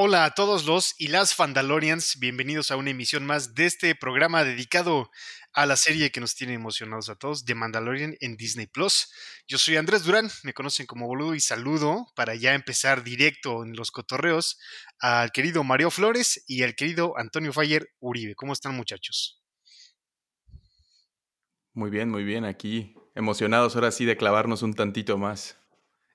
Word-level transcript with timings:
Hola 0.00 0.26
a 0.26 0.30
todos 0.30 0.64
los 0.64 0.94
y 0.96 1.08
las 1.08 1.34
Fandalorians, 1.34 2.20
bienvenidos 2.20 2.70
a 2.70 2.76
una 2.76 2.90
emisión 2.90 3.26
más 3.26 3.56
de 3.56 3.66
este 3.66 3.96
programa 3.96 4.44
dedicado 4.44 5.10
a 5.52 5.66
la 5.66 5.76
serie 5.76 6.12
que 6.12 6.20
nos 6.20 6.36
tiene 6.36 6.54
emocionados 6.54 7.08
a 7.08 7.16
todos, 7.16 7.44
de 7.44 7.56
Mandalorian 7.56 8.14
en 8.20 8.36
Disney 8.36 8.68
Plus. 8.68 9.12
Yo 9.48 9.58
soy 9.58 9.74
Andrés 9.74 10.04
Durán, 10.04 10.30
me 10.44 10.52
conocen 10.52 10.86
como 10.86 11.08
boludo 11.08 11.34
y 11.34 11.40
saludo 11.40 12.06
para 12.14 12.36
ya 12.36 12.54
empezar 12.54 13.02
directo 13.02 13.64
en 13.64 13.74
los 13.74 13.90
cotorreos 13.90 14.60
al 15.00 15.32
querido 15.32 15.64
Mario 15.64 15.90
Flores 15.90 16.44
y 16.46 16.62
al 16.62 16.76
querido 16.76 17.18
Antonio 17.18 17.52
Fayer 17.52 17.88
Uribe. 17.98 18.36
¿Cómo 18.36 18.52
están 18.52 18.76
muchachos? 18.76 19.42
Muy 21.72 21.90
bien, 21.90 22.08
muy 22.08 22.22
bien, 22.22 22.44
aquí 22.44 22.94
emocionados 23.16 23.74
ahora 23.74 23.90
sí 23.90 24.04
de 24.04 24.16
clavarnos 24.16 24.62
un 24.62 24.74
tantito 24.74 25.18
más. 25.18 25.57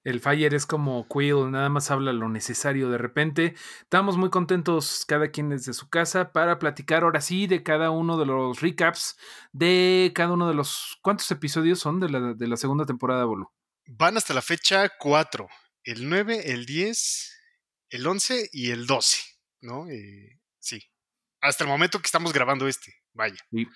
El 0.04 0.20
Fire 0.20 0.54
es 0.54 0.66
como 0.66 1.08
Quill, 1.08 1.50
nada 1.50 1.70
más 1.70 1.90
habla 1.90 2.12
lo 2.12 2.28
necesario 2.28 2.90
de 2.90 2.98
repente. 2.98 3.56
Estamos 3.82 4.18
muy 4.18 4.30
contentos 4.30 5.06
cada 5.08 5.32
quien 5.32 5.50
desde 5.50 5.74
su 5.74 5.90
casa 5.90 6.34
para 6.34 6.60
platicar 6.60 7.04
ahora 7.04 7.22
sí 7.22 7.48
de 7.48 7.64
cada 7.64 7.90
uno 7.90 8.18
de 8.18 8.26
los 8.26 8.60
recaps 8.60 9.18
de 9.54 10.12
cada 10.14 10.34
uno 10.34 10.48
de 10.48 10.56
los... 10.56 10.98
¿Cuántos 11.02 11.32
episodios 11.32 11.80
son 11.80 12.02
de 12.02 12.10
la, 12.10 12.34
de 12.34 12.48
la 12.48 12.58
segunda 12.58 12.86
temporada, 12.86 13.24
Bolu? 13.24 13.50
Van 13.86 14.18
hasta 14.18 14.34
la 14.34 14.42
fecha 14.42 14.90
4, 15.00 15.48
el 15.84 16.10
9, 16.10 16.52
el 16.52 16.66
10, 16.66 17.42
el 17.90 18.08
11 18.08 18.50
y 18.52 18.72
el 18.72 18.86
12, 18.86 19.22
¿no? 19.62 19.90
Eh, 19.90 20.40
sí, 20.60 20.82
hasta 21.42 21.64
el 21.64 21.70
momento 21.70 22.00
que 22.00 22.08
estamos 22.08 22.34
grabando 22.34 22.68
este, 22.68 22.94
vaya. 23.14 23.38
Sí. 23.52 23.68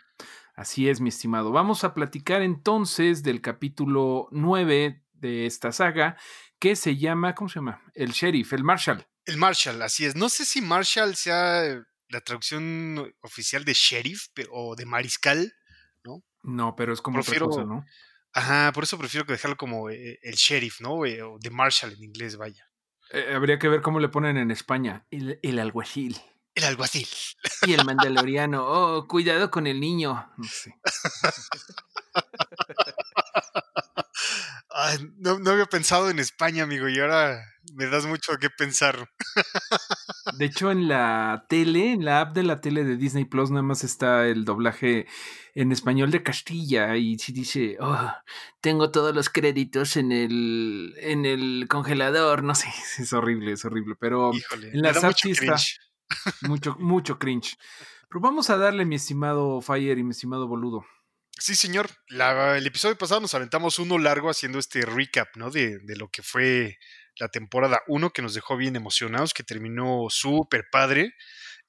Así 0.55 0.89
es, 0.89 1.01
mi 1.01 1.09
estimado. 1.09 1.51
Vamos 1.51 1.83
a 1.83 1.93
platicar 1.93 2.41
entonces 2.41 3.21
del 3.21 3.41
capítulo 3.41 4.27
9 4.31 5.03
de 5.19 5.45
esta 5.45 5.71
saga, 5.71 6.17
que 6.59 6.75
se 6.75 6.97
llama, 6.97 7.35
¿cómo 7.35 7.49
se 7.49 7.55
llama? 7.55 7.81
El 7.93 8.11
sheriff, 8.11 8.53
el 8.53 8.63
Marshall. 8.63 9.05
El 9.25 9.37
Marshall, 9.37 9.81
así 9.81 10.05
es. 10.05 10.15
No 10.15 10.29
sé 10.29 10.45
si 10.45 10.61
Marshall 10.61 11.15
sea 11.15 11.83
la 12.09 12.21
traducción 12.21 13.13
oficial 13.21 13.65
de 13.65 13.73
sheriff 13.73 14.27
o 14.51 14.75
de 14.75 14.85
mariscal, 14.85 15.53
¿no? 16.03 16.23
No, 16.43 16.75
pero 16.75 16.93
es 16.93 17.01
como 17.01 17.15
prefiero, 17.15 17.47
otra 17.47 17.63
cosa, 17.63 17.67
¿no? 17.67 17.85
Ajá, 18.33 18.71
por 18.71 18.83
eso 18.83 18.97
prefiero 18.97 19.25
dejarlo 19.25 19.57
como 19.57 19.89
eh, 19.89 20.19
el 20.21 20.35
sheriff, 20.35 20.81
¿no? 20.81 21.05
Eh, 21.05 21.21
o 21.21 21.37
de 21.39 21.49
Marshall 21.49 21.93
en 21.93 22.03
inglés, 22.03 22.37
vaya. 22.37 22.69
Eh, 23.11 23.33
habría 23.33 23.59
que 23.59 23.67
ver 23.67 23.81
cómo 23.81 23.99
le 23.99 24.09
ponen 24.09 24.37
en 24.37 24.51
España. 24.51 25.05
El, 25.11 25.39
el 25.41 25.59
alguacil. 25.59 26.17
El 26.55 26.63
alguacil. 26.63 27.07
Y 27.67 27.73
el 27.73 27.85
mandaloriano. 27.85 28.65
Oh, 28.65 29.07
cuidado 29.07 29.51
con 29.51 29.67
el 29.67 29.79
niño. 29.79 30.31
No 30.37 30.47
sé. 30.47 30.75
no, 35.17 35.51
había 35.51 35.65
pensado 35.65 36.09
en 36.09 36.19
España, 36.19 36.63
amigo, 36.63 36.87
y 36.87 36.99
ahora 36.99 37.41
me 37.73 37.87
das 37.87 38.05
mucho 38.05 38.37
que 38.37 38.49
pensar. 38.49 39.09
De 40.37 40.45
hecho, 40.45 40.71
en 40.71 40.87
la 40.87 41.45
tele, 41.49 41.93
en 41.93 42.05
la 42.05 42.21
app 42.21 42.35
de 42.35 42.43
la 42.43 42.61
tele 42.61 42.83
de 42.83 42.97
Disney 42.97 43.25
Plus, 43.25 43.49
nada 43.49 43.63
más 43.63 43.83
está 43.83 44.27
el 44.27 44.45
doblaje 44.45 45.07
en 45.55 45.71
español 45.71 46.11
de 46.11 46.21
Castilla 46.21 46.95
y 46.95 47.17
si 47.17 47.31
dice, 47.33 47.77
oh, 47.79 48.11
tengo 48.61 48.91
todos 48.91 49.15
los 49.15 49.29
créditos 49.29 49.97
en 49.97 50.11
el, 50.11 50.93
en 50.97 51.25
el 51.25 51.67
congelador, 51.67 52.43
no 52.43 52.53
sé, 52.53 52.67
es 52.99 53.13
horrible, 53.13 53.53
es 53.53 53.65
horrible, 53.65 53.95
pero 53.99 54.31
en 54.33 54.81
la 54.81 54.91
app 54.91 55.13
sí 55.15 55.31
está 55.31 55.55
mucho, 56.41 56.75
mucho 56.79 57.17
cringe. 57.17 57.57
Pero 58.09 58.21
vamos 58.21 58.49
a 58.49 58.57
darle, 58.57 58.85
mi 58.85 58.95
estimado 58.95 59.59
Fire 59.61 59.97
y 59.97 60.03
mi 60.03 60.11
estimado 60.11 60.47
Boludo. 60.47 60.85
Sí, 61.39 61.55
señor. 61.55 61.89
el 62.09 62.65
episodio 62.65 62.97
pasado 62.97 63.21
nos 63.21 63.35
aventamos 63.35 63.77
uno 63.77 63.99
largo 63.99 64.29
haciendo 64.29 64.57
este 64.57 64.81
recap, 64.85 65.35
¿no? 65.35 65.51
De, 65.51 65.77
de 65.79 65.95
lo 65.95 66.09
que 66.09 66.23
fue 66.23 66.79
la 67.19 67.27
temporada 67.29 67.81
1, 67.87 68.09
que 68.09 68.23
nos 68.23 68.33
dejó 68.33 68.57
bien 68.57 68.75
emocionados, 68.75 69.33
que 69.33 69.43
terminó 69.43 70.07
súper 70.09 70.65
padre. 70.71 71.13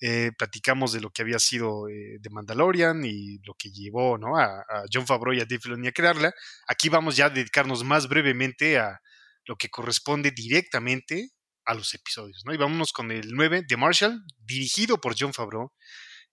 Eh, 0.00 0.30
platicamos 0.39 0.92
de 0.92 1.00
lo 1.00 1.11
que 1.11 1.22
había 1.22 1.39
sido 1.39 1.89
eh, 1.89 2.19
de 2.19 2.30
Mandalorian 2.30 3.05
y 3.05 3.39
lo 3.44 3.55
que 3.55 3.70
llevó 3.70 4.16
¿no? 4.16 4.39
a, 4.39 4.61
a, 4.61 4.84
John 4.90 5.06
Favreau 5.06 5.34
y 5.34 5.40
a 5.40 5.45
Dave 5.45 5.61
Filoni 5.61 5.89
a 5.89 5.92
crearla. 5.92 6.33
Aquí 6.67 6.89
vamos 6.89 7.17
ya 7.17 7.27
a 7.27 7.30
dedicarnos 7.30 7.85
más 7.85 8.08
brevemente 8.08 8.79
a 8.79 9.00
lo 9.45 9.56
que 9.56 9.68
corresponde 9.68 10.30
directamente 10.30 11.30
a 11.67 11.74
los 11.74 11.92
episodios. 11.92 12.42
¿no? 12.46 12.55
Y 12.55 12.56
vámonos 12.56 12.92
con 12.92 13.11
el 13.11 13.33
9 13.33 13.64
de 13.68 13.77
Marshall, 13.77 14.24
dirigido 14.39 14.98
por 14.98 15.14
John 15.18 15.35
Favreau, 15.35 15.73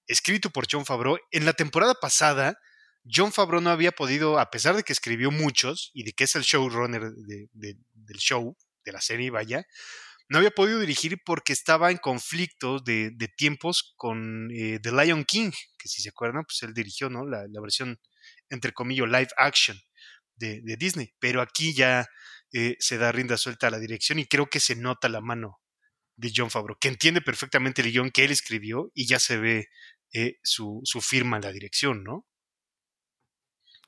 escrito 0.08 0.52
por 0.52 0.68
John 0.72 0.86
Favreau. 0.86 1.18
En 1.32 1.46
la 1.46 1.54
temporada 1.54 1.96
pasada 1.96 2.58
John 3.10 3.32
Favreau 3.32 3.62
no 3.62 3.70
había 3.70 3.92
podido, 3.92 4.40
a 4.40 4.50
pesar 4.50 4.76
de 4.76 4.84
que 4.84 4.94
escribió 4.94 5.32
muchos 5.32 5.92
y 5.94 6.04
de 6.04 6.14
que 6.14 6.24
es 6.24 6.36
el 6.36 6.44
showrunner 6.44 7.12
del 7.12 8.18
show, 8.18 8.58
de 8.84 8.92
la 8.92 9.02
serie, 9.02 9.30
vaya, 9.30 9.66
no 10.28 10.40
había 10.40 10.52
podido 10.52 10.80
dirigir 10.80 11.22
porque 11.24 11.54
estaba 11.54 11.92
en 11.92 11.98
conflicto 11.98 12.80
de, 12.80 13.12
tiempos 13.38 13.94
con 13.96 14.50
eh, 14.52 14.80
The 14.82 14.92
Lion 14.92 15.24
King, 15.24 15.52
que 15.78 15.88
si 15.88 16.02
se 16.02 16.10
acuerdan, 16.10 16.46
pues 16.46 16.64
él 16.64 16.74
dirigió 16.74 17.10
¿no? 17.10 17.26
la, 17.28 17.46
versión, 17.62 18.00
entre 18.50 18.72
comillas, 18.72 19.08
live 19.08 19.30
action 19.38 19.78
de, 20.36 20.62
Disney. 20.78 21.14
Pero 21.20 21.42
aquí 21.42 21.76
ya 21.76 22.08
eh, 22.54 22.76
se 22.80 22.98
da 22.98 23.12
rienda 23.12 23.38
suelta 23.38 23.68
a 23.68 23.72
la 23.72 23.80
dirección 23.80 24.18
y 24.18 24.26
creo 24.26 24.48
que 24.48 24.60
se 24.60 24.76
nota 24.76 25.10
la 25.10 25.22
mano 25.22 25.60
de 26.16 26.32
John 26.36 26.50
Favreau, 26.50 26.78
que 26.80 26.88
entiende 26.88 27.22
perfectamente 27.22 27.82
el 27.82 27.92
guion 27.92 28.10
que 28.10 28.24
él 28.24 28.32
escribió 28.32 28.92
y 28.96 29.06
ya 29.06 29.20
se 29.20 29.38
ve 29.38 29.68
eh, 30.14 30.38
su 30.42 30.82
firma 31.02 31.38
en 31.38 31.44
la 31.44 31.52
dirección, 31.52 32.04
¿no? 32.04 32.26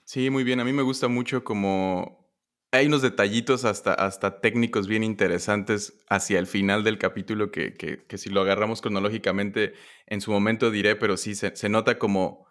Sí, 0.08 0.30
muy 0.30 0.46
bien. 0.46 0.62
A 0.62 0.64
mí 0.64 0.72
me 0.72 0.84
gusta 0.84 1.10
mucho 1.10 1.44
como 1.44 2.32
hay 2.72 2.88
unos 2.88 3.02
detallitos 3.02 3.66
hasta, 3.66 3.94
hasta 3.94 4.40
técnicos 4.40 4.88
bien 4.88 5.04
interesantes 5.04 6.02
hacia 6.10 6.40
el 6.40 6.48
final 6.48 6.86
del 6.86 6.98
capítulo 6.98 7.52
que, 7.52 7.74
que, 7.74 8.18
si 8.18 8.30
lo 8.30 8.40
agarramos 8.42 8.82
cronológicamente 8.82 9.74
en 10.06 10.22
su 10.22 10.32
momento 10.32 10.72
diré, 10.72 10.96
pero 10.96 11.18
sí 11.18 11.36
se, 11.36 11.54
se 11.58 11.68
nota 11.68 12.00
como, 12.00 12.48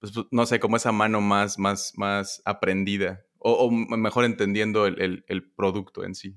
pues, 0.00 0.12
no 0.32 0.46
sé, 0.46 0.60
como 0.60 0.76
esa 0.76 0.92
mano 0.92 1.20
más, 1.20 1.58
más, 1.58 1.92
más 1.96 2.42
aprendida 2.46 3.24
o, 3.38 3.70
mejor 3.70 4.24
entendiendo 4.24 4.86
el, 4.86 5.00
el, 5.02 5.24
el, 5.28 5.52
producto 5.52 6.04
en 6.04 6.14
sí. 6.16 6.36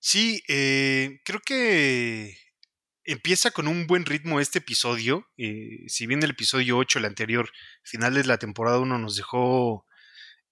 Sí, 0.00 0.42
eh, 0.48 1.20
creo 1.24 1.40
que 1.44 2.36
empieza 3.06 3.52
con 3.52 3.68
un 3.68 3.86
buen 3.86 4.04
ritmo 4.04 4.40
este 4.40 4.58
episodio. 4.58 5.28
Eh, 5.38 5.84
si 5.86 6.06
bien 6.06 6.22
el 6.22 6.30
episodio 6.30 6.76
8, 6.76 6.98
el 6.98 7.04
anterior, 7.04 7.50
final 7.82 8.14
de 8.14 8.24
la 8.24 8.38
temporada 8.38 8.78
1, 8.80 8.98
nos 8.98 9.16
dejó 9.16 9.86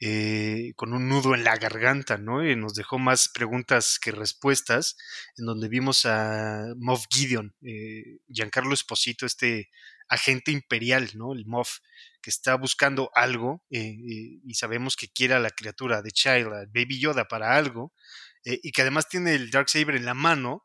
eh, 0.01 0.73
con 0.77 0.93
un 0.93 1.09
nudo 1.09 1.35
en 1.35 1.45
la 1.45 1.57
garganta, 1.57 2.17
¿no? 2.17 2.49
Y 2.49 2.55
nos 2.57 2.75
dejó 2.75 2.99
más 2.99 3.29
preguntas 3.29 3.99
que 3.99 4.13
respuestas, 4.13 4.97
en 5.37 5.47
donde 5.47 5.69
vimos 5.69 6.07
a 6.07 6.67
Moff 6.77 7.07
Gideon, 7.11 7.55
eh, 7.63 8.19
Giancarlo 8.29 8.73
Esposito, 8.73 9.27
este 9.27 9.71
agente 10.09 10.53
imperial, 10.53 11.11
¿no? 11.15 11.33
El 11.33 11.47
Moff, 11.47 11.79
que 12.23 12.31
está 12.31 12.55
buscando 12.55 13.11
algo 13.15 13.63
y 13.69 14.55
sabemos 14.55 14.97
que 14.97 15.09
quiere 15.09 15.35
a 15.35 15.41
la 15.41 15.51
criatura 15.51 16.01
de 16.01 16.11
Child, 16.11 16.53
a 16.55 16.65
Baby 16.73 16.99
Yoda, 17.01 17.27
para 17.27 17.57
algo, 17.57 17.93
y 18.45 18.73
que 18.73 18.81
además 18.81 19.09
tiene 19.09 19.35
el 19.35 19.51
Dark 19.51 19.69
Saber 19.69 19.97
en 19.97 20.07
la 20.07 20.15
mano 20.15 20.65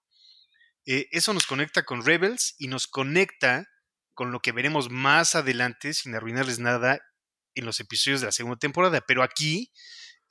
eh, 0.92 1.08
eso 1.12 1.36
nos 1.36 1.46
conecta 1.46 1.84
con 1.84 2.04
Rebels 2.04 2.56
y 2.58 2.68
nos 2.68 2.88
conecta 2.88 3.70
con 4.16 4.32
lo 4.32 4.40
que 4.40 4.52
veremos 4.52 4.90
más 4.90 5.36
adelante, 5.36 5.94
sin 5.94 6.16
arruinarles 6.16 6.58
nada, 6.58 7.00
en 7.54 7.66
los 7.66 7.80
episodios 7.80 8.22
de 8.22 8.26
la 8.26 8.32
segunda 8.32 8.58
temporada. 8.58 9.00
Pero 9.02 9.22
aquí, 9.22 9.72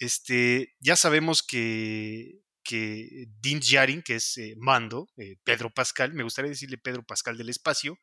este, 0.01 0.75
ya 0.81 0.97
sabemos 0.97 1.45
que, 1.45 2.41
que 2.65 3.27
Dean 3.41 3.61
Djarin, 3.61 4.03
que 4.03 4.17
es 4.17 4.37
eh, 4.37 4.55
Mando, 4.59 5.09
eh, 5.17 5.37
Pedro 5.45 5.71
Pascal, 5.73 6.13
me 6.13 6.25
gustaría 6.25 6.51
decirle 6.51 6.77
Pedro 6.77 7.05
Pascal 7.05 7.39
del 7.39 7.51
espacio, 7.51 7.97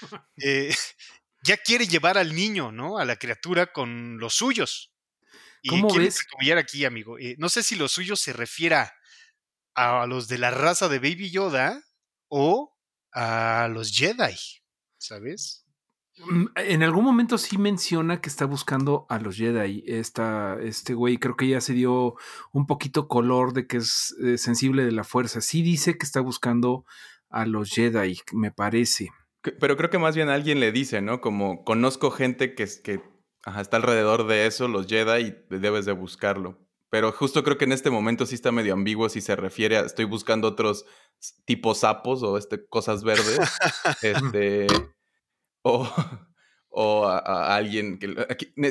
ya 1.44 1.56
quiere 1.58 1.86
llevar 1.86 2.18
al 2.18 2.34
niño, 2.34 2.72
¿no? 2.72 2.98
A 2.98 3.04
la 3.04 3.14
criatura 3.14 3.72
con 3.72 4.18
los 4.18 4.34
suyos. 4.34 4.92
Y 5.62 5.68
¿Cómo 5.68 5.94
ves? 5.94 6.26
aquí, 6.58 6.84
amigo. 6.84 7.18
no 7.38 7.48
sé 7.48 7.62
si 7.62 7.76
los 7.76 7.92
suyos 7.92 8.20
se 8.20 8.32
refiera 8.32 8.92
a 9.76 10.06
los 10.06 10.26
de 10.26 10.38
la 10.38 10.50
raza 10.50 10.88
de 10.88 10.98
Baby 10.98 11.30
Yoda 11.30 11.80
o 12.30 12.74
a 13.12 13.68
los 13.70 13.92
Jedi, 13.92 14.34
¿sabes? 14.96 15.66
Mm, 16.18 16.46
en 16.56 16.82
algún 16.82 17.04
momento 17.04 17.38
sí 17.38 17.58
menciona 17.58 18.20
que 18.20 18.28
está 18.28 18.44
buscando 18.44 19.06
a 19.08 19.18
los 19.18 19.36
Jedi. 19.36 19.82
Esta, 19.86 20.58
este 20.60 20.94
güey 20.94 21.18
creo 21.18 21.36
que 21.36 21.48
ya 21.48 21.60
se 21.60 21.72
dio 21.72 22.14
un 22.52 22.66
poquito 22.66 23.08
color 23.08 23.52
de 23.52 23.66
que 23.66 23.78
es 23.78 24.14
eh, 24.22 24.38
sensible 24.38 24.84
de 24.84 24.92
la 24.92 25.04
fuerza. 25.04 25.40
Sí 25.40 25.62
dice 25.62 25.98
que 25.98 26.04
está 26.04 26.20
buscando 26.20 26.84
a 27.28 27.46
los 27.46 27.70
Jedi, 27.70 28.20
me 28.32 28.50
parece. 28.50 29.10
Pero 29.42 29.76
creo 29.76 29.90
que 29.90 29.98
más 29.98 30.14
bien 30.14 30.28
alguien 30.28 30.60
le 30.60 30.72
dice, 30.72 31.00
¿no? 31.00 31.20
Como 31.20 31.64
conozco 31.64 32.10
gente 32.10 32.54
que, 32.54 32.66
que 32.82 33.00
está 33.58 33.76
alrededor 33.78 34.26
de 34.26 34.46
eso, 34.46 34.68
los 34.68 34.86
Jedi, 34.86 35.34
y 35.50 35.58
debes 35.58 35.86
de 35.86 35.92
buscarlo. 35.92 36.58
Pero 36.90 37.12
justo 37.12 37.44
creo 37.44 37.56
que 37.56 37.64
en 37.64 37.72
este 37.72 37.88
momento 37.88 38.26
sí 38.26 38.34
está 38.34 38.50
medio 38.50 38.74
ambiguo 38.74 39.08
si 39.08 39.20
se 39.20 39.36
refiere 39.36 39.76
a 39.76 39.82
estoy 39.82 40.04
buscando 40.06 40.48
otros 40.48 40.84
tipos 41.44 41.78
sapos 41.78 42.22
o 42.24 42.36
este, 42.36 42.66
cosas 42.68 43.04
verdes. 43.04 43.38
este, 44.02 44.66
o, 45.62 45.88
o 46.68 47.06
a, 47.06 47.54
alguien 47.54 47.98
que 47.98 48.14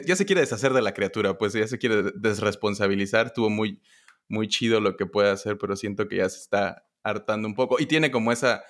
ya 0.06 0.16
se 0.18 0.26
quiere 0.26 0.42
deshacer 0.42 0.74
de 0.74 0.82
la 0.82 0.94
criatura, 0.94 1.38
pues 1.38 1.54
ya 1.54 1.68
se 1.68 1.78
quiere 1.78 2.12
desresponsabilizar. 2.16 3.32
Tuvo 3.32 3.50
muy, 3.50 3.82
muy 4.28 4.50
chido 4.50 4.82
lo 4.82 4.98
que 4.98 5.06
puede 5.06 5.30
hacer, 5.30 5.58
pero 5.58 5.78
siento 5.78 6.10
que 6.10 6.18
ya 6.18 6.30
se 6.30 6.40
está 6.40 6.86
hartando 7.04 7.48
un 7.48 7.56
poco. 7.56 7.80
Y 7.80 7.86
tiene 7.86 8.12
como 8.12 8.34
esa, 8.34 8.64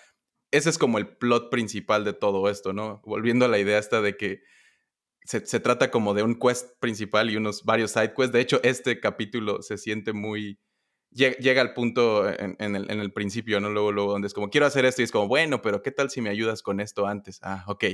ese 0.52 0.70
es 0.70 0.78
como 0.78 1.00
el 1.00 1.08
plot 1.08 1.50
principal 1.50 2.04
de 2.04 2.14
todo 2.14 2.50
esto, 2.50 2.72
¿no? 2.72 3.02
Volviendo 3.04 3.46
a 3.46 3.50
la 3.50 3.58
idea 3.58 3.80
esta 3.80 4.02
de 4.02 4.16
que 4.16 4.42
se, 5.30 5.60
trata 5.60 5.92
como 5.92 6.16
de 6.16 6.24
un 6.24 6.40
quest 6.40 6.80
principal 6.80 7.30
y 7.30 7.36
unos 7.36 7.64
varios 7.64 7.92
side 7.92 8.14
quests. 8.16 8.32
De 8.32 8.42
hecho, 8.42 8.60
este 8.64 9.00
capítulo 9.00 9.62
se 9.62 9.78
siente 9.78 10.12
muy... 10.12 10.60
Llega, 11.12 11.62
al 11.62 11.74
punto 11.74 12.30
en, 12.30 12.56
el, 12.60 12.90
en, 12.90 13.00
el, 13.00 13.12
principio, 13.12 13.60
¿no? 13.60 13.70
Luego, 13.70 13.92
luego, 13.92 14.12
donde 14.12 14.28
es 14.28 14.34
como, 14.34 14.50
quiero 14.50 14.68
hacer 14.68 14.86
esto 14.86 15.02
y 15.02 15.06
es 15.06 15.12
como, 15.12 15.28
bueno, 15.28 15.62
pero 15.62 15.82
¿qué 15.82 15.92
tal 15.92 16.12
si 16.12 16.22
me 16.22 16.30
ayudas 16.30 16.62
con 16.62 16.80
esto 16.80 17.08
antes? 17.08 17.40
Ah, 17.42 17.64
ok. 17.68 17.86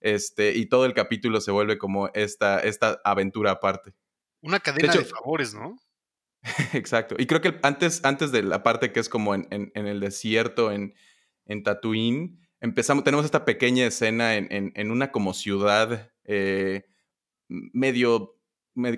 Este, 0.00 0.56
y 0.56 0.66
todo 0.66 0.86
el 0.86 0.94
capítulo 0.94 1.40
se 1.40 1.50
vuelve 1.50 1.76
como 1.76 2.08
esta, 2.14 2.60
esta 2.60 3.00
aventura 3.04 3.52
aparte. 3.52 3.94
Una 4.40 4.60
cadena 4.60 4.92
de, 4.92 5.04
favores, 5.04 5.54
¿no? 5.54 5.76
Exacto. 6.72 7.16
Y 7.18 7.26
creo 7.26 7.40
que 7.42 7.58
antes, 7.62 8.04
antes 8.04 8.32
de 8.32 8.42
la 8.42 8.62
parte 8.62 8.92
que 8.92 9.00
es 9.00 9.08
como 9.08 9.34
en, 9.34 9.48
en, 9.50 9.86
el 9.86 10.00
desierto, 10.00 10.72
en, 10.72 10.94
en 11.44 11.62
Tatooine, 11.62 12.38
empezamos, 12.60 13.04
tenemos 13.04 13.24
esta 13.24 13.44
pequeña 13.44 13.86
escena 13.86 14.34
en, 14.36 14.90
una 14.90 15.10
como 15.10 15.34
ciudad 15.34 16.10
eh, 16.26 16.84
medio, 17.48 18.36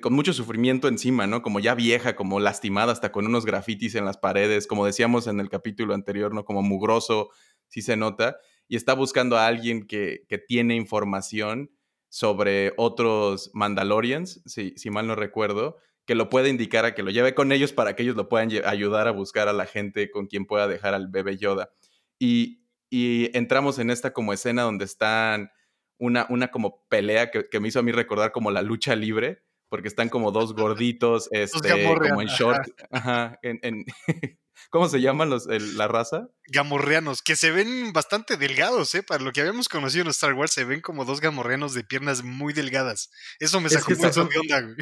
con 0.00 0.12
mucho 0.12 0.32
sufrimiento 0.32 0.88
encima, 0.88 1.26
¿no? 1.26 1.42
Como 1.42 1.60
ya 1.60 1.75
vieja, 1.75 2.16
como 2.16 2.40
lastimada, 2.40 2.92
hasta 2.92 3.12
con 3.12 3.26
unos 3.26 3.44
grafitis 3.44 3.94
en 3.94 4.04
las 4.04 4.16
paredes, 4.16 4.66
como 4.66 4.86
decíamos 4.86 5.26
en 5.26 5.40
el 5.40 5.48
capítulo 5.48 5.94
anterior, 5.94 6.34
¿no? 6.34 6.44
Como 6.44 6.62
mugroso, 6.62 7.30
sí 7.69 7.82
se 7.82 7.96
nota. 7.96 8.38
Y 8.69 8.76
está 8.76 8.94
buscando 8.94 9.36
a 9.38 9.46
alguien 9.46 9.86
que, 9.86 10.25
que 10.28 10.38
tiene 10.38 10.76
información 10.76 11.70
sobre 12.08 12.72
otros 12.76 13.50
Mandalorians, 13.54 14.42
si, 14.46 14.75
si 14.76 14.90
mal 14.90 15.06
no 15.06 15.14
recuerdo, 15.14 15.76
que 16.08 16.14
lo 16.14 16.30
puede 16.30 16.48
indicar 16.48 16.86
a 16.86 16.94
que 16.94 17.02
lo 17.02 17.10
lleve 17.10 17.34
con 17.34 17.52
ellos 17.52 17.75
para 17.75 17.94
que 17.94 18.02
ellos 18.02 18.16
lo 18.16 18.30
puedan 18.30 18.48
ayudar 18.64 19.08
a 19.08 19.10
buscar 19.10 19.46
a 19.46 19.52
la 19.52 19.66
gente 19.66 20.10
con 20.10 20.26
quien 20.26 20.46
pueda 20.46 20.66
dejar 20.66 20.94
al 20.94 21.08
bebé 21.08 21.36
Yoda. 21.36 21.70
Y, 22.19 22.62
entramos 22.90 23.78
en 23.78 23.90
esta 23.90 24.14
como 24.14 24.32
escena 24.32 24.62
donde 24.62 24.86
están 24.86 25.50
una, 25.98 26.26
una 26.28 26.50
como 26.50 26.86
pelea 26.88 27.30
que, 27.30 27.60
me 27.60 27.68
hizo 27.68 27.80
a 27.80 27.82
mí 27.82 27.92
recordar 27.92 28.32
como 28.32 28.50
la 28.50 28.62
lucha 28.62 28.96
libre, 28.96 29.42
porque 29.68 29.88
están 29.88 30.08
como 30.08 30.32
dos 30.32 30.54
gorditos, 30.54 31.28
este, 31.32 31.84
como 31.84 32.22
en 32.22 32.28
short, 32.28 32.68
ajá, 32.90 33.38
en, 33.42 33.84
¿Cómo 34.70 34.88
se 34.88 35.00
llaman 35.00 35.30
los, 35.30 35.46
la 35.46 35.88
raza? 35.88 36.28
Gamorreanos, 36.48 37.22
que 37.22 37.36
se 37.36 37.50
ven 37.50 37.92
bastante 37.92 38.36
delgados, 38.36 38.94
¿eh? 38.94 39.02
Para 39.02 39.22
lo 39.22 39.32
que 39.32 39.40
habíamos 39.40 39.68
conocido 39.68 40.02
en 40.02 40.10
Star 40.10 40.34
Wars, 40.34 40.52
se 40.52 40.64
ven 40.64 40.80
como 40.80 41.04
dos 41.04 41.20
gamorreanos 41.20 41.74
de 41.74 41.84
piernas 41.84 42.22
muy 42.22 42.52
delgadas. 42.52 43.10
Eso 43.38 43.60
me 43.60 43.70
sacó 43.70 43.92
mucho 43.92 44.24
de 44.24 44.38
onda, 44.38 44.60
güey. 44.60 44.76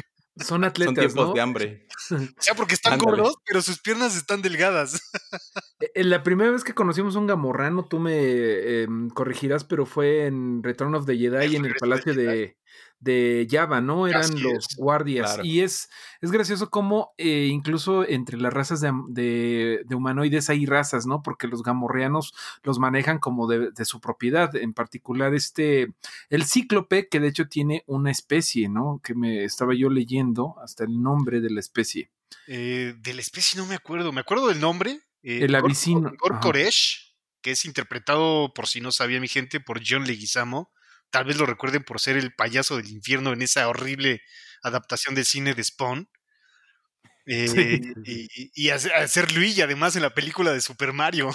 Son 0.45 0.63
atletas. 0.63 0.95
Son 0.95 1.13
tiempos 1.13 1.33
de 1.33 1.41
hambre. 1.41 1.87
O 2.11 2.41
sea, 2.41 2.55
porque 2.55 2.75
están 2.75 2.99
gordos, 2.99 3.35
pero 3.45 3.61
sus 3.61 3.79
piernas 3.79 4.15
están 4.15 4.41
delgadas. 4.41 5.01
E, 5.93 6.03
la 6.03 6.23
primera 6.23 6.49
vez 6.49 6.63
que 6.63 6.73
conocimos 6.73 7.15
un 7.15 7.27
gamorrano, 7.27 7.85
tú 7.85 7.99
me 7.99 8.81
em, 8.81 9.09
corregirás, 9.09 9.63
pero 9.63 9.85
fue 9.85 10.25
en 10.25 10.63
Return 10.63 10.95
of 10.95 11.05
the 11.05 11.15
Jedi, 11.15 11.55
en 11.55 11.65
el 11.65 11.75
Palacio 11.75 12.15
de, 12.15 12.25
de 12.25 12.57
Java, 13.49 13.79
¿no? 13.81 14.07
Eran 14.07 14.41
los 14.41 14.67
guardias. 14.75 15.39
Y 15.43 15.61
es, 15.61 15.89
es 16.21 16.31
gracioso 16.31 16.69
cómo 16.69 17.13
eh, 17.17 17.47
incluso 17.51 18.07
entre 18.07 18.37
las 18.37 18.53
razas 18.53 18.81
de, 18.81 19.85
humanoides 19.91 20.49
hay 20.49 20.65
razas, 20.65 21.05
¿no? 21.05 21.21
Porque 21.21 21.47
los 21.47 21.63
gamorreanos 21.63 22.33
los 22.63 22.79
manejan 22.79 23.19
como 23.19 23.47
de, 23.47 23.71
su 23.85 24.01
propiedad. 24.01 24.55
En 24.55 24.73
particular, 24.73 25.33
este, 25.33 25.93
el 26.29 26.45
cíclope, 26.45 27.07
que 27.07 27.19
de 27.19 27.27
hecho 27.27 27.47
tiene 27.47 27.83
una 27.85 28.11
especie, 28.11 28.69
¿no? 28.69 28.99
Que 29.03 29.13
me 29.13 29.43
estaba 29.43 29.73
yo 29.75 29.89
leyendo 29.89 30.55
hasta 30.63 30.83
el 30.83 31.01
nombre 31.01 31.39
de 31.39 31.51
la 31.51 31.59
especie. 31.59 32.09
Eh, 32.47 32.95
de 32.97 33.13
la 33.13 33.21
especie 33.21 33.59
no 33.59 33.67
me 33.67 33.75
acuerdo. 33.75 34.11
Me 34.11 34.21
acuerdo 34.21 34.47
del 34.47 34.59
nombre. 34.59 35.01
Eh, 35.21 35.43
el 35.43 35.55
avicino. 35.55 36.13
Koresh, 36.17 37.15
que 37.41 37.51
es 37.51 37.65
interpretado, 37.65 38.53
por 38.53 38.67
si 38.67 38.81
no 38.81 38.91
sabía 38.91 39.19
mi 39.19 39.27
gente, 39.27 39.59
por 39.59 39.81
John 39.85 40.05
Leguizamo 40.05 40.71
tal 41.09 41.25
vez 41.25 41.37
lo 41.37 41.45
recuerden 41.45 41.83
por 41.83 41.99
ser 41.99 42.17
el 42.17 42.33
payaso 42.33 42.77
del 42.77 42.89
infierno 42.89 43.33
en 43.33 43.41
esa 43.41 43.67
horrible 43.67 44.21
adaptación 44.63 45.15
de 45.15 45.23
cine 45.23 45.53
de 45.53 45.63
Spawn. 45.63 46.09
Eh, 47.29 47.81
y, 48.05 48.29
y, 48.55 48.69
hacer 48.69 49.33
Luigi 49.33 49.61
además 49.61 49.97
en 49.97 50.01
la 50.01 50.13
película 50.13 50.53
de 50.53 50.61
Super 50.61 50.93
Mario. 50.93 51.29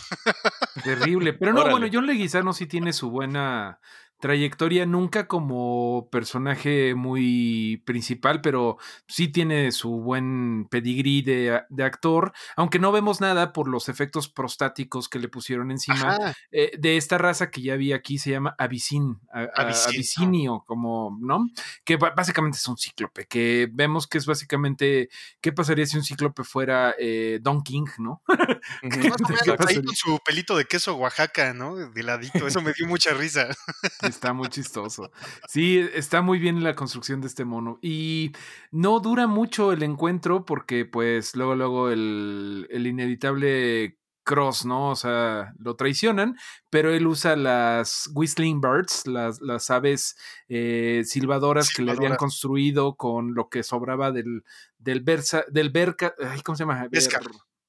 Terrible. 0.84 1.34
Pero 1.34 1.52
no, 1.52 1.68
bueno, 1.68 1.86
John 1.92 2.06
Leguizano 2.06 2.54
sí 2.54 2.66
tiene 2.66 2.94
su 2.94 3.10
buena 3.10 3.78
trayectoria 4.22 4.86
nunca 4.86 5.26
como 5.26 6.08
personaje 6.12 6.94
muy 6.94 7.82
principal, 7.84 8.40
pero 8.40 8.78
sí 9.08 9.26
tiene 9.26 9.72
su 9.72 9.90
buen 10.00 10.68
pedigrí 10.70 11.22
de, 11.22 11.60
actor, 11.82 12.32
aunque 12.54 12.78
no 12.78 12.92
vemos 12.92 13.20
nada 13.20 13.52
por 13.52 13.66
los 13.66 13.88
efectos 13.88 14.28
prostáticos 14.28 15.08
que 15.08 15.18
le 15.18 15.28
pusieron 15.28 15.72
encima 15.72 16.16
eh, 16.52 16.70
de 16.78 16.96
esta 16.96 17.18
raza 17.18 17.50
que 17.50 17.62
ya 17.62 17.74
vi 17.74 17.92
aquí, 17.92 18.16
se 18.16 18.30
llama 18.30 18.54
Abysin, 18.58 19.18
Abysinio, 19.56 20.62
como, 20.68 21.18
¿no? 21.20 21.48
Que 21.82 21.96
básicamente 21.96 22.58
es 22.58 22.68
un 22.68 22.78
cíclope, 22.78 23.26
que 23.26 23.68
vemos 23.72 24.06
que 24.06 24.18
es 24.18 24.26
básicamente, 24.26 25.08
¿qué 25.40 25.50
pasaría 25.50 25.84
si 25.84 25.96
un 25.96 26.04
cíclope 26.04 26.44
fuera 26.44 26.94
eh, 26.96 27.40
Don 27.42 27.64
King, 27.64 27.86
¿no? 27.98 28.22
Ahí 28.82 29.82
con 29.82 29.96
su 29.96 30.20
pelito 30.24 30.56
de 30.56 30.66
queso 30.66 30.94
Oaxaca, 30.94 31.52
¿no? 31.54 31.74
De 31.74 32.02
ladito, 32.04 32.46
eso 32.46 32.62
me 32.62 32.72
dio 32.72 32.86
mucha 32.86 33.12
risa. 33.14 33.48
Está 34.12 34.34
muy 34.34 34.48
chistoso. 34.48 35.10
Sí, 35.48 35.78
está 35.94 36.20
muy 36.20 36.38
bien 36.38 36.62
la 36.62 36.74
construcción 36.74 37.22
de 37.22 37.28
este 37.28 37.46
mono. 37.46 37.78
Y 37.80 38.32
no 38.70 39.00
dura 39.00 39.26
mucho 39.26 39.72
el 39.72 39.82
encuentro 39.82 40.44
porque 40.44 40.84
pues 40.84 41.34
luego, 41.34 41.54
luego 41.54 41.90
el, 41.90 42.66
inevitable 42.70 43.98
Cross, 44.22 44.66
¿no? 44.66 44.90
O 44.90 44.96
sea, 44.96 45.54
lo 45.58 45.76
traicionan, 45.76 46.36
pero 46.68 46.92
él 46.92 47.06
usa 47.06 47.36
las 47.36 48.10
Whistling 48.14 48.60
Birds, 48.60 49.06
las, 49.06 49.40
las 49.40 49.70
aves 49.70 50.14
eh, 50.48 51.02
silbadoras, 51.06 51.72
que 51.74 51.82
le 51.82 51.92
habían 51.92 52.16
construido 52.16 52.96
con 52.96 53.34
lo 53.34 53.48
que 53.48 53.62
sobraba 53.62 54.12
del, 54.12 54.44
del 54.78 55.00
Versa, 55.00 55.44
del 55.48 55.70
Berca, 55.70 56.14
¿cómo 56.44 56.54
se 56.54 56.64
llama? 56.64 56.86
Beskar. 56.90 57.22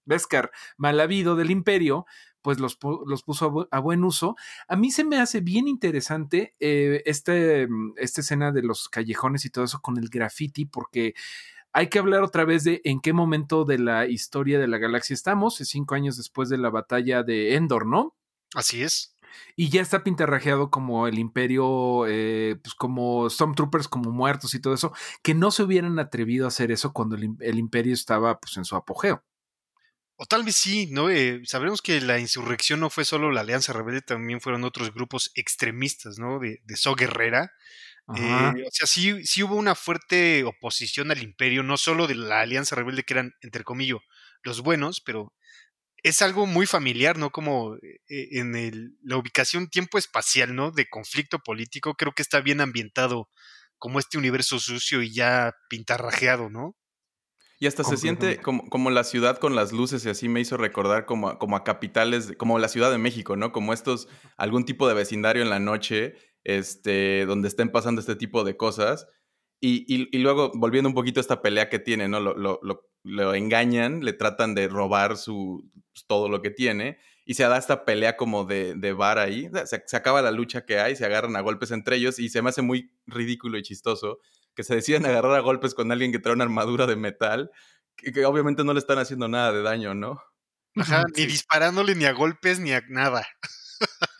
Beskar, 0.06 0.52
mal 0.78 1.00
habido 1.00 1.38
del 1.38 1.50
imperio, 1.50 2.06
pues 2.44 2.60
los, 2.60 2.78
los 3.08 3.24
puso 3.24 3.68
a, 3.72 3.80
buen 3.80 4.04
uso. 4.04 4.36
A 4.68 4.76
mí 4.76 4.92
se 4.92 5.04
me 5.04 5.18
hace 5.18 5.40
bien 5.40 5.68
interesante 5.68 6.54
eh, 6.60 7.02
este, 7.06 7.68
mm, 7.68 7.94
esta 7.98 8.22
escena 8.22 8.52
de 8.52 8.62
los 8.62 8.90
callejones 8.90 9.46
y 9.46 9.50
todo 9.50 9.66
eso 9.66 9.82
con 9.82 9.98
el 9.98 10.10
graffiti, 10.10 10.66
porque 10.66 11.16
hay 11.72 11.88
que 11.88 11.98
hablar 11.98 12.22
otra 12.22 12.46
vez 12.46 12.64
de 12.64 12.82
en 12.84 13.00
qué 13.00 13.14
momento 13.14 13.66
de 13.66 13.80
la 13.80 14.06
historia 14.06 14.60
de 14.60 14.68
la 14.68 14.78
galaxia 14.78 15.16
estamos, 15.16 15.56
cinco 15.56 15.96
años 15.96 16.18
después 16.18 16.50
de 16.50 16.60
la 16.60 16.70
batalla 16.70 17.24
de 17.24 17.56
Endor, 17.56 17.88
¿no? 17.88 18.16
Así 18.54 18.84
es. 18.84 19.16
Y 19.56 19.70
ya 19.70 19.82
está 19.82 20.04
pintarrajeado 20.04 20.70
como 20.70 21.08
el 21.08 21.18
imperio, 21.18 22.06
eh, 22.08 22.58
pues 22.62 22.76
como 22.76 23.28
Stormtroopers, 23.30 23.88
como 23.88 24.12
muertos 24.12 24.54
y 24.54 24.60
todo 24.60 24.76
eso, 24.76 24.94
que 25.24 25.34
no 25.34 25.50
se 25.50 25.64
hubieran 25.64 25.98
atrevido 25.98 26.46
a 26.46 26.50
hacer 26.50 26.72
eso 26.72 26.94
cuando 26.94 27.16
el, 27.16 27.36
el 27.40 27.58
imperio 27.58 27.94
estaba 27.94 28.40
pues 28.40 28.58
en 28.58 28.66
su 28.66 28.76
apogeo. 28.76 29.24
O 30.16 30.26
tal 30.26 30.44
vez 30.44 30.56
sí, 30.56 30.88
¿no? 30.92 31.10
Eh, 31.10 31.42
sabremos 31.46 31.82
que 31.82 32.00
la 32.02 32.20
insurrección 32.20 32.80
no 32.80 32.90
fue 32.90 33.04
solo 33.06 33.32
la 33.32 33.42
Alianza 33.42 33.74
Rebelde, 33.74 34.02
también 34.02 34.42
fueron 34.42 34.64
otros 34.64 34.94
grupos 34.94 35.32
extremistas, 35.36 36.20
¿no? 36.20 36.40
De, 36.40 36.62
de 36.64 36.78
So 36.78 36.96
Guerrera. 36.96 37.52
Eh, 38.16 38.64
o 38.68 38.72
sea, 38.72 38.88
sí, 38.88 39.26
sí 39.26 39.44
hubo 39.44 39.56
una 39.56 39.76
fuerte 39.76 40.44
oposición 40.44 41.12
al 41.12 41.24
imperio, 41.24 41.64
no 41.64 41.78
solo 41.78 42.08
de 42.08 42.16
la 42.16 42.42
Alianza 42.42 42.76
Rebelde, 42.76 43.04
que 43.04 43.14
eran, 43.14 43.34
entre 43.42 43.64
comillas, 43.64 44.00
los 44.44 44.62
buenos, 44.62 45.02
pero 45.02 45.34
es 46.04 46.22
algo 46.22 46.46
muy 46.46 46.68
familiar, 46.68 47.18
¿no? 47.18 47.32
Como 47.32 47.76
eh, 47.78 48.00
en 48.10 48.56
el, 48.56 48.98
la 49.04 49.18
ubicación 49.18 49.70
tiempo 49.70 49.98
espacial, 49.98 50.56
¿no? 50.56 50.72
De 50.72 50.90
conflicto 50.90 51.40
político, 51.40 51.96
creo 51.96 52.14
que 52.14 52.22
está 52.24 52.42
bien 52.42 52.62
ambientado 52.62 53.30
como 53.80 54.00
este 54.00 54.18
universo 54.18 54.60
sucio 54.60 55.02
y 55.02 55.14
ya 55.14 55.54
pintarrajeado, 55.70 56.50
¿no? 56.50 56.76
Y 57.64 57.66
hasta 57.66 57.86
se 57.86 57.96
siente 57.96 58.40
como, 58.42 58.70
como, 58.70 58.90
la 58.90 59.06
ciudad 59.06 59.38
con 59.38 59.56
las 59.56 59.72
luces 59.72 60.06
y 60.06 60.10
así 60.10 60.28
me 60.28 60.42
hizo 60.42 60.58
recordar 60.58 61.06
como, 61.06 61.30
a, 61.30 61.40
como 61.40 61.56
a 61.56 61.64
capitales, 61.64 62.34
como 62.38 62.60
la 62.60 62.68
Ciudad 62.68 62.92
de 62.92 62.98
México, 62.98 63.38
¿no? 63.38 63.54
Como 63.54 63.72
estos, 63.72 64.10
algún 64.36 64.66
tipo 64.66 64.86
de 64.86 64.94
vecindario 64.94 65.42
en 65.42 65.50
la 65.50 65.62
noche, 65.62 66.16
este, 66.44 67.26
donde 67.26 67.48
estén 67.48 67.72
pasando 67.72 68.02
este 68.02 68.18
tipo 68.18 68.44
de 68.44 68.58
cosas. 68.58 69.08
Y, 69.62 69.86
y, 69.88 70.18
luego, 70.18 70.52
volviendo 70.54 70.90
un 70.90 70.94
poquito 70.94 71.22
a 71.22 71.22
esta 71.22 71.42
pelea 71.42 71.70
que 71.70 71.80
tiene, 71.80 72.10
¿no? 72.10 72.20
Lo, 72.20 72.36
lo, 72.36 72.60
lo, 73.02 73.34
engañan, 73.34 74.04
le 74.04 74.12
tratan 74.12 74.56
de 74.56 74.68
robar 74.68 75.16
su, 75.16 75.72
pues, 75.94 76.06
todo 76.06 76.28
lo 76.28 76.42
que 76.42 76.50
tiene 76.50 76.98
y 77.24 77.36
se 77.36 77.44
da 77.44 77.58
esta 77.58 77.86
pelea 77.86 78.18
como 78.18 78.44
de, 78.44 78.76
de 78.76 78.92
bar 78.92 79.20
ahí. 79.20 79.50
Se, 79.66 79.82
se, 79.86 79.96
acaba 79.96 80.22
la 80.22 80.32
lucha 80.32 80.66
que 80.66 80.80
hay, 80.80 80.98
se 80.98 81.06
agarran 81.06 81.38
a 81.38 81.40
golpes 81.40 81.72
entre 81.72 81.96
ellos 81.96 82.20
y 82.20 82.28
se 82.28 82.42
me 82.42 82.50
hace 82.50 82.62
muy 82.62 82.92
ridículo 83.08 83.58
y 83.58 83.62
chistoso 83.62 84.20
que 84.56 84.64
se 84.64 84.76
deciden 84.76 85.06
agarrar 85.06 85.36
a 85.36 85.40
golpes 85.40 85.74
con 85.74 85.92
alguien 85.92 86.12
que 86.12 86.20
trae 86.20 86.34
una 86.34 86.44
armadura 86.44 86.88
de 86.88 86.96
metal, 86.96 87.52
que, 87.96 88.26
obviamente 88.26 88.64
no 88.64 88.74
le 88.74 88.80
están 88.80 89.00
haciendo 89.00 89.28
nada 89.28 89.52
de 89.52 89.62
daño, 89.62 89.94
¿no? 89.94 90.22
Ajá, 90.76 91.04
ni 91.18 91.26
disparándole 91.26 91.96
ni 91.96 92.06
a 92.06 92.14
golpes 92.14 92.60
ni 92.60 92.72
a 92.72 92.82
nada. 92.90 93.26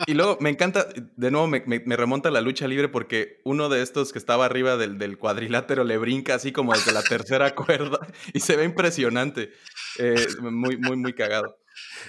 Y 0.08 0.14
luego 0.14 0.38
me 0.42 0.50
encanta, 0.50 0.88
de 0.94 1.32
nuevo 1.32 1.48
me, 1.48 1.64
me, 1.66 1.96
remonta 1.96 2.30
a 2.30 2.32
la 2.32 2.42
lucha 2.42 2.68
libre 2.68 2.90
porque 2.90 3.40
uno 3.46 3.70
de 3.70 3.82
estos 3.82 4.12
que 4.12 4.20
estaba 4.20 4.46
arriba 4.46 4.76
del, 4.76 4.98
del, 4.98 5.18
cuadrilátero 5.18 5.84
le 5.84 5.98
brinca 5.98 6.36
así 6.36 6.52
como 6.52 6.74
desde 6.74 6.92
la 6.92 7.04
tercera 7.04 7.56
cuerda 7.56 8.00
y 8.34 8.42
se 8.42 8.58
ve 8.58 8.66
impresionante. 8.66 9.54
Eh, 10.00 10.28
muy, 10.42 10.78
muy, 10.78 10.98
muy 10.98 11.14
cagado. 11.14 11.58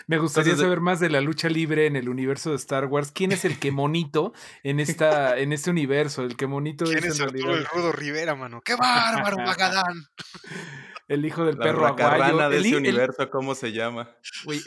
Me 0.06 0.18
gustaría 0.18 0.56
saber 0.56 0.80
más 0.80 1.00
de 1.00 1.10
la 1.10 1.20
lucha 1.20 1.48
libre 1.48 1.86
en 1.86 1.96
el 1.96 2.08
universo 2.08 2.50
de 2.50 2.56
Star 2.56 2.86
Wars. 2.86 3.12
¿Quién 3.12 3.32
es 3.32 3.44
el 3.44 3.58
que 3.58 3.70
monito 3.72 4.32
en 4.62 4.80
esta, 4.80 5.38
en 5.38 5.52
este 5.52 5.70
universo? 5.70 6.22
El 6.22 6.36
que 6.36 6.46
monito 6.46 6.84
¿Quién 6.84 7.04
es, 7.04 7.20
el 7.20 7.66
Rudo 7.66 7.92
Rivera, 7.92 8.34
mano? 8.34 8.60
¡Qué 8.64 8.74
bárbaro, 8.76 9.36
Magadán! 9.44 10.06
El 11.08 11.24
hijo 11.24 11.44
del 11.44 11.58
perro 11.58 11.86
aguayo. 11.86 12.48
de 12.48 12.58
ese 12.58 12.76
universo, 12.76 13.28
¿cómo 13.30 13.54
se 13.54 13.72
llama? 13.72 14.10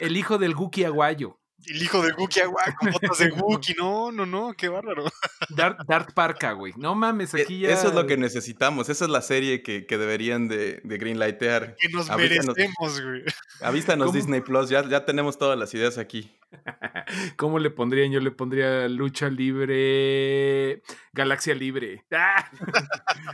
el 0.00 0.16
hijo 0.16 0.38
del 0.38 0.54
Guki 0.54 0.84
aguayo. 0.84 1.40
El 1.66 1.82
hijo 1.82 2.00
de 2.02 2.12
Guki 2.12 2.40
Aguayo, 2.40 2.72
con 2.78 2.92
botas 2.92 3.18
de 3.18 3.30
Guki. 3.30 3.74
No, 3.74 4.12
no, 4.12 4.24
no, 4.24 4.54
qué 4.54 4.68
bárbaro. 4.68 5.04
Dart, 5.50 5.80
Dart 5.86 6.12
Parka, 6.14 6.52
güey. 6.52 6.72
No 6.76 6.94
mames, 6.94 7.34
e, 7.34 7.42
aquí 7.42 7.60
ya. 7.60 7.70
Eso 7.70 7.88
es 7.88 7.94
lo 7.94 8.06
que 8.06 8.16
necesitamos. 8.16 8.88
Esa 8.88 9.04
es 9.04 9.10
la 9.10 9.22
serie 9.22 9.62
que, 9.62 9.86
que 9.86 9.98
deberían 9.98 10.48
de, 10.48 10.80
de 10.84 10.98
greenlightear. 10.98 11.76
Que 11.76 11.88
nos 11.88 12.08
merecemos, 12.10 13.00
güey. 13.02 13.24
Avístanos 13.60 14.12
Disney 14.12 14.40
Plus, 14.40 14.68
ya, 14.68 14.88
ya 14.88 15.04
tenemos 15.04 15.36
todas 15.36 15.58
las 15.58 15.74
ideas 15.74 15.98
aquí. 15.98 16.30
¿Cómo 17.36 17.58
le 17.58 17.70
pondrían? 17.70 18.10
Yo 18.10 18.20
le 18.20 18.30
pondría 18.30 18.88
lucha 18.88 19.28
libre, 19.28 20.82
galaxia 21.12 21.54
libre. 21.54 22.04
¡Ah! 22.12 22.50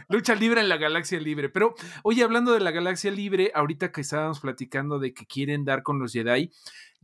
lucha 0.09 0.35
libre 0.35 0.61
en 0.61 0.69
la 0.69 0.77
galaxia 0.77 1.21
libre. 1.21 1.49
Pero, 1.49 1.75
oye, 2.03 2.23
hablando 2.23 2.53
de 2.53 2.61
la 2.61 2.71
galaxia 2.71 3.11
libre, 3.11 3.53
ahorita 3.55 3.93
que 3.93 4.01
estábamos 4.01 4.41
platicando 4.41 4.99
de 4.99 5.15
que 5.15 5.27
quieren 5.27 5.65
dar 5.65 5.83
con 5.83 5.99
los 5.99 6.13
Jedi, 6.13 6.51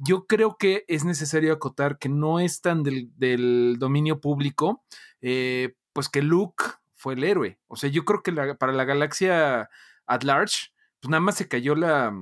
yo 0.02 0.26
creo 0.26 0.56
que 0.58 0.84
es 0.88 1.04
necesario 1.04 1.52
acotar 1.52 1.98
que 1.98 2.08
no 2.08 2.40
es 2.40 2.60
tan 2.60 2.82
del, 2.82 3.76
dominio 3.78 4.20
público, 4.20 4.82
eh, 5.20 5.74
pues 5.92 6.08
que 6.08 6.22
Luke 6.22 6.64
fue 6.94 7.14
el 7.14 7.24
héroe. 7.24 7.58
O 7.68 7.76
sea, 7.76 7.90
yo 7.90 8.04
creo 8.04 8.22
que 8.22 8.32
para 8.54 8.72
la 8.72 8.84
galaxia 8.84 9.68
at 10.06 10.22
large, 10.22 10.72
pues 11.00 11.10
nada 11.10 11.20
más 11.20 11.36
se 11.36 11.48
cayó 11.48 11.74
la, 11.74 12.14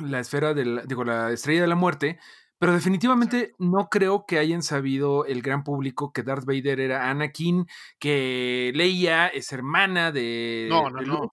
la 0.00 0.20
esfera 0.20 0.54
de 0.54 0.82
digo, 0.86 1.04
la 1.04 1.30
estrella 1.30 1.62
de 1.62 1.66
la 1.66 1.74
muerte, 1.76 2.18
pero 2.58 2.72
definitivamente 2.72 3.54
no 3.58 3.88
creo 3.90 4.24
que 4.24 4.38
hayan 4.38 4.62
sabido 4.62 5.24
el 5.26 5.42
gran 5.42 5.64
público 5.64 6.12
que 6.12 6.22
Darth 6.22 6.44
Vader 6.44 6.80
era 6.80 7.10
Anakin, 7.10 7.66
que 7.98 8.72
Leia 8.74 9.26
es 9.28 9.52
hermana 9.52 10.12
de, 10.12 10.68
no, 10.70 10.88
no, 10.88 11.00
No. 11.00 11.32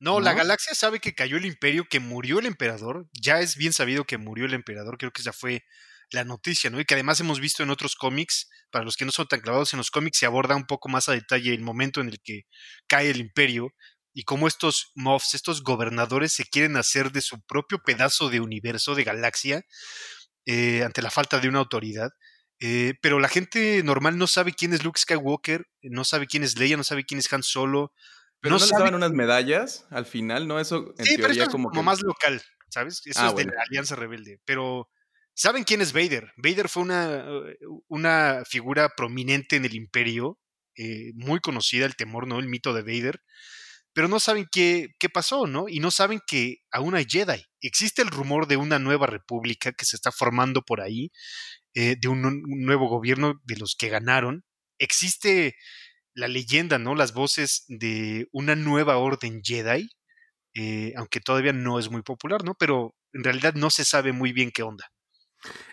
No, 0.00 0.20
la 0.20 0.34
galaxia 0.34 0.74
sabe 0.74 1.00
que 1.00 1.14
cayó 1.14 1.36
el 1.36 1.46
imperio, 1.46 1.86
que 1.88 2.00
murió 2.00 2.38
el 2.38 2.46
emperador. 2.46 3.06
Ya 3.12 3.40
es 3.40 3.56
bien 3.56 3.72
sabido 3.72 4.04
que 4.04 4.18
murió 4.18 4.44
el 4.44 4.54
emperador. 4.54 4.98
Creo 4.98 5.12
que 5.12 5.22
esa 5.22 5.32
fue 5.32 5.64
la 6.10 6.24
noticia, 6.24 6.70
¿no? 6.70 6.80
Y 6.80 6.84
que 6.84 6.94
además 6.94 7.20
hemos 7.20 7.40
visto 7.40 7.62
en 7.62 7.70
otros 7.70 7.96
cómics, 7.96 8.48
para 8.70 8.84
los 8.84 8.96
que 8.96 9.04
no 9.04 9.12
son 9.12 9.26
tan 9.26 9.40
clavados 9.40 9.72
en 9.72 9.78
los 9.78 9.90
cómics, 9.90 10.18
se 10.18 10.26
aborda 10.26 10.56
un 10.56 10.66
poco 10.66 10.88
más 10.88 11.08
a 11.08 11.12
detalle 11.12 11.54
el 11.54 11.62
momento 11.62 12.00
en 12.00 12.08
el 12.08 12.20
que 12.22 12.42
cae 12.86 13.10
el 13.10 13.18
imperio 13.18 13.72
y 14.12 14.24
cómo 14.24 14.46
estos 14.46 14.92
mobs, 14.94 15.34
estos 15.34 15.62
gobernadores 15.62 16.32
se 16.32 16.44
quieren 16.44 16.76
hacer 16.76 17.10
de 17.10 17.20
su 17.20 17.42
propio 17.42 17.80
pedazo 17.84 18.30
de 18.30 18.40
universo, 18.40 18.94
de 18.94 19.04
galaxia, 19.04 19.64
eh, 20.46 20.82
ante 20.84 21.02
la 21.02 21.10
falta 21.10 21.40
de 21.40 21.48
una 21.48 21.58
autoridad. 21.58 22.10
Eh, 22.60 22.94
pero 23.02 23.18
la 23.18 23.28
gente 23.28 23.82
normal 23.82 24.16
no 24.16 24.26
sabe 24.26 24.52
quién 24.52 24.72
es 24.72 24.84
Luke 24.84 25.00
Skywalker, 25.00 25.66
no 25.82 26.04
sabe 26.04 26.26
quién 26.26 26.44
es 26.44 26.58
Leia, 26.58 26.76
no 26.76 26.84
sabe 26.84 27.04
quién 27.04 27.18
es 27.18 27.32
Han 27.32 27.42
Solo. 27.42 27.92
Pero 28.44 28.56
no, 28.56 28.60
les 28.60 28.70
daban 28.70 28.94
unas 28.94 29.12
medallas 29.12 29.86
al 29.90 30.06
final, 30.06 30.46
¿no? 30.46 30.60
Eso 30.60 30.94
en 30.98 31.16
teoría 31.16 31.46
como, 31.46 31.70
como 31.70 31.82
más 31.82 32.02
local, 32.02 32.42
¿sabes? 32.68 33.00
Eso 33.04 33.20
ah, 33.22 33.28
es 33.30 33.36
de 33.36 33.44
la 33.46 33.62
Alianza 33.68 33.96
Rebelde. 33.96 34.38
Pero 34.44 34.88
¿saben 35.34 35.64
quién 35.64 35.80
es 35.80 35.92
Vader? 35.92 36.32
Vader 36.36 36.68
fue 36.68 36.82
una, 36.82 37.26
una 37.88 38.42
figura 38.46 38.90
prominente 38.96 39.56
en 39.56 39.64
el 39.64 39.74
Imperio, 39.74 40.38
eh, 40.76 41.12
muy 41.14 41.40
conocida, 41.40 41.86
el 41.86 41.96
temor, 41.96 42.26
¿no? 42.26 42.38
El 42.38 42.48
mito 42.48 42.74
de 42.74 42.82
Vader 42.82 43.20
pero 43.94 44.08
no 44.08 44.20
saben 44.20 44.46
qué, 44.50 44.88
qué 44.98 45.08
pasó, 45.08 45.46
¿no? 45.46 45.68
Y 45.68 45.78
no 45.78 45.92
saben 45.92 46.20
que 46.26 46.56
aún 46.72 46.96
hay 46.96 47.06
Jedi. 47.08 47.44
Existe 47.60 48.02
el 48.02 48.08
rumor 48.08 48.48
de 48.48 48.56
una 48.56 48.80
nueva 48.80 49.06
república 49.06 49.72
que 49.72 49.84
se 49.84 49.94
está 49.94 50.10
formando 50.10 50.62
por 50.62 50.80
ahí, 50.80 51.12
eh, 51.74 51.96
de 51.98 52.08
un, 52.08 52.42
nuevo 52.44 52.88
gobierno 52.88 53.40
de 53.44 53.56
los 53.56 53.76
que 53.76 53.88
ganaron. 53.88 54.44
Existe 54.78 55.54
la 56.14 56.28
leyenda, 56.28 56.78
¿no? 56.78 56.94
Las 56.94 57.12
voces 57.12 57.64
de 57.68 58.28
una 58.32 58.54
nueva 58.54 58.96
orden 58.98 59.42
Jedi, 59.42 59.88
eh, 60.54 60.92
aunque 60.96 61.20
todavía 61.20 61.52
no 61.52 61.78
es 61.78 61.90
muy 61.90 62.02
popular, 62.02 62.44
¿no? 62.44 62.54
Pero 62.54 62.94
en 63.12 63.24
realidad 63.24 63.54
no 63.54 63.70
se 63.70 63.84
sabe 63.84 64.12
muy 64.12 64.32
bien 64.32 64.50
qué 64.52 64.62
onda. 64.62 64.90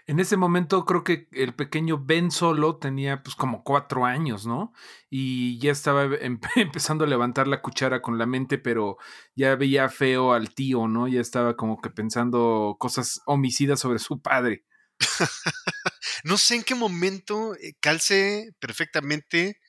En 0.06 0.20
ese 0.20 0.36
momento 0.36 0.86
creo 0.86 1.04
que 1.04 1.28
el 1.32 1.54
pequeño 1.56 2.04
Ben 2.04 2.32
Solo 2.32 2.78
tenía 2.78 3.24
pues 3.24 3.36
como 3.36 3.64
cuatro 3.64 4.06
años, 4.06 4.46
¿no? 4.46 4.74
Y 5.10 5.60
ya 5.60 5.72
estaba 5.72 6.04
empezando 6.56 7.06
a 7.06 7.08
levantar 7.08 7.48
la 7.48 7.62
cuchara 7.62 8.02
con 8.02 8.18
la 8.18 8.26
mente, 8.26 8.58
pero 8.58 8.98
ya 9.36 9.56
veía 9.56 9.90
feo 9.90 10.34
al 10.34 10.54
tío, 10.54 10.88
¿no? 10.88 11.08
Ya 11.08 11.22
estaba 11.22 11.56
como 11.56 11.80
que 11.82 11.90
pensando 11.90 12.76
cosas 12.80 13.22
homicidas 13.26 13.80
sobre 13.80 14.00
su 14.00 14.22
padre. 14.22 14.66
no 16.24 16.38
sé 16.38 16.56
en 16.56 16.64
qué 16.64 16.76
momento 16.76 17.56
eh, 17.56 17.76
calce 17.80 18.52
perfectamente 18.60 19.60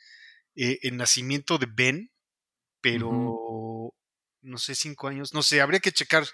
eh, 0.55 0.79
el 0.83 0.97
nacimiento 0.97 1.59
de 1.59 1.67
Ben, 1.73 2.11
pero 2.81 3.93
no 4.43 4.59
sé, 4.59 4.75
cinco 4.75 5.09
años, 5.09 5.33
no 5.35 5.43
sé, 5.43 5.61
habría 5.61 5.81
que 5.81 5.93
checar 5.93 6.25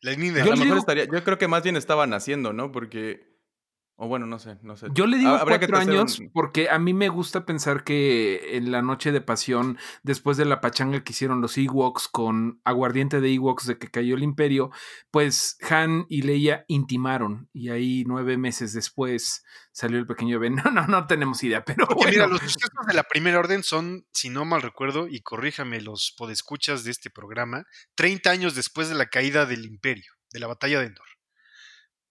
la 0.00 0.12
línea. 0.12 0.44
Yo, 0.44 0.52
a 0.52 0.56
lo 0.56 0.62
mejor 0.62 0.78
estaría, 0.78 1.04
yo 1.04 1.22
creo 1.22 1.38
que 1.38 1.48
más 1.48 1.62
bien 1.62 1.76
estaba 1.76 2.06
naciendo, 2.06 2.52
¿no? 2.52 2.72
Porque 2.72 3.29
o 4.02 4.08
bueno, 4.08 4.24
no 4.26 4.38
sé, 4.38 4.56
no 4.62 4.78
sé. 4.78 4.86
Yo 4.94 5.06
le 5.06 5.18
digo 5.18 5.38
cuatro 5.44 5.76
años 5.76 6.22
porque 6.32 6.70
a 6.70 6.78
mí 6.78 6.94
me 6.94 7.10
gusta 7.10 7.44
pensar 7.44 7.84
que 7.84 8.56
en 8.56 8.72
la 8.72 8.80
noche 8.80 9.12
de 9.12 9.20
pasión, 9.20 9.76
después 10.02 10.38
de 10.38 10.46
la 10.46 10.62
pachanga 10.62 11.04
que 11.04 11.12
hicieron 11.12 11.42
los 11.42 11.58
Ewoks 11.58 12.08
con 12.08 12.62
aguardiente 12.64 13.20
de 13.20 13.34
Ewoks 13.34 13.66
de 13.66 13.76
que 13.76 13.90
cayó 13.90 14.14
el 14.14 14.22
imperio, 14.22 14.70
pues 15.10 15.58
Han 15.68 16.06
y 16.08 16.22
Leia 16.22 16.64
intimaron 16.66 17.50
y 17.52 17.68
ahí 17.68 18.04
nueve 18.06 18.38
meses 18.38 18.72
después 18.72 19.44
salió 19.70 19.98
el 19.98 20.06
pequeño 20.06 20.38
Ben. 20.38 20.56
No, 20.64 20.70
no, 20.70 20.86
no 20.86 21.06
tenemos 21.06 21.42
idea, 21.44 21.62
pero 21.62 21.86
Mira, 22.06 22.26
los 22.26 22.40
sucesos 22.40 22.86
de 22.86 22.94
la 22.94 23.02
primera 23.02 23.38
orden 23.38 23.62
son, 23.62 24.06
si 24.14 24.30
no 24.30 24.46
mal 24.46 24.62
recuerdo, 24.62 25.08
y 25.08 25.20
corríjame 25.20 25.82
los 25.82 26.14
podescuchas 26.16 26.84
de 26.84 26.90
este 26.90 27.10
programa, 27.10 27.66
30 27.96 28.30
años 28.30 28.54
después 28.54 28.88
de 28.88 28.94
la 28.94 29.10
caída 29.10 29.44
del 29.44 29.66
imperio, 29.66 30.10
de 30.32 30.40
la 30.40 30.46
batalla 30.46 30.80
de 30.80 30.86
Endor. 30.86 31.06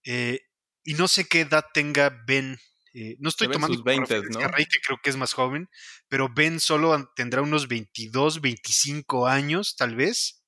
Eh, 0.04 0.40
y 0.84 0.94
no 0.94 1.08
sé 1.08 1.26
qué 1.26 1.40
edad 1.40 1.64
tenga 1.72 2.22
Ben. 2.26 2.58
Eh, 2.92 3.16
no 3.20 3.28
estoy 3.28 3.48
tomando 3.48 3.74
sus 3.74 3.84
20, 3.84 4.22
¿no? 4.30 4.38
Que 4.40 4.80
creo 4.84 4.98
que 5.02 5.10
es 5.10 5.16
más 5.16 5.32
joven, 5.32 5.68
pero 6.08 6.28
Ben 6.34 6.58
solo 6.58 7.10
tendrá 7.14 7.40
unos 7.40 7.68
22, 7.68 8.40
25 8.40 9.28
años, 9.28 9.76
tal 9.76 9.94
vez, 9.94 10.42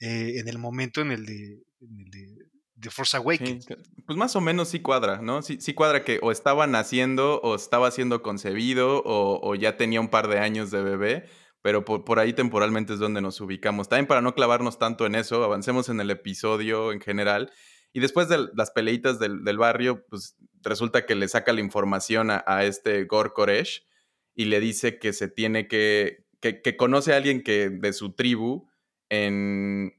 eh, 0.00 0.38
en 0.38 0.48
el 0.48 0.58
momento 0.58 1.02
en 1.02 1.12
el 1.12 1.26
de, 1.26 1.62
de, 1.80 2.90
Force 2.90 3.16
Awakens. 3.16 3.66
pues 4.06 4.18
más 4.18 4.36
o 4.36 4.40
menos 4.40 4.68
sí 4.68 4.80
cuadra, 4.80 5.20
¿no? 5.20 5.42
Sí, 5.42 5.58
sí, 5.60 5.74
cuadra 5.74 6.04
que 6.04 6.20
o 6.22 6.30
estaba 6.30 6.66
naciendo, 6.66 7.40
o 7.40 7.54
estaba 7.54 7.90
siendo 7.90 8.22
concebido, 8.22 9.02
o, 9.04 9.40
o 9.42 9.54
ya 9.54 9.76
tenía 9.76 10.00
un 10.00 10.08
par 10.08 10.28
de 10.28 10.38
años 10.38 10.70
de 10.70 10.82
bebé, 10.82 11.24
pero 11.62 11.84
por, 11.84 12.04
por, 12.04 12.18
ahí 12.18 12.32
temporalmente 12.32 12.94
es 12.94 12.98
donde 12.98 13.22
nos 13.22 13.40
ubicamos. 13.40 13.88
También 13.88 14.06
para 14.06 14.20
no 14.20 14.34
clavarnos 14.34 14.78
tanto 14.78 15.06
en 15.06 15.14
eso, 15.14 15.42
avancemos 15.44 15.88
en 15.88 16.00
el 16.00 16.10
episodio 16.10 16.92
en 16.92 17.00
general 17.00 17.52
y 17.94 18.00
después 18.00 18.28
de 18.28 18.48
las 18.54 18.72
peleitas 18.72 19.20
del, 19.20 19.56
barrio, 19.56 20.04
pues 20.10 20.36
resulta 20.62 21.06
que 21.06 21.14
le 21.14 21.28
saca 21.28 21.52
la 21.52 21.60
información 21.60 22.28
a, 22.32 22.64
este 22.64 23.04
Gor 23.04 23.32
Koresh 23.32 23.86
y 24.34 24.46
le 24.46 24.58
dice 24.58 24.98
que 24.98 25.12
se 25.12 25.28
tiene 25.28 25.68
que, 25.68 26.26
que, 26.40 26.76
conoce 26.76 27.14
a 27.14 27.18
alguien 27.18 27.44
que 27.44 27.70
de 27.70 27.92
su 27.92 28.12
tribu 28.12 28.68
en, 29.08 29.94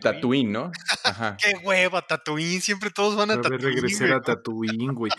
Tatooine, 0.00 0.50
¿no? 0.50 0.72
Ajá. 1.04 1.36
Qué 1.40 1.52
hueva, 1.64 2.02
Tatooine, 2.02 2.60
siempre 2.60 2.90
todos 2.90 3.14
van 3.14 3.30
a 3.30 3.36
Tatooine. 3.40 3.62
regresar 3.62 4.12
a 4.12 4.22
Tatooine, 4.22 4.92
güey. 4.92 5.12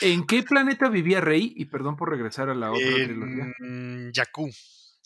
¿En 0.00 0.26
qué 0.26 0.42
planeta 0.42 0.88
vivía 0.88 1.20
Rey? 1.20 1.52
Y 1.54 1.66
perdón 1.66 1.94
por 1.94 2.10
regresar 2.10 2.48
a 2.50 2.54
la 2.56 2.72
otra 2.72 2.82
en 2.82 4.10
Jakku. 4.12 4.50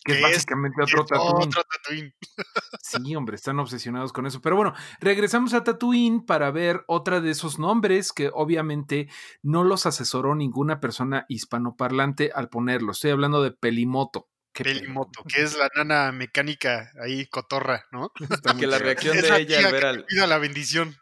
Que 0.03 0.13
es 0.13 0.21
básicamente 0.21 0.81
otro, 0.83 1.05
Tatooine. 1.05 2.13
Sí, 2.81 3.15
hombre, 3.15 3.35
están 3.35 3.59
obsesionados 3.59 4.13
con 4.13 4.25
eso. 4.25 4.41
Pero 4.41 4.55
bueno, 4.55 4.73
regresamos 4.99 5.53
a 5.53 5.63
Tatooine 5.63 6.25
para 6.25 6.51
ver 6.51 6.83
otra 6.87 7.21
de 7.21 7.31
esos 7.31 7.57
nombres 7.57 8.11
que 8.11 8.29
obviamente 8.33 9.07
no 9.41 9.63
los 9.63 9.85
asesoró 9.85 10.35
ninguna 10.35 10.79
persona 10.79 11.25
hispanoparlante 11.29 12.31
al 12.35 12.49
ponerlo. 12.49 12.91
Estoy 12.91 13.11
hablando 13.11 13.41
de 13.41 13.51
Pelimoto. 13.51 14.29
Pelimoto, 14.53 15.23
que 15.23 15.41
es 15.41 15.57
la 15.57 15.69
nana 15.75 16.11
mecánica 16.11 16.91
ahí 17.01 17.25
cotorra, 17.25 17.85
¿no? 17.91 18.11
que 18.59 18.67
la 18.67 18.77
reacción 18.77 19.17
de 19.17 19.41
ella 19.41 19.65
al 19.65 19.71
ver 19.71 19.85
al. 19.85 20.05
la 20.09 20.37
bendición. 20.37 20.95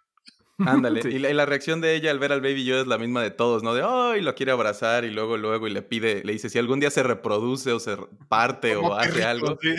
Ándale. 0.65 1.01
Y, 1.11 1.19
la, 1.19 1.45
reacción 1.45 1.81
de 1.81 1.95
ella 1.95 2.11
al 2.11 2.19
ver 2.19 2.31
al 2.31 2.41
Baby 2.41 2.65
Yoda 2.65 2.81
es 2.81 2.87
la 2.87 2.97
misma 2.97 3.21
de 3.21 3.31
todos, 3.31 3.63
¿no? 3.63 3.73
De, 3.73 3.83
ay, 3.85 4.21
lo 4.21 4.35
quiere 4.35 4.51
abrazar 4.51 5.03
y 5.03 5.11
luego, 5.11 5.37
luego, 5.37 5.67
y 5.67 5.71
le 5.71 5.81
pide, 5.81 6.21
le 6.23 6.33
dice, 6.33 6.49
si 6.49 6.57
algún 6.57 6.79
día 6.79 6.89
se 6.89 7.03
reproduce 7.03 7.71
o 7.71 7.79
se 7.79 7.97
parte 8.27 8.75
o 8.75 8.93
hace 8.93 9.23
algo, 9.23 9.57
te, 9.57 9.75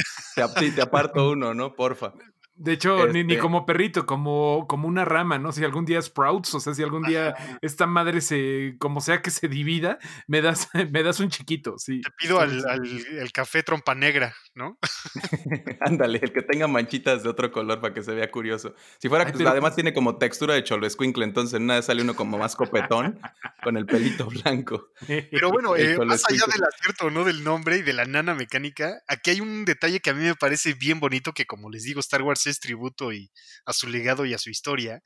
te, 0.70 0.82
aparto 0.82 1.30
uno, 1.30 1.54
¿no? 1.54 1.74
Porfa. 1.74 2.12
De 2.54 2.72
hecho, 2.74 3.06
ni, 3.08 3.24
ni 3.24 3.32
Este- 3.34 3.38
como 3.42 3.64
perrito, 3.66 4.04
como, 4.06 4.66
como 4.68 4.86
una 4.86 5.04
rama, 5.04 5.38
¿no? 5.38 5.52
Si 5.52 5.64
algún 5.64 5.84
día 5.84 6.00
sprouts, 6.02 6.54
o 6.54 6.60
sea, 6.60 6.74
si 6.74 6.82
algún 6.82 7.02
día 7.02 7.34
esta 7.62 7.86
madre 7.86 8.20
se, 8.20 8.76
como 8.78 9.00
sea 9.00 9.22
que 9.22 9.30
se 9.30 9.48
divida, 9.48 9.98
me 10.26 10.42
das, 10.42 10.68
me 10.92 11.02
das 11.02 11.18
un 11.20 11.28
chiquito, 11.30 11.78
sí. 11.78 12.00
Te 12.02 12.10
pido 12.18 12.40
al, 12.40 12.64
al- 12.68 13.06
el 13.18 13.32
café 13.32 13.62
trompa 13.62 13.94
negra, 13.94 14.34
¿no? 14.54 14.78
Ándale, 15.80 16.18
el 16.22 16.32
que 16.32 16.42
tenga 16.42 16.68
manchitas 16.68 17.22
de 17.22 17.28
otro 17.30 17.50
color 17.50 17.80
para 17.80 17.94
que 17.94 18.02
se 18.02 18.12
vea 18.14 18.30
curioso. 18.30 18.74
Si 18.98 19.08
fuera, 19.08 19.24
Ay, 19.24 19.32
pues, 19.32 19.38
pero- 19.38 19.50
además 19.50 19.74
tiene 19.74 19.92
como 19.92 20.18
textura 20.18 20.54
de 20.54 20.62
cholo 20.64 20.86
escuincle, 20.86 21.24
entonces 21.24 21.54
en 21.56 21.64
una 21.64 21.76
vez 21.76 21.86
sale 21.86 22.02
uno 22.02 22.14
como 22.14 22.38
más 22.38 22.54
copetón 22.56 23.18
con 23.62 23.76
el 23.76 23.86
pelito 23.86 24.26
blanco. 24.26 24.88
Pero 25.30 25.50
bueno, 25.50 25.74
eh, 25.76 25.96
más 26.04 26.22
allá 26.28 26.44
del 26.52 26.62
acierto 26.64 27.10
no 27.10 27.24
del 27.24 27.42
nombre 27.44 27.78
y 27.78 27.82
de 27.82 27.92
la 27.92 28.04
nana 28.04 28.34
mecánica, 28.34 29.02
aquí 29.08 29.30
hay 29.30 29.40
un 29.40 29.64
detalle 29.64 30.00
que 30.00 30.10
a 30.10 30.14
mí 30.14 30.22
me 30.24 30.34
parece 30.34 30.74
bien 30.74 31.00
bonito, 31.00 31.32
que 31.32 31.46
como 31.46 31.70
les 31.70 31.84
digo, 31.84 32.00
Star 32.00 32.22
Wars 32.22 32.46
es 32.46 32.51
tributo 32.60 33.12
y 33.12 33.30
a 33.66 33.72
su 33.72 33.88
legado 33.88 34.24
y 34.26 34.34
a 34.34 34.38
su 34.38 34.50
historia. 34.50 35.02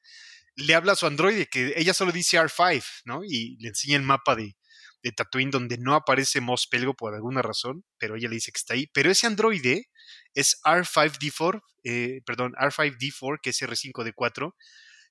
Le 0.56 0.74
habla 0.74 0.92
a 0.92 0.96
su 0.96 1.06
androide, 1.06 1.46
que 1.46 1.74
ella 1.76 1.94
solo 1.94 2.12
dice 2.12 2.38
R5, 2.38 2.84
¿no? 3.04 3.22
Y 3.24 3.56
le 3.60 3.68
enseña 3.68 3.96
el 3.96 4.02
mapa 4.02 4.36
de, 4.36 4.56
de 5.02 5.12
Tatooine 5.12 5.50
donde 5.50 5.78
no 5.78 5.94
aparece 5.94 6.40
Mos 6.40 6.66
Pelgo 6.66 6.94
por 6.94 7.14
alguna 7.14 7.42
razón, 7.42 7.84
pero 7.98 8.16
ella 8.16 8.28
le 8.28 8.36
dice 8.36 8.52
que 8.52 8.58
está 8.58 8.74
ahí. 8.74 8.86
Pero 8.94 9.10
ese 9.10 9.26
androide 9.26 9.88
es 10.34 10.58
R5D4, 10.64 11.62
eh, 11.84 12.20
perdón, 12.26 12.54
R5D4, 12.58 13.38
que 13.42 13.50
es 13.50 13.62
R5D4, 13.62 14.54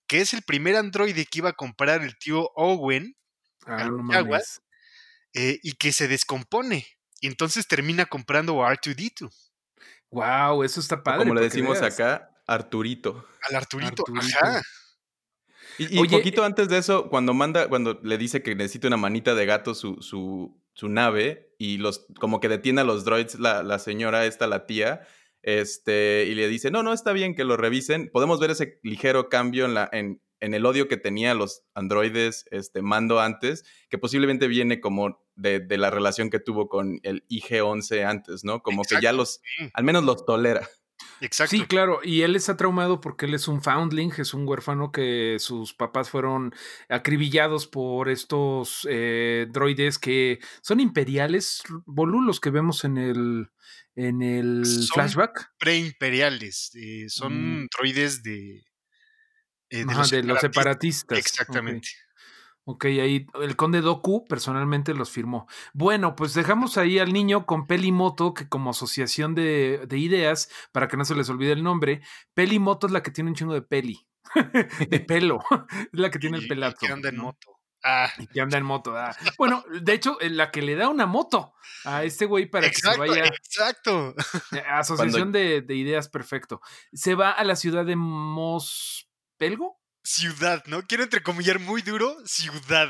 que 0.08 0.22
es 0.22 0.34
el 0.34 0.44
primer 0.44 0.76
androide 0.78 1.26
que 1.26 1.40
iba 1.40 1.50
a 1.50 1.54
comprar 1.54 2.02
el 2.04 2.18
tío 2.18 2.50
Owen 2.56 3.16
Ah, 3.68 3.78
a 3.78 3.84
no 3.84 3.92
los 3.92 4.04
Jaguars. 4.10 4.46
mames. 4.46 4.62
eh, 5.34 5.60
y 5.64 5.74
que 5.74 5.92
se 5.94 6.08
descompone. 6.08 6.88
Y 7.22 7.28
entonces 7.28 7.68
termina 7.68 8.06
comprando 8.06 8.64
a 8.66 8.72
R2D2, 8.74 9.45
Wow, 10.12 10.64
eso 10.64 10.80
está 10.80 11.04
O 11.04 11.04
padre. 11.04 11.20
como 11.20 11.34
le 11.36 11.42
decimos 11.42 11.80
veas. 11.82 11.94
acá, 11.94 12.32
Arturito. 12.48 13.26
al 13.50 13.56
Arturito. 13.56 14.04
Arturito. 14.08 14.38
Ajá. 14.38 14.62
Y, 15.78 16.00
y 16.00 16.00
Oye, 16.00 16.18
poquito 16.18 16.44
antes 16.44 16.70
de 16.70 16.78
eso, 16.78 17.10
cuando 17.10 17.34
manda, 17.34 17.68
cuando 17.68 18.00
le 18.02 18.18
dice 18.18 18.42
que 18.42 18.56
necesita 18.56 18.88
una 18.88 18.98
manita 18.98 19.36
de 19.36 19.46
gato 19.46 19.76
su, 19.76 20.02
su, 20.02 20.58
su 20.74 20.88
nave 20.88 21.54
y 21.58 21.78
los, 21.78 22.06
como 22.20 22.40
que 22.40 22.48
detiene 22.48 22.82
a 22.82 22.84
los 22.86 23.04
droids 23.04 23.40
la, 23.40 23.62
la 23.64 23.78
señora 23.80 24.26
esta, 24.26 24.48
la 24.48 24.66
tía, 24.68 25.02
este, 25.42 26.26
y 26.30 26.36
le 26.36 26.48
dice, 26.48 26.72
no, 26.72 26.82
no, 26.82 26.94
está 26.94 27.12
bien 27.12 27.36
que 27.36 27.44
lo 27.44 27.58
revisen. 27.58 28.10
Podemos 28.12 28.40
ver 28.40 28.52
ese 28.52 28.80
ligero 28.84 29.28
cambio 29.30 29.66
en, 29.66 29.74
la, 29.74 29.90
en, 29.92 30.22
en 30.40 30.54
el 30.54 30.66
odio 30.66 30.88
que 30.88 30.98
tenía 30.98 31.32
a 31.32 31.36
los 31.36 31.64
androides 31.74 32.46
este, 32.52 32.82
mando 32.82 33.20
antes, 33.20 33.66
que 33.90 33.98
posiblemente 33.98 34.48
viene 34.48 34.80
como 34.80 35.25
de, 35.36 35.60
de 35.60 35.78
la 35.78 35.90
relación 35.90 36.30
que 36.30 36.40
tuvo 36.40 36.68
con 36.70 37.00
el 37.04 37.24
IG-11 37.30 38.06
antes, 38.06 38.44
¿no? 38.44 38.62
Como 38.62 38.84
que 38.84 39.02
ya 39.02 39.12
los, 39.14 39.42
al 39.74 39.84
menos 39.84 40.04
los 40.04 40.26
tolera. 40.26 40.68
Exacto. 41.22 41.52
Sí, 41.52 41.66
claro, 41.66 42.00
y 42.04 42.22
él 42.22 42.36
está 42.36 42.56
traumado 42.58 43.00
porque 43.02 43.26
él 43.26 43.34
es 43.34 43.48
un 43.48 43.62
foundling, 43.62 44.12
es 44.18 44.34
un 44.34 44.48
huérfano 44.48 44.92
que 44.92 45.38
sus 45.40 45.74
papás 45.74 46.10
fueron 46.10 46.54
acribillados 46.90 47.68
por 47.68 48.10
estos 48.10 48.86
eh, 48.90 49.48
droides 49.50 49.98
que 50.00 50.40
son 50.62 50.80
imperiales, 50.80 51.64
Bolú, 51.86 52.22
los 52.22 52.40
que 52.40 52.50
vemos 52.50 52.84
en 52.86 52.98
el, 52.98 53.50
en 53.96 54.22
el 54.22 54.66
Son 54.66 54.88
flashback. 54.96 55.52
Preimperiales. 55.58 56.72
eh, 56.76 57.06
son 57.10 57.64
Mm. 57.64 57.68
droides 57.78 58.24
de. 58.24 58.64
eh, 59.70 59.84
de 59.86 59.92
Ajá, 59.92 60.00
los 60.00 60.12
de 60.12 60.24
los 60.24 60.40
separatistas. 60.42 60.42
separatistas. 60.42 61.18
Exactamente. 61.18 61.90
Ok, 62.68 62.86
ahí 62.86 63.28
el 63.42 63.56
conde 63.56 63.82
Doku 63.82 64.26
personalmente 64.26 64.96
los 64.96 65.12
firmó. 65.12 65.48
Bueno, 65.74 66.16
pues 66.16 66.34
dejamos 66.34 66.78
ahí 66.80 66.98
al 66.98 67.14
niño 67.14 67.46
con 67.46 67.68
Pelimoto, 67.68 68.34
que 68.34 68.50
como 68.50 68.72
asociación 68.72 69.36
de, 69.36 69.86
de 69.88 69.98
ideas, 70.00 70.50
para 70.72 70.88
que 70.88 70.98
no 70.98 71.06
se 71.06 71.14
les 71.16 71.30
olvide 71.30 71.52
el 71.52 71.64
nombre, 71.64 72.02
Pelimoto 72.34 72.88
es 72.88 72.94
la 72.94 73.04
que 73.04 73.12
tiene 73.12 73.30
un 73.30 73.36
chingo 73.36 73.54
de 73.54 73.62
peli, 73.62 74.08
de 74.90 75.00
pelo, 75.00 75.42
es 75.94 76.00
la 76.00 76.10
que 76.10 76.18
tiene 76.20 76.38
Y- 76.38 76.40
el 76.42 76.46
y 76.48 76.50
pelazo. 76.50 76.78
que 76.80 76.88
anda 76.92 77.10
en 77.10 77.18
moto. 77.18 77.52
Ah, 77.88 78.10
Y 78.18 78.26
que 78.26 78.42
anda 78.42 78.58
en 78.58 78.64
moto. 78.66 78.98
ah. 78.98 79.16
Bueno, 79.38 79.64
de 79.84 79.94
hecho, 79.94 80.20
eh, 80.20 80.32
la 80.32 80.50
que 80.50 80.64
le 80.64 80.76
da 80.76 80.90
una 80.90 81.06
moto 81.06 81.54
a 81.84 82.04
este 82.04 82.26
güey 82.26 82.48
para 82.50 82.66
exacto, 82.66 83.04
que 83.04 83.10
se 83.10 83.20
vaya. 83.20 83.28
exacto. 83.28 84.16
eh, 84.54 84.64
Asociación 84.72 85.32
de, 85.32 85.62
de 85.62 85.76
ideas, 85.76 86.10
perfecto. 86.10 86.62
Se 86.94 87.14
va 87.14 87.30
a 87.30 87.44
la 87.44 87.56
ciudad 87.56 87.86
de 87.86 87.96
Mospelgo. 87.96 89.80
Ciudad, 90.08 90.64
¿no? 90.68 90.84
Quiero 90.84 91.04
entrecomillar 91.04 91.60
muy 91.60 91.82
duro, 91.82 92.16
ciudad. 92.26 92.90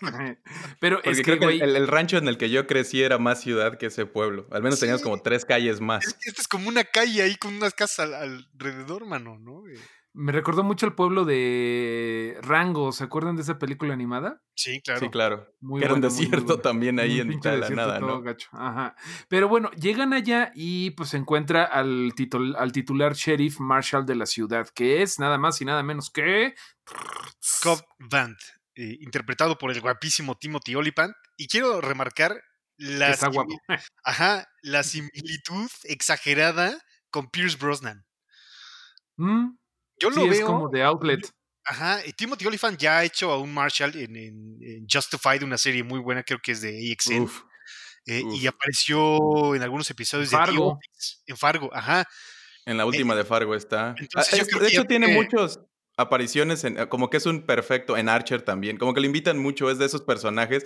Pero 0.78 0.96
Porque 0.96 1.10
es 1.10 1.16
que, 1.18 1.22
creo 1.24 1.38
que 1.38 1.44
el- 1.46 1.58
güey. 1.58 1.60
el, 1.62 1.74
el 1.74 1.88
rancho 1.88 2.18
en 2.18 2.28
el 2.28 2.36
que 2.36 2.50
yo 2.50 2.66
crecí 2.66 3.02
era 3.02 3.16
más 3.18 3.40
ciudad 3.40 3.78
que 3.78 3.86
ese 3.86 4.04
pueblo. 4.04 4.46
Al 4.50 4.62
menos 4.62 4.78
teníamos 4.78 5.00
Sí. 5.00 5.04
como 5.04 5.22
tres 5.22 5.44
calles 5.46 5.80
más. 5.80 6.04
Es 6.06 6.12
que 6.14 6.28
esta 6.30 6.42
es 6.42 6.48
como 6.48 6.68
una 6.68 6.84
calle 6.84 7.22
ahí 7.22 7.36
con 7.36 7.54
unas 7.54 7.72
casas 7.72 8.00
al- 8.10 8.46
alrededor, 8.54 9.06
mano, 9.06 9.38
¿no? 9.38 9.62
Me 10.12 10.32
recordó 10.32 10.64
mucho 10.64 10.86
el 10.86 10.94
pueblo 10.94 11.24
de 11.24 12.36
Rango. 12.42 12.90
¿Se 12.90 13.04
acuerdan 13.04 13.36
de 13.36 13.42
esa 13.42 13.58
película 13.60 13.94
animada? 13.94 14.42
Sí, 14.56 14.80
claro. 14.82 15.00
Sí, 15.00 15.08
claro. 15.08 15.54
Muy 15.60 15.78
que 15.80 15.84
era 15.84 15.94
un 15.94 16.00
muy, 16.00 16.08
desierto 16.08 16.58
también 16.60 16.98
ahí 16.98 17.14
Un 17.14 17.20
en 17.20 17.28
mitad 17.28 17.52
de 17.52 17.58
la 17.58 17.68
desierto 17.68 17.86
nada, 17.86 18.00
todo 18.00 18.10
¿no? 18.16 18.22
gacho. 18.22 18.48
Ajá. 18.52 18.96
Pero 19.28 19.48
bueno, 19.48 19.70
llegan 19.72 20.12
allá 20.12 20.50
y 20.54 20.90
pues 20.90 21.10
se 21.10 21.16
encuentra 21.16 21.64
al, 21.64 22.12
titul- 22.14 22.56
al 22.58 22.72
titular 22.72 23.14
sheriff 23.14 23.60
Marshall 23.60 24.04
de 24.04 24.16
la 24.16 24.26
ciudad, 24.26 24.68
que 24.74 25.02
es 25.02 25.20
nada 25.20 25.38
más 25.38 25.60
y 25.60 25.64
nada 25.64 25.82
menos 25.84 26.10
que. 26.10 26.54
Cobb 27.62 27.80
Vanth, 28.00 28.40
eh, 28.74 28.96
interpretado 29.00 29.58
por 29.58 29.70
el 29.70 29.80
guapísimo 29.80 30.36
Timothy 30.36 30.74
Olyphant. 30.74 31.14
Y 31.36 31.46
quiero 31.46 31.80
remarcar 31.80 32.32
que 32.76 32.84
la, 32.84 33.10
está 33.10 33.28
simi- 33.28 33.34
guapo. 33.34 33.54
ajá, 34.04 34.48
la 34.62 34.82
similitud 34.82 35.70
exagerada 35.84 36.76
con 37.10 37.30
Pierce 37.30 37.56
Brosnan. 37.56 38.04
Mm, 39.16 39.56
Yo 40.00 40.10
sí, 40.10 40.16
lo 40.20 40.24
es 40.32 40.38
veo. 40.38 40.46
como 40.46 40.68
de 40.68 40.82
outlet. 40.82 41.20
Ajá, 41.64 42.00
y 42.06 42.12
Timothy 42.14 42.46
Olyphant 42.46 42.78
ya 42.80 42.98
ha 42.98 43.04
hecho 43.04 43.30
a 43.30 43.38
un 43.38 43.52
Marshall 43.52 43.94
en, 43.96 44.16
en- 44.16 44.58
en 44.60 44.86
Justified, 44.90 45.42
una 45.42 45.58
serie 45.58 45.84
muy 45.84 46.00
buena, 46.00 46.22
creo 46.22 46.40
que 46.42 46.52
es 46.52 46.62
de 46.62 46.70
AXN. 46.92 47.20
Uf. 47.22 47.42
eh, 48.06 48.22
uf. 48.24 48.34
y 48.42 48.46
apareció 48.46 49.54
en 49.54 49.62
algunos 49.62 49.88
episodios 49.90 50.30
de 50.30 50.36
The 50.36 50.42
Fargo. 50.44 50.78
En 51.26 51.36
Fargo, 51.36 51.70
ajá. 51.72 52.08
En 52.64 52.76
la 52.78 52.86
última 52.86 53.14
de 53.14 53.24
Fargo 53.24 53.54
está. 53.54 53.94
entonces 53.98 54.32
Ah, 54.32 54.36
yo 54.36 54.42
es- 54.42 54.48
creo 54.48 54.60
de 54.62 54.66
que 54.68 54.72
hecho, 54.72 54.82
ya 54.82 54.88
tiene 54.88 55.06
tiene- 55.06 55.22
muchas 55.22 55.60
apariciones, 55.96 56.64
en, 56.64 56.76
como 56.86 57.10
que 57.10 57.18
es 57.18 57.26
un 57.26 57.44
perfecto, 57.44 57.96
en 57.96 58.08
Archer 58.08 58.40
también. 58.42 58.78
Como 58.78 58.94
que 58.94 59.00
lo 59.00 59.06
invitan 59.06 59.38
mucho, 59.38 59.70
es 59.70 59.78
de 59.78 59.84
esos 59.84 60.00
personajes 60.02 60.64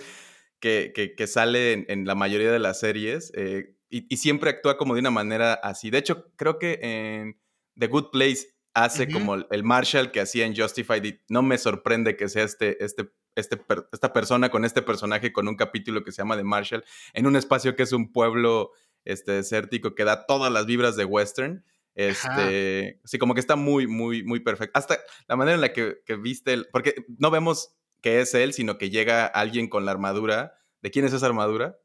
que, 0.61 0.93
que, 0.95 1.13
que 1.13 1.27
sale 1.27 1.73
en, 1.73 1.85
en 1.89 2.05
la 2.05 2.15
mayoría 2.15 2.51
de 2.51 2.59
las 2.59 2.79
series 2.79 3.31
eh, 3.35 3.75
y, 3.89 4.05
y 4.11 4.17
siempre 4.17 4.49
actúa 4.49 4.77
como 4.77 4.93
de 4.93 5.01
una 5.01 5.11
manera 5.11 5.53
así. 5.55 5.89
De 5.89 5.97
hecho, 5.97 6.31
creo 6.37 6.57
que 6.57 6.79
en 6.81 7.39
The 7.77 7.87
Good 7.87 8.11
Place 8.11 8.54
hace 8.75 9.09
como 9.09 9.35
el 9.35 9.63
Marshall 9.63 10.11
que 10.11 10.21
hacía 10.21 10.45
en 10.45 10.55
Justified 10.55 11.03
y 11.03 11.21
no 11.29 11.41
me 11.41 11.57
sorprende 11.57 12.15
que 12.15 12.29
sea 12.29 12.43
este, 12.43 12.83
este, 12.83 13.09
este, 13.35 13.59
esta 13.91 14.13
persona 14.13 14.49
con 14.49 14.65
este 14.65 14.83
personaje 14.83 15.33
con 15.33 15.47
un 15.47 15.55
capítulo 15.55 16.03
que 16.03 16.11
se 16.11 16.21
llama 16.21 16.37
The 16.37 16.43
Marshall 16.43 16.85
en 17.13 17.25
un 17.25 17.35
espacio 17.35 17.75
que 17.75 17.83
es 17.83 17.91
un 17.91 18.11
pueblo 18.11 18.71
este, 19.03 19.31
desértico 19.31 19.95
que 19.95 20.03
da 20.03 20.27
todas 20.27 20.51
las 20.51 20.67
vibras 20.67 20.95
de 20.95 21.05
western. 21.05 21.65
Este, 21.95 22.99
sí, 23.05 23.17
como 23.17 23.33
que 23.33 23.39
está 23.39 23.55
muy, 23.55 23.87
muy, 23.87 24.23
muy 24.23 24.41
perfecto. 24.41 24.77
Hasta 24.77 24.99
la 25.27 25.35
manera 25.35 25.55
en 25.55 25.61
la 25.61 25.73
que, 25.73 25.99
que 26.05 26.17
viste, 26.17 26.53
el, 26.53 26.67
porque 26.71 26.93
no 27.17 27.31
vemos 27.31 27.73
que 28.01 28.19
es 28.19 28.33
él, 28.33 28.53
sino 28.53 28.77
que 28.77 28.89
llega 28.89 29.25
alguien 29.25 29.69
con 29.69 29.85
la 29.85 29.91
armadura. 29.91 30.53
¿De 30.81 30.91
quién 30.91 31.05
es 31.05 31.13
esa 31.13 31.25
armadura? 31.25 31.77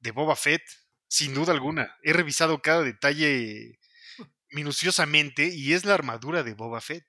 de 0.00 0.10
Boba 0.10 0.34
Fett, 0.34 0.62
sin 1.08 1.34
duda 1.34 1.52
alguna. 1.52 1.96
He 2.02 2.12
revisado 2.12 2.60
cada 2.60 2.82
detalle 2.82 3.78
minuciosamente 4.52 5.48
y 5.54 5.72
es 5.72 5.84
la 5.84 5.94
armadura 5.94 6.42
de 6.42 6.54
Boba 6.54 6.80
Fett. 6.80 7.04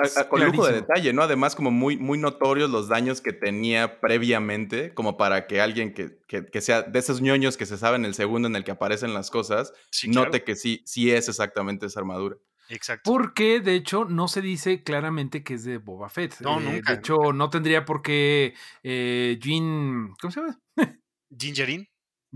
A- 0.00 0.04
Es 0.04 0.16
a- 0.16 0.28
con 0.28 0.42
lujo 0.44 0.66
de 0.66 0.72
detalle, 0.72 1.12
¿no? 1.12 1.22
Además, 1.22 1.54
como 1.54 1.70
muy, 1.70 1.96
muy 1.98 2.18
notorios 2.18 2.70
los 2.70 2.88
daños 2.88 3.20
que 3.20 3.32
tenía 3.32 4.00
previamente, 4.00 4.94
como 4.94 5.16
para 5.18 5.46
que 5.46 5.60
alguien 5.60 5.92
que, 5.92 6.18
que- 6.26 6.46
que 6.46 6.60
sea 6.62 6.82
de 6.82 6.98
esos 6.98 7.20
ñoños 7.20 7.56
que 7.58 7.66
se 7.66 7.76
sabe 7.76 7.96
en 7.96 8.04
el 8.06 8.14
segundo 8.14 8.48
en 8.48 8.56
el 8.56 8.64
que 8.64 8.70
aparecen 8.70 9.12
las 9.12 9.30
cosas, 9.30 9.72
Sí, 9.90 10.08
note 10.08 10.30
claro. 10.30 10.44
que 10.46 10.56
sí, 10.56 10.82
sí 10.86 11.10
es 11.10 11.28
exactamente 11.28 11.86
esa 11.86 12.00
armadura. 12.00 12.36
Exacto. 12.68 13.08
Porque 13.12 13.60
de 13.60 13.74
hecho 13.76 14.06
no 14.06 14.26
se 14.26 14.40
dice 14.40 14.82
claramente 14.82 15.44
que 15.44 15.54
es 15.54 15.62
de 15.64 15.78
Boba 15.78 16.08
Fett. 16.08 16.40
No, 16.40 16.58
Eh, 16.58 16.62
nunca, 16.64 16.92
De 16.94 16.98
hecho, 16.98 17.14
no 17.32 17.48
tendría 17.50 17.84
por 17.84 18.02
qué 18.02 18.54
eh, 18.82 19.38
Jean. 19.40 20.14
¿Cómo 20.20 20.32
se 20.32 20.40
llama? 20.40 20.58
Gingerin, 21.38 21.86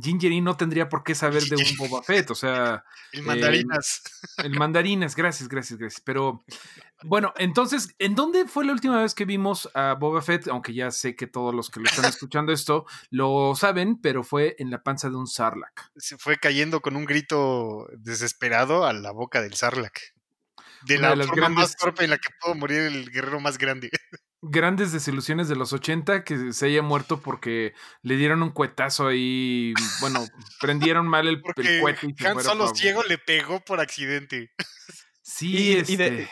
Gingerin 0.01 0.45
no 0.45 0.57
tendría 0.57 0.89
por 0.89 1.03
qué 1.03 1.15
saber 1.15 1.43
de 1.45 1.57
un 1.57 1.77
Boba 1.79 2.03
Fett. 2.03 2.31
O 2.31 2.35
sea, 2.35 2.85
el 3.13 3.23
mandarinas. 3.23 4.03
el 4.39 4.59
mandarinas. 4.59 5.17
Gracias, 5.17 5.49
gracias, 5.49 5.79
gracias. 5.79 6.03
Pero 6.05 6.43
bueno, 7.03 7.33
entonces, 7.37 7.95
¿en 7.99 8.15
dónde 8.15 8.47
fue 8.47 8.65
la 8.65 8.73
última 8.73 9.01
vez 9.03 9.15
que 9.15 9.25
vimos 9.25 9.69
a 9.75 9.95
Boba 9.95 10.23
Fett? 10.23 10.49
Aunque 10.49 10.75
ya 10.75 10.91
sé 10.91 11.17
que 11.17 11.27
todos 11.27 11.55
los 11.55 11.71
que 11.71 11.81
lo 11.81 11.87
están 11.87 12.05
escuchando 12.07 12.53
esto 12.53 12.87
lo 13.11 13.55
saben, 13.57 14.01
pero 14.01 14.23
fue 14.23 14.57
en 14.59 14.71
la 14.71 14.83
panza 14.83 15.11
de 15.11 15.17
un 15.17 15.27
Sarlacc. 15.27 15.91
Se 15.97 16.17
fue 16.19 16.37
cayendo 16.39 16.81
con 16.81 16.97
un 16.97 17.05
grito 17.05 17.87
desesperado 17.99 18.85
a 18.87 18.93
la 18.93 19.11
boca 19.13 19.41
del 19.43 19.55
Sarlacc. 19.55 19.99
De 20.87 20.97
Una 20.99 21.11
la 21.11 21.17
de 21.17 21.25
forma 21.29 21.43
grandes- 21.49 21.59
más 21.59 21.77
torpe 21.77 22.05
en 22.05 22.11
la 22.11 22.17
que 22.19 22.29
pudo 22.41 22.55
morir 22.55 22.81
el 22.81 23.11
guerrero 23.11 23.39
más 23.41 23.59
grande. 23.59 23.91
grandes 24.43 24.93
desilusiones 24.93 25.49
de 25.49 25.57
los 25.57 25.73
80 25.73 26.25
que 26.25 26.53
se 26.53 26.67
haya 26.67 26.83
muerto 26.83 27.21
porque 27.21 27.75
le 28.03 28.17
dieron 28.17 28.43
un 28.43 28.51
cuetazo 28.51 29.09
ahí. 29.09 29.75
Bueno, 30.01 30.25
prendieron 30.61 31.07
mal 31.07 31.29
el, 31.29 31.43
el 31.57 31.81
cohete. 31.81 32.15
Y 32.19 32.27
Han 32.27 32.43
Solo 32.43 32.75
ciego 32.75 33.03
le 33.03 33.19
pegó 33.19 33.61
por 33.61 33.81
accidente. 33.81 34.51
Sí, 35.23 35.77
este... 35.77 35.97
de, 35.97 36.29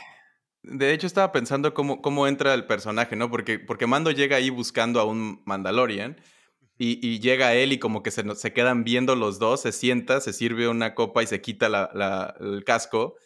de, 0.64 0.92
hecho 0.92 1.06
estaba 1.06 1.30
pensando 1.30 1.72
cómo, 1.72 2.02
cómo 2.02 2.26
entra 2.26 2.52
el 2.52 2.66
personaje, 2.66 3.14
¿no? 3.14 3.30
Porque, 3.30 3.60
porque 3.60 3.86
Mando 3.86 4.10
llega 4.10 4.38
ahí 4.38 4.50
buscando 4.50 4.98
a 4.98 5.04
un 5.04 5.40
Mandalorian. 5.46 6.20
Y, 6.80 7.20
llega 7.20 7.54
él 7.54 7.72
y 7.72 7.78
como 7.78 8.02
que 8.02 8.10
se, 8.10 8.24
se 8.36 8.52
quedan 8.52 8.82
viendo 8.82 9.16
los 9.16 9.38
dos, 9.38 9.62
se 9.62 9.70
sienta, 9.72 10.20
se 10.20 10.32
sirve 10.32 10.68
una 10.68 10.94
copa 10.94 11.22
y 11.22 11.26
se 11.26 11.40
quita 11.40 11.68
la, 11.68 12.34
el 12.40 12.64
casco 12.64 13.16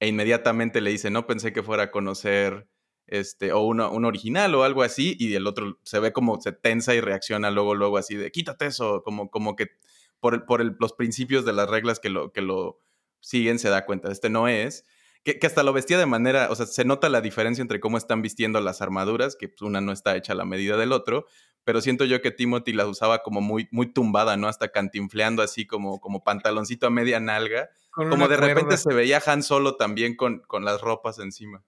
e 0.00 0.08
inmediatamente 0.08 0.80
le 0.80 0.90
dice, 0.90 1.10
no 1.10 1.26
pensé 1.26 1.52
que 1.52 1.62
fuera 1.62 1.84
a 1.84 1.90
conocer 1.90 2.68
este, 3.12 3.52
o 3.52 3.60
una, 3.60 3.88
un 3.88 4.06
original 4.06 4.54
o 4.54 4.64
algo 4.64 4.82
así, 4.82 5.14
y 5.18 5.34
el 5.34 5.46
otro 5.46 5.78
se 5.82 5.98
ve 6.00 6.14
como 6.14 6.40
se 6.40 6.52
tensa 6.52 6.94
y 6.94 7.00
reacciona 7.02 7.50
luego, 7.50 7.74
luego 7.74 7.98
así 7.98 8.14
de, 8.16 8.32
quítate 8.32 8.64
eso, 8.64 9.02
como, 9.04 9.30
como 9.30 9.54
que 9.54 9.72
por, 10.18 10.46
por 10.46 10.80
los 10.80 10.94
principios 10.94 11.44
de 11.44 11.52
las 11.52 11.68
reglas 11.68 12.00
que 12.00 12.08
lo, 12.08 12.32
que 12.32 12.40
lo 12.40 12.78
siguen 13.20 13.58
se 13.58 13.68
da 13.68 13.84
cuenta, 13.84 14.10
este 14.10 14.30
no 14.30 14.48
es, 14.48 14.86
que, 15.24 15.38
que, 15.38 15.46
hasta 15.46 15.62
lo 15.62 15.74
vestía 15.74 15.98
de 15.98 16.06
manera, 16.06 16.48
o 16.50 16.54
sea, 16.54 16.64
se 16.64 16.86
nota 16.86 17.10
la 17.10 17.20
diferencia 17.20 17.60
entre 17.60 17.80
cómo 17.80 17.98
están 17.98 18.22
vistiendo 18.22 18.58
las 18.62 18.80
armaduras, 18.80 19.36
que 19.36 19.50
pues, 19.50 19.60
una 19.60 19.82
no 19.82 19.92
está 19.92 20.16
hecha 20.16 20.32
a 20.32 20.36
la 20.36 20.46
medida 20.46 20.78
del 20.78 20.92
otro, 20.92 21.26
pero 21.64 21.82
siento 21.82 22.06
yo 22.06 22.22
que 22.22 22.30
Timothy 22.30 22.72
las 22.72 22.86
usaba 22.86 23.18
como 23.18 23.42
muy, 23.42 23.68
muy 23.70 23.92
tumbada, 23.92 24.38
¿no? 24.38 24.48
Hasta 24.48 24.68
cantinfleando 24.68 25.42
así 25.42 25.66
como, 25.66 26.00
como 26.00 26.24
pantaloncito 26.24 26.86
a 26.86 26.90
media 26.90 27.20
nalga, 27.20 27.68
como 27.90 28.26
de 28.26 28.38
repente 28.38 28.78
se 28.78 28.94
veía 28.94 29.22
Han 29.26 29.42
Solo 29.42 29.76
también 29.76 30.16
con, 30.16 30.40
con 30.40 30.64
las 30.64 30.80
ropas 30.80 31.18
encima. 31.18 31.62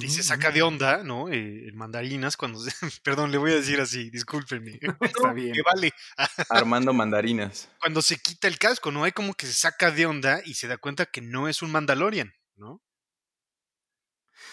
Y 0.00 0.08
se 0.08 0.22
saca 0.22 0.50
de 0.50 0.62
onda, 0.62 1.02
¿no? 1.02 1.28
Eh, 1.28 1.66
el 1.66 1.74
mandarinas 1.74 2.36
cuando... 2.36 2.60
Perdón, 3.02 3.30
le 3.30 3.38
voy 3.38 3.52
a 3.52 3.56
decir 3.56 3.80
así, 3.80 4.10
discúlpenme. 4.10 4.78
Está 5.00 5.32
bien. 5.32 5.54
vale. 5.64 5.92
Armando 6.50 6.92
mandarinas. 6.92 7.68
Cuando 7.80 8.02
se 8.02 8.18
quita 8.18 8.48
el 8.48 8.58
casco, 8.58 8.90
¿no? 8.90 9.04
Hay 9.04 9.12
como 9.12 9.34
que 9.34 9.46
se 9.46 9.52
saca 9.52 9.90
de 9.90 10.06
onda 10.06 10.40
y 10.44 10.54
se 10.54 10.68
da 10.68 10.78
cuenta 10.78 11.06
que 11.06 11.20
no 11.20 11.48
es 11.48 11.62
un 11.62 11.70
Mandalorian, 11.70 12.34
¿no? 12.56 12.82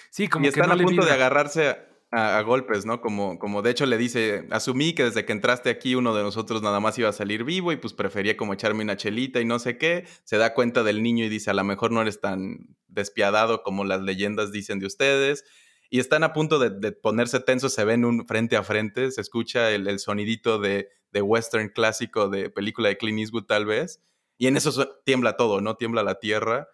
Sí, 0.09 0.27
como 0.27 0.45
y 0.45 0.51
que 0.51 0.59
están 0.59 0.77
no 0.77 0.83
a 0.83 0.85
punto 0.85 1.05
de 1.05 1.11
agarrarse 1.11 1.90
a, 2.11 2.41
golpes, 2.41 2.85
¿no? 2.85 2.99
Como, 2.99 3.39
como 3.39 3.61
de 3.61 3.71
hecho 3.71 3.85
le 3.85 3.97
dice, 3.97 4.45
asumí 4.51 4.93
que 4.93 5.05
desde 5.05 5.25
que 5.25 5.31
entraste 5.31 5.69
aquí 5.69 5.95
uno 5.95 6.13
de 6.13 6.23
nosotros 6.23 6.61
nada 6.61 6.79
más 6.79 6.97
iba 6.99 7.09
a 7.09 7.13
salir 7.13 7.45
vivo 7.45 7.71
y 7.71 7.77
pues 7.77 7.93
prefería 7.93 8.35
como 8.35 8.53
echarme 8.53 8.83
una 8.83 8.97
chelita 8.97 9.39
y 9.39 9.45
no 9.45 9.59
sé 9.59 9.77
qué. 9.77 10.05
Se 10.25 10.37
da 10.37 10.53
cuenta 10.53 10.83
del 10.83 11.01
niño 11.01 11.23
y 11.25 11.29
dice, 11.29 11.49
a 11.49 11.53
lo 11.53 11.63
mejor 11.63 11.91
no 11.91 12.01
eres 12.01 12.19
tan 12.19 12.75
despiadado 12.87 13.63
como 13.63 13.85
las 13.85 14.01
leyendas 14.01 14.51
dicen 14.51 14.79
de 14.79 14.87
ustedes. 14.87 15.45
Y 15.89 15.99
están 15.99 16.23
a 16.23 16.33
punto 16.33 16.59
de, 16.59 16.91
ponerse 16.91 17.39
tensos, 17.39 17.73
se 17.73 17.85
ven 17.85 18.05
un 18.05 18.25
frente 18.27 18.55
a 18.55 18.63
frente, 18.63 19.11
se 19.11 19.21
escucha 19.21 19.71
el, 19.71 19.99
sonidito 19.99 20.59
de, 20.59 20.89
de, 21.11 21.21
western 21.21 21.69
clásico 21.69 22.29
de 22.29 22.49
película 22.49 22.89
de 22.89 22.97
Clint 22.97 23.19
Eastwood 23.19 23.45
tal 23.45 23.65
vez. 23.65 24.01
Y 24.37 24.47
en 24.47 24.57
eso 24.57 25.01
tiembla 25.05 25.37
todo, 25.37 25.61
¿no? 25.61 25.75
Tiembla 25.75 26.03
la 26.03 26.15
tierra 26.15 26.67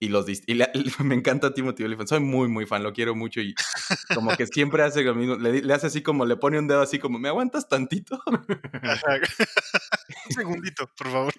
y 0.00 0.08
los 0.08 0.26
y 0.28 0.58
me 1.04 1.14
encanta 1.14 1.52
Timothy 1.52 1.84
Olyphant, 1.84 2.08
soy 2.08 2.20
muy 2.20 2.48
muy 2.48 2.66
fan, 2.66 2.82
lo 2.82 2.92
quiero 2.92 3.14
mucho 3.14 3.40
y 3.40 3.54
como 4.14 4.36
que 4.36 4.46
siempre 4.46 4.82
hace 4.82 5.02
lo 5.02 5.14
mismo, 5.14 5.36
le, 5.36 5.72
hace 5.72 5.88
así 5.88 6.02
como 6.02 6.24
le 6.24 6.36
pone 6.36 6.58
un 6.58 6.68
dedo 6.68 6.80
así 6.80 6.98
como, 6.98 7.18
¿me 7.18 7.28
aguantas 7.28 7.68
tantito? 7.68 8.20
un 10.28 10.34
segundito, 10.34 10.88
por 10.96 11.10
favor. 11.10 11.34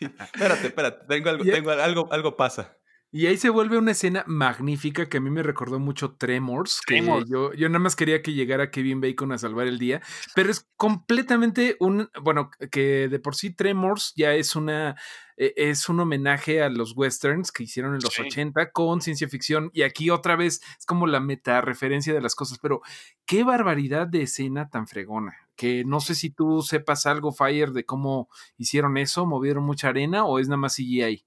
espérate, 0.00 0.66
espérate, 0.66 1.06
tengo 1.08 1.30
algo, 1.30 1.44
tengo 1.44 1.70
algo, 1.70 2.12
algo 2.12 2.36
pasa. 2.36 2.76
Y 3.16 3.28
ahí 3.28 3.36
se 3.36 3.48
vuelve 3.48 3.78
una 3.78 3.92
escena 3.92 4.24
magnífica 4.26 5.08
que 5.08 5.18
a 5.18 5.20
mí 5.20 5.30
me 5.30 5.44
recordó 5.44 5.78
mucho 5.78 6.16
Tremors. 6.16 6.80
Que 6.84 7.00
yo, 7.28 7.52
yo 7.52 7.68
nada 7.68 7.78
más 7.78 7.94
quería 7.94 8.22
que 8.22 8.32
llegara 8.32 8.72
Kevin 8.72 9.00
Bacon 9.00 9.30
a 9.30 9.38
salvar 9.38 9.68
el 9.68 9.78
día. 9.78 10.02
Pero 10.34 10.50
es 10.50 10.68
completamente 10.76 11.76
un. 11.78 12.10
Bueno, 12.20 12.50
que 12.72 13.06
de 13.08 13.18
por 13.20 13.36
sí 13.36 13.54
Tremors 13.54 14.14
ya 14.16 14.34
es 14.34 14.56
una. 14.56 14.96
E, 15.36 15.54
es 15.56 15.88
un 15.88 16.00
homenaje 16.00 16.60
a 16.60 16.68
los 16.68 16.96
westerns 16.96 17.52
que 17.52 17.62
hicieron 17.62 17.94
en 17.94 18.00
los 18.02 18.18
80 18.18 18.72
con 18.72 19.00
ciencia 19.00 19.28
ficción. 19.28 19.70
Y 19.72 19.82
aquí 19.82 20.10
otra 20.10 20.34
vez 20.34 20.60
es 20.76 20.84
como 20.84 21.06
la 21.06 21.20
meta 21.20 21.60
referencia 21.60 22.12
de 22.12 22.20
las 22.20 22.34
cosas. 22.34 22.58
Pero 22.58 22.82
qué 23.26 23.44
barbaridad 23.44 24.08
de 24.08 24.22
escena 24.22 24.70
tan 24.70 24.88
fregona. 24.88 25.36
Que 25.54 25.84
no 25.84 26.00
sé 26.00 26.16
si 26.16 26.30
tú 26.30 26.62
sepas 26.62 27.06
algo, 27.06 27.30
Fire, 27.30 27.70
de 27.70 27.84
cómo 27.84 28.28
hicieron 28.56 28.96
eso, 28.96 29.24
movieron 29.24 29.62
mucha 29.62 29.90
arena 29.90 30.24
o 30.24 30.40
es 30.40 30.48
nada 30.48 30.56
más 30.56 30.74
CGI. 30.74 31.24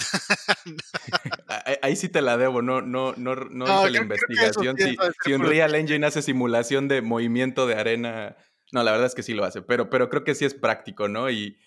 Ahí 1.82 1.96
sí 1.96 2.08
te 2.08 2.22
la 2.22 2.36
debo, 2.36 2.62
no, 2.62 2.80
no, 2.82 3.14
no, 3.16 3.34
no, 3.34 3.64
hice 3.64 3.90
la 3.90 4.00
investigación. 4.00 4.76
Si, 4.78 4.96
si 5.24 5.32
un 5.32 5.42
Real 5.42 5.74
Engine 5.74 6.06
hace 6.06 6.22
simulación 6.22 6.88
de 6.88 7.02
movimiento 7.02 7.66
de 7.66 7.74
arena, 7.74 8.36
no, 8.72 8.82
la 8.82 8.92
verdad 8.92 9.06
es 9.06 9.14
que 9.14 9.22
sí 9.22 9.34
lo 9.34 9.44
hace, 9.44 9.62
pero, 9.62 9.90
pero 9.90 10.08
creo 10.08 10.24
que 10.24 10.34
sí 10.34 10.44
es 10.44 10.54
práctico, 10.54 11.08
¿no? 11.08 11.30
Y, 11.30 11.58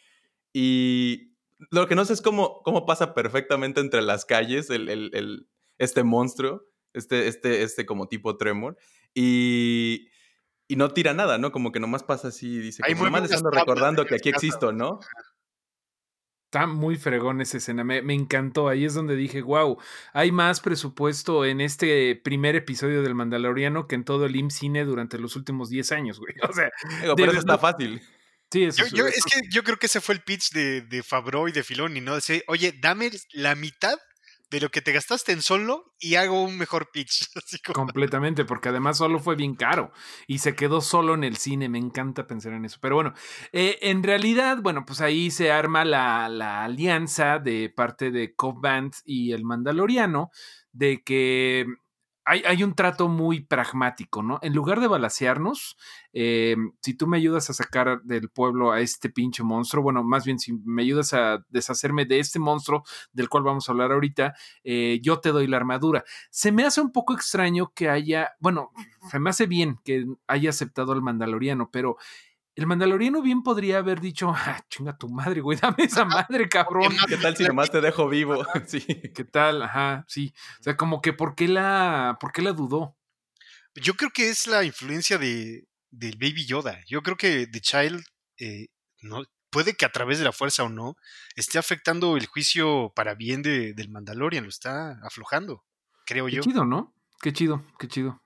y 0.54 1.34
lo 1.72 1.88
que 1.88 1.96
no 1.96 2.06
sé 2.06 2.14
es 2.14 2.22
cómo, 2.22 2.62
cómo 2.64 2.86
pasa 2.86 3.14
perfectamente 3.14 3.82
entre 3.82 4.02
las 4.02 4.26
calles 4.26 4.70
el, 4.70 4.90
el, 4.90 5.12
el, 5.14 5.48
este 5.78 6.04
monstruo, 6.04 6.66
este, 6.94 7.28
este, 7.28 7.64
este 7.64 7.86
como 7.86 8.08
tipo 8.08 8.38
Tremor, 8.38 8.78
y, 9.14 10.08
y 10.68 10.76
no 10.76 10.90
tira 10.90 11.14
nada, 11.14 11.38
¿no? 11.38 11.52
Como 11.52 11.72
que 11.72 11.80
nomás 11.80 12.04
pasa 12.04 12.30
así 12.30 12.56
y 12.56 12.60
dice, 12.60 12.84
como 12.88 13.06
nomás 13.06 13.30
le 13.30 13.50
recordando 13.52 14.06
que 14.06 14.16
aquí 14.16 14.30
existo, 14.30 14.72
¿no? 14.72 15.00
Está 16.54 16.68
muy 16.68 16.98
fregón 16.98 17.42
esa 17.42 17.58
escena, 17.58 17.84
me, 17.84 18.14
encantó. 18.14 18.70
Ahí 18.70 18.86
es 18.86 18.94
donde 18.94 19.16
dije, 19.16 19.42
wow, 19.42 19.76
hay 20.14 20.32
más 20.32 20.60
presupuesto 20.60 21.46
en 21.46 21.62
este 21.62 22.16
primer 22.16 22.56
episodio 22.56 23.02
del 23.02 23.16
Mandaloriano 23.16 23.88
que 23.88 23.96
en 23.96 24.04
todo 24.04 24.28
el 24.28 24.36
IMCINE 24.36 24.86
durante 24.86 25.18
los 25.18 25.36
últimos 25.36 25.70
10 25.70 25.92
años, 25.94 26.20
güey. 26.20 26.36
O 26.48 26.54
sea, 26.54 26.70
pero 27.16 27.32
eso 27.32 27.40
está 27.40 27.58
fácil. 27.58 28.04
Sí, 28.52 28.66
eso, 28.66 28.86
yo, 28.94 29.08
es 29.08 29.26
que 29.26 29.42
yo 29.50 29.64
creo 29.64 29.78
que 29.78 29.88
ese 29.88 30.00
fue 30.00 30.14
el 30.14 30.22
pitch 30.22 30.52
de, 30.52 30.82
de 30.82 31.02
Fabro 31.02 31.48
y 31.48 31.52
de 31.52 31.64
Filoni, 31.64 32.02
¿no? 32.02 32.18
Dice, 32.18 32.44
oye, 32.46 32.72
dame 32.80 33.10
la 33.32 33.56
mitad 33.56 33.98
de 34.54 34.62
lo 34.62 34.70
que 34.70 34.84
te 34.84 34.92
gastaste 34.92 35.32
en 35.32 35.42
solo 35.42 35.96
y 36.00 36.14
hago 36.14 36.44
un 36.44 36.60
mejor 36.60 36.92
pitch. 36.92 37.28
Completamente, 37.74 38.46
porque 38.46 38.70
además 38.70 39.00
solo 39.00 39.18
fue 39.18 39.36
bien 39.36 39.56
caro 39.56 39.92
y 40.28 40.38
se 40.38 40.56
quedó 40.56 40.80
solo 40.80 41.16
en 41.16 41.24
el 41.24 41.38
cine. 41.38 41.70
Me 41.70 41.80
encanta 41.80 42.28
pensar 42.28 42.54
en 42.54 42.64
eso. 42.64 42.78
Pero 42.80 42.94
bueno, 42.94 43.14
eh, 43.52 43.80
en 43.82 44.04
realidad, 44.04 44.60
bueno, 44.62 44.86
pues 44.86 45.02
ahí 45.02 45.32
se 45.32 45.52
arma 45.52 45.86
la, 45.86 46.30
la 46.30 46.64
alianza 46.64 47.40
de 47.40 47.74
parte 47.76 48.12
de 48.12 48.36
Cobb 48.36 48.62
Band 48.62 48.94
y 49.06 49.32
el 49.32 49.44
Mandaloriano 49.44 50.30
de 50.72 51.02
que 51.04 51.66
hay, 52.26 52.64
un 52.64 52.74
trato 52.74 53.08
muy 53.10 53.42
pragmático, 53.42 54.24
¿no? 54.24 54.40
En 54.42 54.54
lugar 54.54 54.80
de 54.80 54.88
balasearnos, 54.88 55.78
eh, 56.14 56.56
si 56.82 56.94
tú 56.94 57.06
me 57.08 57.18
ayudas 57.18 57.50
a 57.50 57.54
sacar 57.54 58.02
del 58.04 58.30
pueblo 58.30 58.72
a 58.72 58.80
este 58.80 59.10
pinche 59.10 59.44
monstruo, 59.44 59.84
bueno, 59.84 60.04
más 60.04 60.24
bien 60.24 60.40
si 60.40 60.54
me 60.54 60.84
ayudas 60.84 61.14
a 61.14 61.44
deshacerme 61.50 62.06
de 62.06 62.20
este 62.20 62.40
monstruo 62.40 62.84
del 63.12 63.30
cual 63.30 63.44
vamos 63.44 63.68
a 63.68 63.74
hablar 63.74 63.92
ahorita, 63.92 64.36
eh, 64.64 65.00
yo 65.02 65.20
te 65.20 65.30
doy 65.30 65.48
la 65.48 65.58
armadura. 65.58 66.04
Se 66.30 66.52
me 66.52 66.64
hace 66.64 66.82
un 66.82 66.92
poco 66.92 67.14
extraño 67.14 67.74
que 67.76 67.90
haya, 67.90 68.32
bueno, 68.40 68.72
se 69.12 69.20
me 69.20 69.30
hace 69.30 69.46
bien 69.46 69.78
que 69.84 70.06
haya 70.28 70.50
aceptado 70.50 70.94
al 70.94 71.02
mandaloriano, 71.02 71.70
pero 71.72 71.98
el 72.56 72.68
mandaloriano 72.68 73.22
bien 73.22 73.42
podría 73.42 73.80
haber 73.80 74.00
dicho, 74.00 74.32
ah, 74.36 74.64
chinga 74.70 74.98
tu 74.98 75.10
madre, 75.10 75.42
güey, 75.42 75.58
dame 75.58 75.86
esa 75.86 76.06
madre, 76.06 76.48
cabrón. 76.48 76.96
¿Qué 77.08 77.18
tal 77.18 77.36
si 77.36 77.44
nomás 77.44 77.72
te 77.72 77.82
dejo 77.82 78.08
vivo? 78.08 78.46
sí. 78.68 78.82
¿Qué 78.82 79.24
tal? 79.24 79.64
Ajá, 79.64 80.06
sí. 80.08 80.34
O 80.60 80.64
sea, 80.64 80.78
como 80.78 81.02
que 81.02 81.14
¿por 81.14 81.36
qué 81.36 81.48
la, 81.48 82.18
por 82.20 82.32
qué 82.32 82.42
la 82.42 82.54
dudó? 82.54 82.96
Yo 83.76 83.96
creo 83.96 84.12
que 84.12 84.30
es 84.30 84.46
la 84.46 84.64
influencia 84.64 85.18
de, 85.18 85.68
del 85.90 86.18
Baby 86.18 86.46
Yoda. 86.46 86.80
Yo 86.88 87.02
creo 87.02 87.18
que 87.18 87.48
The 87.48 87.60
Child, 87.60 88.04
eh, 88.38 88.68
no, 89.02 89.24
puede 89.50 89.76
que 89.76 89.86
a 89.86 89.92
través 89.92 90.20
de 90.20 90.26
la 90.26 90.32
fuerza 90.32 90.64
o 90.64 90.70
no, 90.70 90.96
esté 91.36 91.58
afectando 91.58 92.18
el 92.18 92.28
juicio 92.28 92.92
para 92.96 93.16
bien 93.16 93.42
de, 93.42 93.74
del 93.74 93.90
Mandalorian, 93.90 94.44
lo 94.44 94.50
está 94.50 95.00
aflojando, 95.04 95.64
creo 96.06 96.30
yo. 96.30 96.42
Qué 96.42 96.50
chido, 96.50 96.66
¿no? 96.66 96.94
Qué 97.22 97.34
chido, 97.34 97.66
qué 97.80 97.88
chido. 97.88 98.23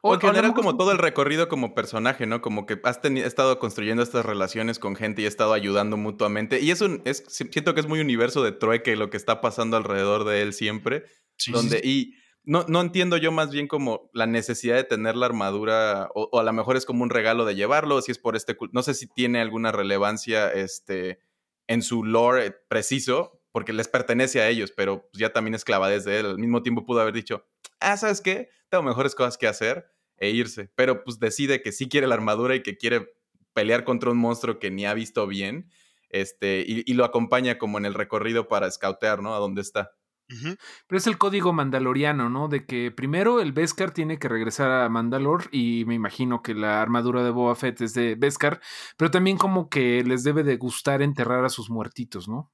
O, 0.00 0.14
en 0.14 0.20
general 0.20 0.54
como 0.54 0.76
todo 0.76 0.92
el 0.92 0.98
recorrido 0.98 1.48
como 1.48 1.74
personaje, 1.74 2.26
¿no? 2.26 2.42
Como 2.42 2.66
que 2.66 2.80
has 2.84 3.00
estado 3.04 3.58
construyendo 3.58 4.02
estas 4.02 4.24
relaciones 4.24 4.78
con 4.78 4.96
gente 4.96 5.22
y 5.22 5.26
has 5.26 5.32
estado 5.32 5.52
ayudando 5.52 5.96
mutuamente. 5.96 6.60
Y 6.60 6.70
es 6.70 6.80
un, 6.80 7.02
es, 7.04 7.24
siento 7.28 7.74
que 7.74 7.80
es 7.80 7.88
muy 7.88 8.00
universo 8.00 8.42
de 8.42 8.52
trueque 8.52 8.96
lo 8.96 9.10
que 9.10 9.16
está 9.16 9.40
pasando 9.40 9.76
alrededor 9.76 10.24
de 10.24 10.42
él 10.42 10.52
siempre. 10.52 11.04
donde, 11.48 11.80
Y 11.84 12.14
no, 12.44 12.64
no 12.68 12.80
entiendo 12.80 13.16
yo 13.16 13.32
más 13.32 13.50
bien 13.50 13.68
como 13.68 14.10
la 14.12 14.26
necesidad 14.26 14.76
de 14.76 14.84
tener 14.84 15.16
la 15.16 15.26
armadura, 15.26 16.08
o, 16.14 16.38
a 16.38 16.42
lo 16.42 16.52
mejor 16.52 16.76
es 16.76 16.84
como 16.84 17.02
un 17.02 17.10
regalo 17.10 17.44
de 17.44 17.54
llevarlo, 17.54 18.02
si 18.02 18.12
es 18.12 18.18
por 18.18 18.36
este... 18.36 18.56
No 18.72 18.82
sé 18.82 18.94
si 18.94 19.06
tiene 19.06 19.40
alguna 19.40 19.72
relevancia 19.72 20.50
este, 20.50 21.20
en 21.66 21.82
su 21.82 22.04
lore 22.04 22.54
preciso, 22.68 23.41
porque 23.52 23.72
les 23.72 23.86
pertenece 23.86 24.40
a 24.40 24.48
ellos, 24.48 24.72
pero 24.72 25.02
pues, 25.02 25.20
ya 25.20 25.32
también 25.32 25.54
es 25.54 25.64
clavadez 25.64 26.04
de 26.04 26.20
él. 26.20 26.26
Al 26.26 26.38
mismo 26.38 26.62
tiempo 26.62 26.84
pudo 26.84 27.00
haber 27.00 27.14
dicho, 27.14 27.46
ah, 27.80 27.96
¿sabes 27.96 28.20
qué? 28.20 28.48
Tengo 28.68 28.82
mejores 28.82 29.14
cosas 29.14 29.38
que 29.38 29.46
hacer 29.46 29.86
e 30.16 30.30
irse. 30.30 30.72
Pero 30.74 31.04
pues 31.04 31.18
decide 31.18 31.62
que 31.62 31.72
sí 31.72 31.88
quiere 31.88 32.06
la 32.06 32.14
armadura 32.14 32.54
y 32.54 32.62
que 32.62 32.76
quiere 32.76 33.12
pelear 33.52 33.84
contra 33.84 34.10
un 34.10 34.18
monstruo 34.18 34.58
que 34.58 34.70
ni 34.70 34.86
ha 34.86 34.94
visto 34.94 35.26
bien. 35.26 35.70
Este, 36.08 36.64
y, 36.66 36.92
lo 36.92 37.04
acompaña 37.04 37.56
como 37.56 37.78
en 37.78 37.86
el 37.86 37.94
recorrido 37.94 38.46
para 38.46 38.70
scoutear, 38.70 39.22
¿no? 39.22 39.34
A 39.34 39.38
dónde 39.38 39.62
está. 39.62 39.92
Pero 40.28 40.98
es 40.98 41.06
el 41.06 41.18
código 41.18 41.52
mandaloriano, 41.52 42.30
¿no? 42.30 42.48
De 42.48 42.64
que 42.64 42.90
primero 42.90 43.40
el 43.40 43.52
Beskar 43.52 43.92
tiene 43.92 44.18
que 44.18 44.28
regresar 44.28 44.70
a 44.70 44.88
Mandalor 44.88 45.48
y 45.52 45.84
me 45.86 45.94
imagino 45.94 46.42
que 46.42 46.54
la 46.54 46.80
armadura 46.80 47.22
de 47.22 47.30
Boba 47.30 47.54
Fett 47.54 47.80
es 47.82 47.92
de 47.92 48.14
Beskar, 48.14 48.60
pero 48.96 49.10
también 49.10 49.36
como 49.36 49.68
que 49.68 50.02
les 50.04 50.24
debe 50.24 50.42
de 50.42 50.56
gustar 50.56 51.02
enterrar 51.02 51.44
a 51.44 51.50
sus 51.50 51.68
muertitos, 51.68 52.28
¿no? 52.28 52.50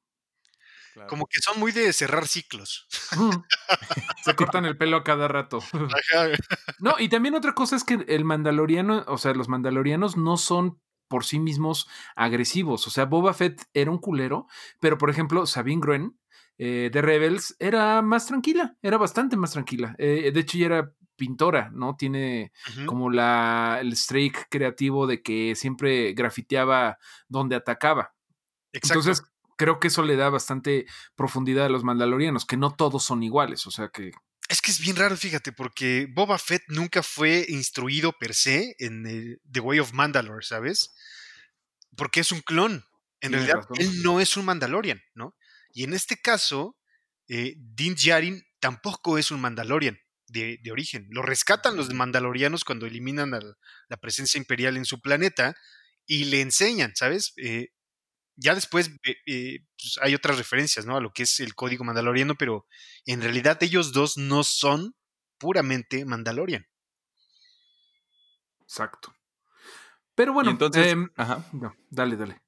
Como 1.07 1.27
que 1.27 1.41
son 1.41 1.59
muy 1.59 1.73
de 1.73 1.93
cerrar 1.93 2.27
ciclos. 2.27 2.87
Se 4.25 4.35
cortan 4.35 4.65
el 4.65 4.77
pelo 4.77 4.97
a 4.97 5.05
cada 5.05 5.29
rato. 5.29 5.61
no, 6.81 6.95
y 6.99 7.09
también 7.09 7.35
otra 7.35 7.55
cosa 7.55 7.77
es 7.77 7.85
que 7.85 8.05
el 8.09 8.25
mandaloriano, 8.25 9.05
o 9.07 9.19
sea, 9.19 9.35
los 9.35 9.49
mandalorianos 9.49 10.17
no 10.17 10.37
son 10.37 10.81
por 11.09 11.25
sí 11.25 11.39
mismos 11.39 11.89
agresivos. 12.17 12.87
O 12.87 12.91
sea, 12.91 13.07
Boba 13.07 13.33
Fett 13.35 13.63
era 13.73 13.91
un 13.91 13.99
culero, 13.99 14.47
pero 14.81 14.99
por 14.99 15.11
ejemplo, 15.11 15.47
Sabine 15.47 15.81
Gruen 15.81 16.19
eh, 16.59 16.91
de 16.93 17.03
Rebels 17.03 17.57
era 17.59 18.03
más 18.03 18.27
tranquila, 18.27 18.77
era 18.83 18.99
bastante 18.99 19.37
más 19.37 19.53
tranquila. 19.53 19.95
Eh, 19.99 20.31
de 20.33 20.41
hecho, 20.41 20.59
ya 20.59 20.67
era 20.67 20.93
pintora, 21.17 21.71
¿no? 21.73 21.97
Tiene 21.97 22.53
como 22.87 23.11
la, 23.11 23.79
el 23.81 23.97
streak 23.97 24.47
creativo 24.49 25.07
de 25.07 25.21
que 25.21 25.55
siempre 25.57 26.13
grafiteaba 26.13 26.99
donde 27.29 27.57
atacaba. 27.57 28.15
Entonces, 28.73 29.23
creo 29.59 29.81
que 29.81 29.88
eso 29.88 30.03
le 30.03 30.16
da 30.16 30.31
bastante 30.31 30.87
profundidad 31.16 31.66
a 31.66 31.68
los 31.68 31.85
mandalorianos, 31.85 32.47
que 32.47 32.57
no 32.57 32.75
todos 32.75 33.05
son 33.05 33.23
iguales, 33.23 33.66
o 33.66 33.71
sea 33.71 33.88
que... 33.88 34.12
Es 34.49 34.62
que 34.62 34.71
es 34.71 34.81
bien 34.81 34.97
raro, 34.97 35.14
fíjate, 35.14 35.53
porque 35.53 36.09
Boba 36.11 36.38
Fett 36.38 36.62
nunca 36.68 37.03
fue 37.03 37.44
instruido 37.51 38.12
per 38.12 38.33
se 38.33 38.75
en 38.79 39.38
The 39.51 39.61
Way 39.61 39.81
of 39.81 39.92
Mandalore, 39.92 40.47
¿sabes? 40.47 40.94
Porque 41.94 42.21
es 42.21 42.33
un 42.33 42.40
clon. 42.40 42.83
En 43.21 43.33
realidad, 43.33 43.66
él 43.79 44.03
no 44.03 44.21
es 44.21 44.38
un 44.38 44.47
Mandalorian, 44.47 45.03
¿no? 45.14 45.37
Y 45.75 45.85
en 45.85 45.92
este 45.92 46.16
caso, 46.16 46.79
eh, 47.27 47.57
Din 47.59 47.94
Djarin 47.94 48.42
tampoco 48.59 49.18
es 49.18 49.31
un 49.31 49.40
Mandalorian 49.40 49.99
de, 50.29 50.61
origen. 50.71 51.09
Lo 51.11 51.21
rescatan 51.21 51.77
los 51.77 51.92
Mandalorianos 51.92 52.64
cuando 52.64 52.87
eliminan 52.87 53.35
a 53.35 53.40
la 53.88 53.97
presencia 53.99 54.38
imperial 54.38 54.77
en 54.77 54.85
su 54.85 55.01
planeta 55.01 55.57
y 56.07 56.25
le 56.25 56.40
enseñan, 56.40 56.92
¿sabes? 56.94 57.35
Eh, 57.37 57.68
ya 58.38 58.55
después 58.55 58.90
eh, 59.05 59.16
eh, 59.27 59.59
pues, 59.77 59.98
hay 60.01 60.14
otras 60.14 60.38
referencias, 60.38 60.87
¿no? 60.87 60.96
A 60.96 61.01
lo 61.01 61.12
que 61.12 61.24
es 61.24 61.40
el 61.40 61.55
código 61.55 61.85
mandaloriano, 61.85 62.37
pero 62.37 62.66
en 63.05 63.20
realidad 63.20 63.62
ellos 63.62 63.92
dos 63.92 64.16
no 64.16 64.44
son 64.44 64.94
puramente 65.38 66.05
Mandalorian. 66.05 66.66
Exacto. 68.62 69.12
Pero 70.14 70.33
bueno, 70.33 70.51
entonces, 70.51 70.87
em, 70.88 71.11
ajá. 71.16 71.44
dale, 71.90 72.16
dale. 72.16 72.42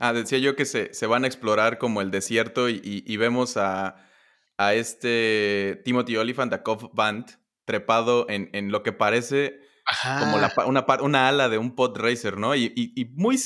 Ah, 0.00 0.12
decía 0.12 0.38
yo 0.38 0.56
que 0.56 0.64
se, 0.64 0.92
se, 0.92 1.06
van 1.06 1.24
a 1.24 1.26
explorar 1.28 1.78
como 1.78 2.00
el 2.00 2.10
desierto 2.10 2.68
y, 2.68 3.16
vemos 3.16 3.56
a, 3.56 3.96
a, 4.56 4.74
este 4.74 5.80
Timothy 5.84 6.16
Oliphant, 6.16 6.52
a 6.52 6.62
Cobb 6.62 6.90
Band, 6.92 7.38
trepado 7.64 8.26
en, 8.28 8.50
en 8.52 8.72
lo 8.72 8.82
que 8.82 8.92
parece 8.92 9.60
como 10.18 10.38
la, 10.38 10.52
una, 10.66 10.84
una, 11.00 11.28
ala 11.28 11.48
de 11.48 11.58
un 11.58 11.74
pod 11.74 11.96
racer, 11.96 12.38
¿no? 12.38 12.54
Y, 12.56 12.72
y, 12.74 13.04
muy 13.14 13.38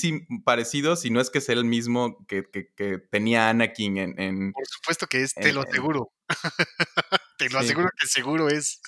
parecido, 0.43 0.95
si 0.95 1.11
no 1.11 1.21
es 1.21 1.29
que 1.29 1.39
sea 1.39 1.53
el 1.53 1.65
mismo 1.65 2.25
que, 2.27 2.43
que, 2.49 2.97
tenía 3.11 3.49
Anakin 3.49 3.97
en, 3.97 4.51
Por 4.53 4.67
supuesto 4.67 5.07
que 5.07 5.21
es, 5.21 5.35
te 5.35 5.53
lo 5.53 5.61
aseguro. 5.61 6.11
te 7.37 7.49
lo 7.49 7.59
aseguro 7.59 7.89
que 7.99 8.07
seguro 8.07 8.49
es. 8.49 8.81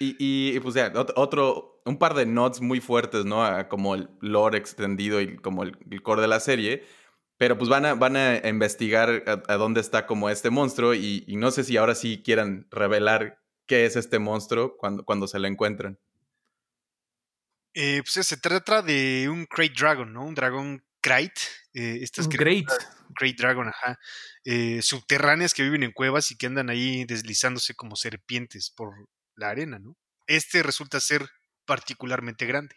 Y, 0.00 0.16
y, 0.18 0.58
pues 0.60 0.74
ya, 0.74 0.92
otro, 1.14 1.82
un 1.84 1.98
par 1.98 2.14
de 2.14 2.26
nods 2.26 2.60
muy 2.60 2.80
fuertes, 2.80 3.24
¿no? 3.24 3.44
como 3.68 3.94
el 3.94 4.08
lore 4.20 4.58
extendido 4.58 5.20
y 5.20 5.36
como 5.36 5.62
el, 5.62 6.02
core 6.02 6.22
de 6.22 6.28
la 6.28 6.40
serie. 6.40 6.84
Pero 7.36 7.56
pues 7.56 7.70
van 7.70 7.86
a, 7.86 7.94
van 7.94 8.16
a 8.16 8.48
investigar 8.48 9.24
a, 9.26 9.54
dónde 9.54 9.80
está 9.80 10.06
como 10.06 10.28
este 10.28 10.50
monstruo 10.50 10.94
y, 10.94 11.24
y, 11.26 11.36
no 11.36 11.50
sé 11.50 11.64
si 11.64 11.76
ahora 11.76 11.94
sí 11.94 12.20
quieran 12.22 12.66
revelar 12.70 13.39
qué 13.70 13.86
es 13.86 13.94
este 13.94 14.18
monstruo 14.18 14.76
cuando, 14.76 15.04
cuando 15.04 15.28
se 15.28 15.38
lo 15.38 15.46
encuentran. 15.46 15.96
Eh, 17.72 18.02
pues 18.02 18.26
se 18.26 18.36
trata 18.36 18.82
de 18.82 19.28
un 19.30 19.46
Great 19.48 19.78
Dragon, 19.78 20.12
¿no? 20.12 20.24
Un 20.24 20.34
dragón 20.34 20.84
Krayt. 21.00 21.38
Eh, 21.72 22.00
estas 22.02 22.28
Great. 22.28 22.66
Great 23.10 23.36
Dragon, 23.36 23.68
ajá. 23.68 23.96
Eh, 24.44 24.82
subterráneas 24.82 25.54
que 25.54 25.62
viven 25.62 25.84
en 25.84 25.92
cuevas 25.92 26.32
y 26.32 26.36
que 26.36 26.46
andan 26.46 26.68
ahí 26.68 27.04
deslizándose 27.04 27.76
como 27.76 27.94
serpientes 27.94 28.70
por 28.70 28.92
la 29.36 29.50
arena, 29.50 29.78
¿no? 29.78 29.96
Este 30.26 30.64
resulta 30.64 30.98
ser 30.98 31.28
particularmente 31.64 32.46
grande. 32.46 32.74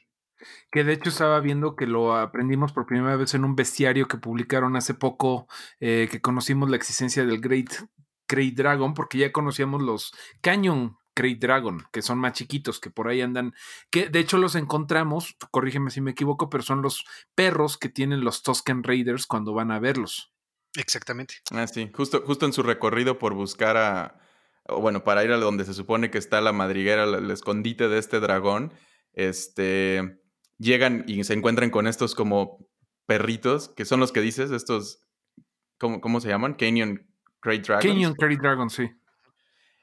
Que 0.72 0.84
de 0.84 0.94
hecho 0.94 1.10
estaba 1.10 1.40
viendo 1.40 1.76
que 1.76 1.88
lo 1.88 2.16
aprendimos 2.16 2.72
por 2.72 2.86
primera 2.86 3.16
vez 3.16 3.34
en 3.34 3.46
un 3.46 3.56
bestiario 3.56 4.08
que 4.08 4.18
publicaron 4.18 4.76
hace 4.76 4.94
poco, 4.94 5.48
eh, 5.80 6.08
que 6.12 6.22
conocimos 6.22 6.70
la 6.70 6.76
existencia 6.76 7.26
del 7.26 7.42
Great 7.42 7.72
Great 8.34 8.56
Dragon, 8.56 8.96
porque 8.96 9.20
ya 9.20 9.32
conocíamos 9.32 9.84
los 9.84 10.12
Canyon 10.42 10.98
Great 11.16 11.38
Dragon, 11.38 11.84
que 11.92 12.02
son 12.02 12.18
más 12.18 12.34
chiquitos, 12.34 12.80
que 12.80 12.90
por 12.90 13.08
ahí 13.08 13.22
andan, 13.22 13.54
que 13.92 14.10
de 14.10 14.20
hecho 14.20 14.40
los 14.40 14.56
encontramos, 14.56 15.36
corrígeme 15.52 15.92
si 15.92 16.02
me 16.02 16.12
equivoco, 16.12 16.50
pero 16.50 16.64
son 16.64 16.82
los 16.82 17.06
perros 17.36 17.78
que 17.78 17.90
tienen 17.90 18.22
los 18.22 18.42
Tusken 18.42 18.84
Raiders 18.84 19.28
cuando 19.28 19.54
van 19.54 19.70
a 19.70 19.80
verlos. 19.80 20.34
Exactamente. 20.76 21.36
Ah, 21.52 21.68
sí, 21.68 21.92
justo, 21.94 22.24
justo 22.26 22.48
en 22.48 22.54
su 22.54 22.64
recorrido 22.64 23.20
por 23.20 23.36
buscar 23.36 23.78
a, 23.78 24.20
bueno, 24.68 25.04
para 25.04 25.24
ir 25.24 25.32
a 25.32 25.38
donde 25.38 25.66
se 25.66 25.76
supone 25.76 26.10
que 26.10 26.18
está 26.18 26.42
la 26.42 26.54
madriguera, 26.54 27.04
el 27.04 27.30
escondite 27.30 27.88
de 27.88 28.00
este 28.00 28.20
dragón, 28.20 28.74
este, 29.14 30.20
llegan 30.58 31.04
y 31.08 31.24
se 31.24 31.34
encuentran 31.34 31.70
con 31.70 31.86
estos 31.86 32.16
como 32.16 32.68
perritos, 33.06 33.70
que 33.70 33.86
son 33.86 34.00
los 34.00 34.12
que 34.12 34.22
dices, 34.22 34.50
estos, 34.50 35.04
¿cómo, 35.78 36.02
cómo 36.02 36.20
se 36.20 36.30
llaman? 36.30 36.56
Canyon 36.56 37.13
Great 37.44 37.66
Dragon. 37.66 37.82
Canyon 37.82 38.14
Great 38.14 38.40
Dragon, 38.40 38.70
sí. 38.70 38.90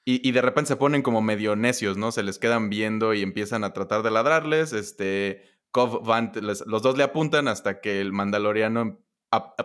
Y, 0.04 0.32
de 0.32 0.42
repente 0.42 0.68
se 0.68 0.76
ponen 0.76 1.02
como 1.02 1.22
medio 1.22 1.54
necios, 1.54 1.96
¿no? 1.96 2.10
Se 2.10 2.24
les 2.24 2.40
quedan 2.40 2.68
viendo 2.68 3.14
y 3.14 3.22
empiezan 3.22 3.62
a 3.62 3.72
tratar 3.72 4.02
de 4.02 4.10
ladrarles. 4.10 4.72
Este, 4.72 5.44
Cov 5.70 6.04
Van, 6.04 6.32
los 6.40 6.82
dos 6.82 6.96
le 6.96 7.04
apuntan 7.04 7.46
hasta 7.46 7.80
que 7.80 8.00
el 8.00 8.12
mandaloriano 8.12 8.98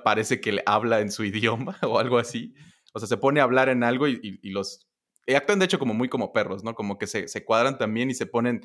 parece 0.04 0.42
que 0.42 0.52
le 0.52 0.64
habla 0.68 1.00
en 1.00 1.12
su 1.12 1.24
idioma 1.24 1.78
o 1.82 1.98
algo 1.98 2.20
así. 2.20 2.54
O 2.94 3.00
sea, 3.00 3.08
se 3.08 3.18
pone 3.18 3.40
a 3.40 3.44
hablar 3.44 3.70
en 3.70 3.84
algo 3.84 4.08
y, 4.08 4.40
los... 4.44 4.88
actúan 5.36 5.58
de 5.58 5.66
hecho 5.66 5.80
como 5.80 5.96
muy 5.96 6.10
como 6.10 6.32
perros, 6.32 6.64
¿no? 6.64 6.76
Como 6.76 7.00
que 7.00 7.08
se, 7.08 7.44
cuadran 7.44 7.80
también 7.80 8.12
y 8.12 8.14
se 8.14 8.28
ponen 8.28 8.62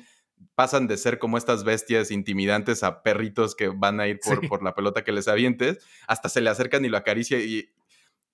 pasan 0.55 0.87
de 0.87 0.97
ser 0.97 1.19
como 1.19 1.37
estas 1.37 1.63
bestias 1.63 2.11
intimidantes 2.11 2.83
a 2.83 3.03
perritos 3.03 3.55
que 3.55 3.67
van 3.69 3.99
a 3.99 4.07
ir 4.07 4.19
por, 4.19 4.47
por, 4.47 4.63
la 4.63 4.73
pelota 4.73 5.03
que 5.03 5.11
les 5.11 5.27
avientes, 5.27 5.85
hasta 6.07 6.29
se 6.29 6.41
le 6.41 6.49
acercan 6.49 6.83
y 6.83 6.89
lo 6.89 6.97
acaricia 6.97 7.39
y, 7.39 7.69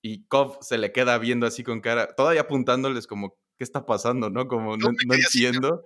y 0.02 0.24
Cobb 0.26 0.62
se 0.62 0.78
le 0.78 0.92
queda 0.92 1.18
viendo 1.18 1.46
así 1.46 1.62
con 1.62 1.80
cara, 1.80 2.14
todavía 2.14 2.42
apuntándoles 2.42 3.06
como, 3.06 3.36
¿qué 3.58 3.64
está 3.64 3.86
pasando? 3.86 4.30
¿No? 4.30 4.48
Como, 4.48 4.76
no, 4.76 4.88
no 5.06 5.14
entiendo. 5.14 5.84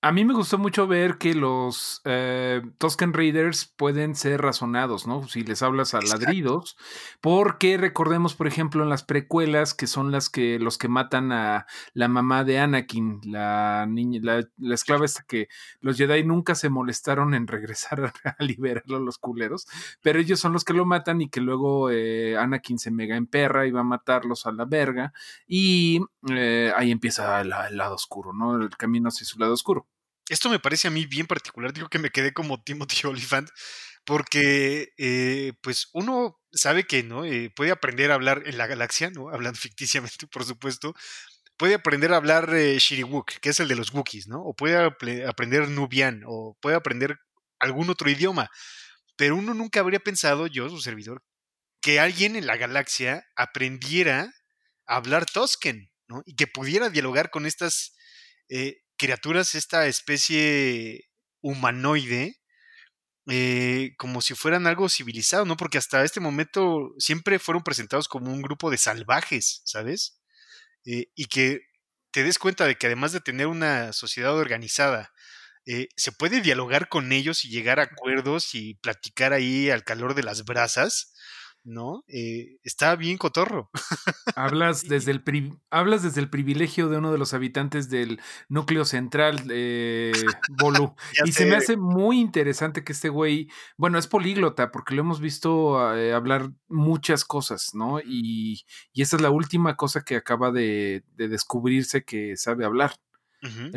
A 0.00 0.12
mí 0.12 0.24
me 0.24 0.32
gustó 0.32 0.58
mucho 0.58 0.86
ver 0.86 1.18
que 1.18 1.34
los 1.34 2.02
eh, 2.04 2.62
Tusken 2.78 3.12
Raiders 3.12 3.66
pueden 3.76 4.14
ser 4.14 4.40
razonados, 4.40 5.08
¿no? 5.08 5.26
Si 5.26 5.42
les 5.42 5.60
hablas 5.60 5.92
a 5.92 6.00
ladridos, 6.00 6.76
porque 7.20 7.76
recordemos, 7.76 8.36
por 8.36 8.46
ejemplo, 8.46 8.84
en 8.84 8.90
las 8.90 9.02
precuelas, 9.02 9.74
que 9.74 9.88
son 9.88 10.12
las 10.12 10.30
que 10.30 10.60
los 10.60 10.78
que 10.78 10.86
matan 10.86 11.32
a 11.32 11.66
la 11.94 12.06
mamá 12.06 12.44
de 12.44 12.60
Anakin, 12.60 13.22
la 13.24 13.86
niña, 13.88 14.20
la, 14.22 14.72
esclava 14.72 15.04
esta 15.04 15.24
que 15.26 15.48
los 15.80 15.96
Jedi 15.96 16.22
nunca 16.22 16.54
se 16.54 16.68
molestaron 16.68 17.34
en 17.34 17.46
regresar 17.48 18.12
a, 18.22 18.36
liberarlo 18.44 18.98
a 18.98 19.00
los 19.00 19.18
culeros, 19.18 19.66
pero 20.00 20.20
ellos 20.20 20.38
son 20.38 20.52
los 20.52 20.64
que 20.64 20.74
lo 20.74 20.86
matan 20.86 21.22
y 21.22 21.28
que 21.28 21.40
luego 21.40 21.90
eh, 21.90 22.36
Anakin 22.38 22.78
se 22.78 22.92
mega 22.92 23.16
emperra 23.16 23.66
y 23.66 23.72
va 23.72 23.80
a 23.80 23.82
matarlos 23.82 24.46
a 24.46 24.52
la 24.52 24.64
verga, 24.64 25.12
y 25.48 26.00
eh, 26.30 26.72
ahí 26.76 26.92
empieza 26.92 27.40
el 27.40 27.48
lado 27.48 27.96
oscuro, 27.96 28.32
¿no? 28.32 28.62
El 28.62 28.70
camino 28.76 29.08
hacia 29.08 29.26
su 29.26 29.40
lado 29.40 29.54
oscuro. 29.54 29.87
Esto 30.28 30.50
me 30.50 30.58
parece 30.58 30.88
a 30.88 30.90
mí 30.90 31.06
bien 31.06 31.26
particular, 31.26 31.72
digo 31.72 31.88
que 31.88 31.98
me 31.98 32.10
quedé 32.10 32.32
como 32.32 32.62
Timothy 32.62 33.06
Oliphant, 33.06 33.48
porque 34.04 34.92
eh, 34.98 35.52
pues 35.62 35.88
uno 35.92 36.38
sabe 36.52 36.84
que 36.84 37.02
no 37.02 37.24
eh, 37.24 37.50
puede 37.54 37.70
aprender 37.70 38.10
a 38.10 38.14
hablar 38.14 38.42
en 38.46 38.58
la 38.58 38.66
galaxia, 38.66 39.10
¿no? 39.10 39.28
Hablando 39.34 39.58
ficticiamente, 39.58 40.26
por 40.26 40.44
supuesto. 40.44 40.94
Puede 41.58 41.74
aprender 41.74 42.12
a 42.12 42.16
hablar 42.16 42.54
eh, 42.54 42.78
Shiriwook, 42.78 43.40
que 43.40 43.50
es 43.50 43.60
el 43.60 43.68
de 43.68 43.76
los 43.76 43.92
Wookiees, 43.92 44.28
¿no? 44.28 44.42
O 44.42 44.54
puede 44.54 44.76
aprender 45.26 45.68
Nubian, 45.68 46.22
o 46.26 46.56
puede 46.60 46.76
aprender 46.76 47.18
algún 47.58 47.90
otro 47.90 48.08
idioma. 48.10 48.48
Pero 49.16 49.36
uno 49.36 49.54
nunca 49.54 49.80
habría 49.80 50.00
pensado, 50.00 50.46
yo, 50.46 50.68
su 50.68 50.80
servidor, 50.80 51.22
que 51.82 52.00
alguien 52.00 52.36
en 52.36 52.46
la 52.46 52.56
galaxia 52.56 53.24
aprendiera 53.36 54.32
a 54.86 54.96
hablar 54.96 55.26
Tosken, 55.26 55.90
¿no? 56.08 56.22
Y 56.26 56.36
que 56.36 56.46
pudiera 56.46 56.90
dialogar 56.90 57.30
con 57.30 57.46
estas 57.46 57.94
eh, 58.48 58.78
criaturas, 58.98 59.54
esta 59.54 59.86
especie 59.86 61.08
humanoide, 61.40 62.40
eh, 63.30 63.94
como 63.98 64.22
si 64.22 64.34
fueran 64.34 64.66
algo 64.66 64.88
civilizado, 64.88 65.44
¿no? 65.44 65.56
Porque 65.56 65.78
hasta 65.78 66.04
este 66.04 66.20
momento 66.20 66.94
siempre 66.98 67.38
fueron 67.38 67.62
presentados 67.62 68.08
como 68.08 68.32
un 68.32 68.42
grupo 68.42 68.70
de 68.70 68.78
salvajes, 68.78 69.62
¿sabes? 69.64 70.20
Eh, 70.86 71.08
y 71.14 71.26
que 71.26 71.60
te 72.10 72.22
des 72.22 72.38
cuenta 72.38 72.66
de 72.66 72.76
que 72.76 72.86
además 72.86 73.12
de 73.12 73.20
tener 73.20 73.46
una 73.46 73.92
sociedad 73.92 74.34
organizada, 74.34 75.12
eh, 75.66 75.88
se 75.96 76.12
puede 76.12 76.40
dialogar 76.40 76.88
con 76.88 77.12
ellos 77.12 77.44
y 77.44 77.50
llegar 77.50 77.80
a 77.80 77.84
acuerdos 77.84 78.54
y 78.54 78.74
platicar 78.76 79.34
ahí 79.34 79.70
al 79.70 79.84
calor 79.84 80.14
de 80.14 80.22
las 80.22 80.44
brasas, 80.46 81.12
¿no? 81.68 82.02
Eh, 82.08 82.56
está 82.64 82.96
bien 82.96 83.18
cotorro. 83.18 83.70
Hablas 84.34 84.82
desde, 84.88 85.12
el 85.12 85.22
hablas 85.70 86.02
desde 86.02 86.20
el 86.20 86.30
privilegio 86.30 86.88
de 86.88 86.96
uno 86.96 87.12
de 87.12 87.18
los 87.18 87.34
habitantes 87.34 87.90
del 87.90 88.20
núcleo 88.48 88.84
central, 88.84 89.42
eh, 89.50 90.12
Bolu. 90.58 90.94
y 91.24 91.32
se 91.32 91.46
me 91.46 91.56
hace 91.56 91.76
muy 91.76 92.18
interesante 92.18 92.82
que 92.82 92.92
este 92.92 93.10
güey, 93.10 93.48
bueno, 93.76 93.98
es 93.98 94.06
políglota 94.06 94.70
porque 94.70 94.94
lo 94.94 95.02
hemos 95.02 95.20
visto 95.20 95.94
eh, 95.94 96.12
hablar 96.12 96.50
muchas 96.68 97.24
cosas, 97.24 97.74
¿no? 97.74 98.00
Y, 98.00 98.62
y, 98.92 99.02
esta 99.02 99.16
es 99.16 99.22
la 99.22 99.30
última 99.30 99.76
cosa 99.76 100.02
que 100.02 100.16
acaba 100.16 100.50
de, 100.50 101.04
descubrirse 101.16 102.04
que 102.04 102.36
sabe 102.36 102.64
hablar. 102.64 102.94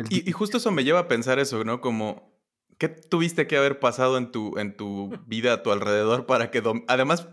y, 0.08 0.28
y 0.28 0.32
justo 0.32 0.56
eso 0.56 0.72
me 0.72 0.84
lleva 0.84 1.00
a 1.00 1.08
pensar 1.08 1.38
eso, 1.38 1.62
¿no? 1.64 1.80
Como 1.80 2.32
¿Qué 2.78 2.88
tuviste 2.88 3.46
que 3.46 3.56
haber 3.56 3.78
pasado 3.78 4.18
en 4.18 4.32
tu, 4.32 4.58
en 4.58 4.76
tu 4.76 5.10
vida 5.26 5.52
a 5.52 5.62
tu 5.62 5.70
alrededor 5.70 6.26
para 6.26 6.50
que... 6.50 6.62
Además, 6.88 7.28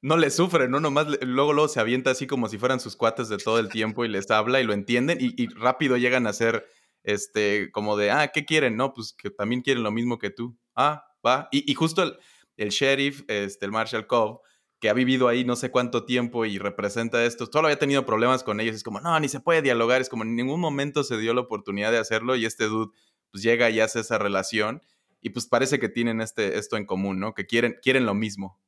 no 0.00 0.16
le 0.16 0.30
sufre, 0.30 0.68
¿no? 0.68 0.80
Nomás 0.80 1.06
luego, 1.22 1.52
luego 1.52 1.68
se 1.68 1.80
avienta 1.80 2.10
así 2.10 2.26
como 2.26 2.48
si 2.48 2.58
fueran 2.58 2.80
sus 2.80 2.96
cuates 2.96 3.28
de 3.28 3.38
todo 3.38 3.58
el 3.58 3.68
tiempo 3.68 4.04
y 4.04 4.08
les 4.08 4.30
habla 4.30 4.60
y 4.60 4.64
lo 4.64 4.72
entienden 4.72 5.18
y, 5.20 5.46
rápido 5.54 5.96
llegan 5.96 6.26
a 6.26 6.32
ser, 6.32 6.66
este, 7.02 7.70
como 7.72 7.96
de, 7.96 8.10
ah, 8.10 8.28
¿qué 8.28 8.44
quieren? 8.44 8.76
No, 8.76 8.92
pues 8.92 9.12
que 9.12 9.30
también 9.30 9.62
quieren 9.62 9.82
lo 9.82 9.90
mismo 9.90 10.18
que 10.18 10.30
tú. 10.30 10.56
Ah, 10.76 11.04
va. 11.26 11.48
Y, 11.50 11.74
justo 11.74 12.16
el, 12.56 12.68
sheriff, 12.68 13.24
este, 13.28 13.66
el 13.66 13.72
Marshall 13.72 14.06
Cobb, 14.06 14.40
que 14.80 14.88
ha 14.88 14.92
vivido 14.92 15.26
ahí 15.26 15.44
no 15.44 15.56
sé 15.56 15.72
cuánto 15.72 16.04
tiempo 16.04 16.46
y 16.46 16.58
representa 16.58 17.24
esto, 17.24 17.46
solo 17.52 17.66
había 17.66 17.78
tenido 17.80 18.06
problemas 18.06 18.44
con 18.44 18.60
ellos. 18.60 18.76
Es 18.76 18.84
como, 18.84 19.00
no, 19.00 19.18
ni 19.18 19.28
se 19.28 19.40
puede 19.40 19.62
dialogar. 19.62 20.00
Es 20.00 20.08
como, 20.08 20.22
en 20.22 20.36
ningún 20.36 20.60
momento 20.60 21.02
se 21.02 21.18
dio 21.18 21.34
la 21.34 21.40
oportunidad 21.40 21.90
de 21.90 21.98
hacerlo 21.98 22.36
y 22.36 22.46
este 22.46 22.66
dude, 22.66 22.92
pues 23.32 23.42
llega 23.42 23.68
y 23.70 23.80
hace 23.80 24.00
esa 24.00 24.18
relación 24.18 24.80
y 25.20 25.30
pues 25.30 25.48
parece 25.48 25.80
que 25.80 25.88
tienen 25.88 26.20
este, 26.20 26.58
esto 26.58 26.76
en 26.76 26.86
común, 26.86 27.18
¿no? 27.18 27.34
Que 27.34 27.46
quieren, 27.46 27.76
quieren 27.82 28.06
lo 28.06 28.14
mismo 28.14 28.60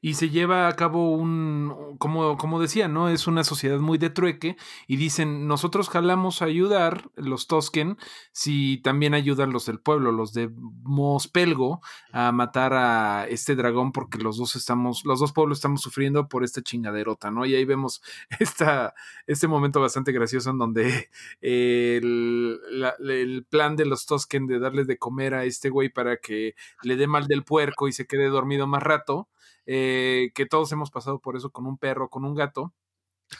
y 0.00 0.14
se 0.14 0.30
lleva 0.30 0.68
a 0.68 0.76
cabo 0.76 1.12
un, 1.12 1.96
como, 1.98 2.36
como 2.36 2.60
decía, 2.60 2.88
¿no? 2.88 3.08
Es 3.08 3.26
una 3.26 3.44
sociedad 3.44 3.78
muy 3.78 3.98
de 3.98 4.10
trueque 4.10 4.56
y 4.86 4.96
dicen, 4.96 5.46
nosotros 5.46 5.88
jalamos 5.88 6.42
a 6.42 6.46
ayudar 6.46 7.10
los 7.16 7.46
Tosken 7.46 7.98
si 8.32 8.78
también 8.78 9.14
ayudan 9.14 9.52
los 9.52 9.66
del 9.66 9.80
pueblo, 9.80 10.12
los 10.12 10.32
de 10.32 10.50
Mospelgo, 10.82 11.80
a 12.12 12.32
matar 12.32 12.74
a 12.74 13.26
este 13.28 13.56
dragón 13.56 13.92
porque 13.92 14.18
los 14.18 14.36
dos 14.36 14.56
estamos, 14.56 15.04
los 15.04 15.20
dos 15.20 15.32
pueblos 15.32 15.58
estamos 15.58 15.80
sufriendo 15.80 16.28
por 16.28 16.44
esta 16.44 16.62
chingaderota, 16.62 17.30
¿no? 17.30 17.46
Y 17.46 17.54
ahí 17.54 17.64
vemos 17.64 18.02
esta, 18.38 18.94
este 19.26 19.48
momento 19.48 19.80
bastante 19.80 20.12
gracioso 20.12 20.50
en 20.50 20.58
donde 20.58 21.10
el, 21.40 22.60
el 23.08 23.46
plan 23.48 23.76
de 23.76 23.86
los 23.86 24.06
Tosken 24.06 24.46
de 24.46 24.58
darle 24.58 24.84
de 24.84 24.98
comer 24.98 25.34
a 25.34 25.44
este 25.44 25.70
güey 25.70 25.88
para 25.88 26.18
que 26.18 26.54
le 26.82 26.96
dé 26.96 27.06
mal 27.06 27.26
del 27.26 27.44
puerco 27.44 27.88
y 27.88 27.92
se 27.92 28.06
quede 28.06 28.28
dormido 28.28 28.66
más 28.66 28.82
rato, 28.82 29.28
eh, 29.66 30.30
que 30.34 30.46
todos 30.46 30.72
hemos 30.72 30.90
pasado 30.90 31.20
por 31.20 31.36
eso 31.36 31.50
con 31.50 31.66
un 31.66 31.78
perro, 31.78 32.08
con 32.08 32.24
un 32.24 32.34
gato. 32.34 32.72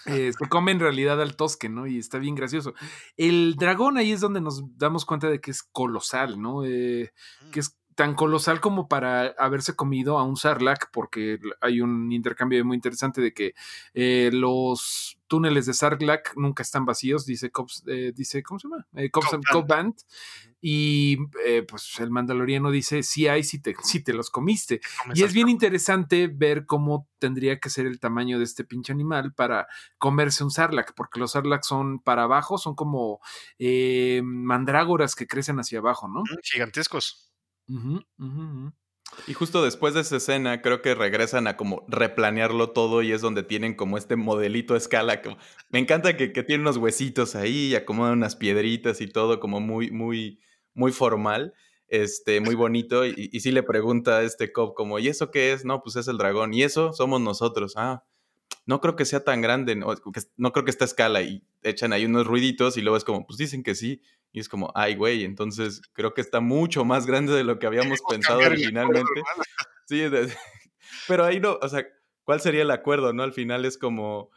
Eh, 0.07 0.33
se 0.37 0.49
come 0.49 0.73
en 0.73 0.81
realidad 0.81 1.23
al 1.23 1.37
tosque, 1.37 1.69
¿no? 1.69 1.87
Y 1.87 1.99
está 1.99 2.19
bien 2.19 2.35
gracioso. 2.35 2.75
El 3.17 3.55
dragón 3.57 3.97
ahí 3.97 4.13
es 4.13 4.21
donde 4.21 4.41
nos 4.41 4.63
damos 4.77 5.05
cuenta 5.05 5.29
de 5.29 5.41
que 5.41 5.53
es 5.53 5.63
colosal, 5.63 6.41
¿no? 6.41 6.65
Eh, 6.65 7.13
que 7.53 7.59
mm. 7.59 7.61
es 7.61 7.79
tan 7.97 8.15
colosal 8.15 8.61
como 8.61 8.89
para 8.89 9.29
haberse 9.39 9.75
comido 9.75 10.19
a 10.19 10.23
un 10.23 10.37
Sarlacc, 10.37 10.91
porque 10.93 11.39
hay 11.63 11.81
un 11.81 12.13
intercambio 12.13 12.63
muy 12.63 12.77
interesante 12.77 13.23
de 13.23 13.33
que 13.33 13.55
eh, 13.95 14.29
los 14.35 15.19
túneles 15.27 15.65
de 15.65 15.73
Sarlacc 15.73 16.37
nunca 16.37 16.63
están 16.63 16.85
vacíos, 16.85 17.25
dice 17.25 17.51
Cops, 17.51 17.85
eh, 17.87 18.13
dice, 18.15 18.43
¿cómo 18.43 18.61
se 18.61 18.69
llama? 18.69 18.87
Eh, 18.95 19.11
Cops, 19.11 19.39
Band. 19.67 19.95
Y 20.61 21.17
pues 21.69 21.99
el 22.01 22.11
mandaloriano 22.11 22.71
dice, 22.71 23.03
sí 23.03 23.29
hay 23.29 23.43
si 23.43 23.61
te, 23.61 23.75
si 23.83 24.03
te 24.03 24.13
los 24.13 24.31
comiste. 24.31 24.81
Y 25.15 25.23
es 25.23 25.33
bien 25.33 25.49
interesante 25.49 26.29
ver 26.29 26.67
cómo 26.67 27.09
tendría 27.19 27.61
que 27.61 27.71
ser 27.71 27.87
el 27.87 27.99
tamaño 27.99 28.39
de 28.39 28.45
este 28.45 28.65
pinche 28.65 28.93
animal 28.93 29.33
para 29.33 29.69
comerse 29.97 30.45
un 30.45 30.51
Sarlacc, 30.51 30.93
porque 30.95 31.19
los 31.19 31.33
Sarlacc 31.33 31.63
son 31.63 32.01
para 32.01 32.25
abajo, 32.25 32.59
son 32.59 32.75
como 32.75 33.21
mandrágoras 34.23 35.15
que 35.15 35.27
crecen 35.27 35.59
hacia 35.61 35.79
abajo, 35.79 36.09
¿no? 36.09 36.25
Gigantescos. 36.43 37.27
Y 39.27 39.35
justo 39.35 39.63
después 39.63 39.95
de 39.95 40.01
esa 40.01 40.17
escena, 40.17 40.63
creo 40.63 40.83
que 40.83 40.95
regresan 40.95 41.47
a 41.47 41.57
como 41.57 41.85
replanearlo 41.89 42.71
todo 42.71 43.03
y 43.03 43.13
es 43.13 43.21
donde 43.21 43.43
tienen 43.43 43.75
como 43.75 43.99
este 43.99 44.17
modelito 44.17 44.75
a 44.75 44.79
escala. 44.79 45.21
me 45.71 45.79
encanta 45.79 46.17
que, 46.17 46.33
que 46.33 46.43
tiene 46.43 46.63
unos 46.63 46.77
huesitos 46.77 47.35
ahí 47.35 47.69
y 47.69 47.75
acomodan 47.75 48.15
unas 48.15 48.37
piedritas 48.37 49.01
y 49.01 49.07
todo 49.07 49.41
como 49.41 49.61
muy, 49.61 49.91
muy, 49.91 50.41
muy 50.75 50.93
formal, 50.93 51.55
este, 51.89 52.41
muy 52.41 52.55
bonito. 52.55 53.07
Y, 53.07 53.31
y 53.33 53.41
sí 53.41 53.53
le 53.53 53.63
pregunta 53.63 54.19
a 54.19 54.23
este 54.23 54.53
cop 54.53 54.75
como, 54.75 54.99
¿y 54.99 55.09
eso 55.09 55.31
qué 55.31 55.53
es? 55.53 55.65
No, 55.65 55.83
pues 55.83 55.97
es 55.97 56.09
el 56.09 56.19
dragón. 56.19 56.53
¿Y 56.53 56.63
eso? 56.63 56.93
Somos 56.93 57.21
nosotros. 57.21 57.75
Ah, 57.77 58.05
no 58.67 58.81
creo 58.81 58.97
que 58.97 59.05
sea 59.05 59.25
tan 59.25 59.41
grande, 59.41 59.77
no, 59.77 59.95
no 60.37 60.53
creo 60.53 60.65
que 60.65 60.71
esta 60.71 60.85
escala 60.85 61.23
y 61.23 61.45
echan 61.63 61.93
ahí 61.93 62.05
unos 62.05 62.27
ruiditos 62.27 62.77
y 62.77 62.83
luego 62.83 62.97
es 62.97 63.05
como, 63.05 63.25
pues 63.27 63.39
dicen 63.39 63.63
que 63.63 63.75
sí. 63.75 64.03
Y 64.37 64.41
es 64.41 64.51
como, 64.51 64.71
ay, 64.75 64.97
güey, 64.97 65.25
entonces 65.25 65.81
creo 65.95 66.13
que 66.13 66.21
está 66.21 66.41
mucho 66.41 66.85
más 66.85 67.07
grande 67.07 67.33
de 67.33 67.43
lo 67.43 67.59
que 67.59 67.67
habíamos 67.67 68.03
pensado 68.07 68.41
originalmente. 68.41 69.23
Sí, 69.87 70.03
pero 71.09 71.25
ahí 71.25 71.41
no, 71.41 71.59
o 71.63 71.69
sea, 71.71 71.87
¿cuál 72.23 72.43
sería 72.43 72.61
el 72.61 72.71
acuerdo, 72.71 73.15
no? 73.15 73.23
Al 73.23 73.33
final 73.33 73.65
es 73.65 73.79
como, 73.79 74.31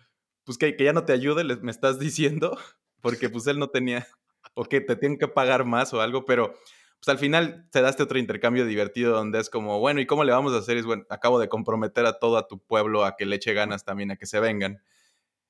pues 0.45 0.57
que, 0.57 0.77
que 0.77 0.85
ya 0.85 0.93
no 0.93 1.03
te 1.03 1.11
ayude, 1.11 1.43
me 1.57 1.69
estás 1.69 1.99
diciendo, 1.99 2.57
porque 3.01 3.29
pues 3.29 3.45
él 3.47 3.59
no 3.59 3.71
tenía, 3.71 4.07
o 4.53 4.63
que 4.63 4.79
te 4.79 4.95
tienen 4.95 5.17
que 5.17 5.27
pagar 5.27 5.65
más 5.65 5.93
o 5.93 5.99
algo, 5.99 6.23
pero 6.23 6.53
pues 7.01 7.09
al 7.09 7.17
final 7.17 7.67
te 7.69 7.81
daste 7.81 8.03
otro 8.03 8.19
intercambio 8.19 8.65
divertido 8.65 9.11
donde 9.11 9.41
es 9.41 9.49
como, 9.49 9.79
bueno, 9.79 9.99
¿y 9.99 10.05
cómo 10.05 10.23
le 10.23 10.31
vamos 10.31 10.53
a 10.53 10.59
hacer? 10.59 10.77
Es 10.77 10.85
bueno, 10.85 11.03
acabo 11.09 11.41
de 11.41 11.49
comprometer 11.49 12.05
a 12.05 12.19
todo 12.19 12.41
tu 12.47 12.57
pueblo 12.57 13.03
a 13.03 13.17
que 13.17 13.25
le 13.25 13.35
eche 13.35 13.53
ganas 13.53 13.83
también, 13.83 14.11
a 14.11 14.15
que 14.15 14.27
se 14.27 14.39
vengan. 14.39 14.81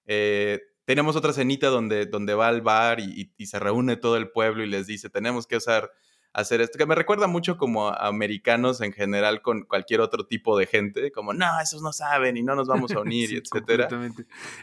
Eh, 0.08 0.60
tenemos 0.90 1.16
otra 1.16 1.34
cenita 1.34 1.68
donde, 1.68 2.08
donde 2.08 2.34
va 2.34 2.48
al 2.48 2.64
bar 2.64 3.00
y, 3.00 3.32
se 3.46 3.60
reúne 3.60 3.96
todo 3.96 4.18
el 4.18 4.32
pueblo 4.32 4.64
y 4.64 4.68
les 4.68 4.88
dice, 4.88 5.08
tenemos 5.08 5.46
que 5.46 5.58
usar, 5.58 5.92
hacer 6.34 6.62
esto, 6.62 6.80
que 6.80 6.88
me 6.88 6.96
recuerda 6.96 7.28
mucho 7.28 7.58
como 7.58 7.90
a 7.90 8.08
americanos 8.08 8.82
en 8.82 8.92
general 8.92 9.44
con 9.44 9.66
cualquier 9.66 10.02
otro 10.02 10.26
tipo 10.26 10.58
de 10.58 10.66
gente, 10.66 11.12
como, 11.12 11.32
no, 11.32 11.62
esos 11.62 11.84
no 11.84 11.94
saben 11.94 12.38
y 12.38 12.42
no 12.42 12.56
nos 12.56 12.68
vamos 12.68 12.92
a 12.92 13.02
unir, 13.02 13.32
y 13.32 13.36
etcétera. 13.38 13.88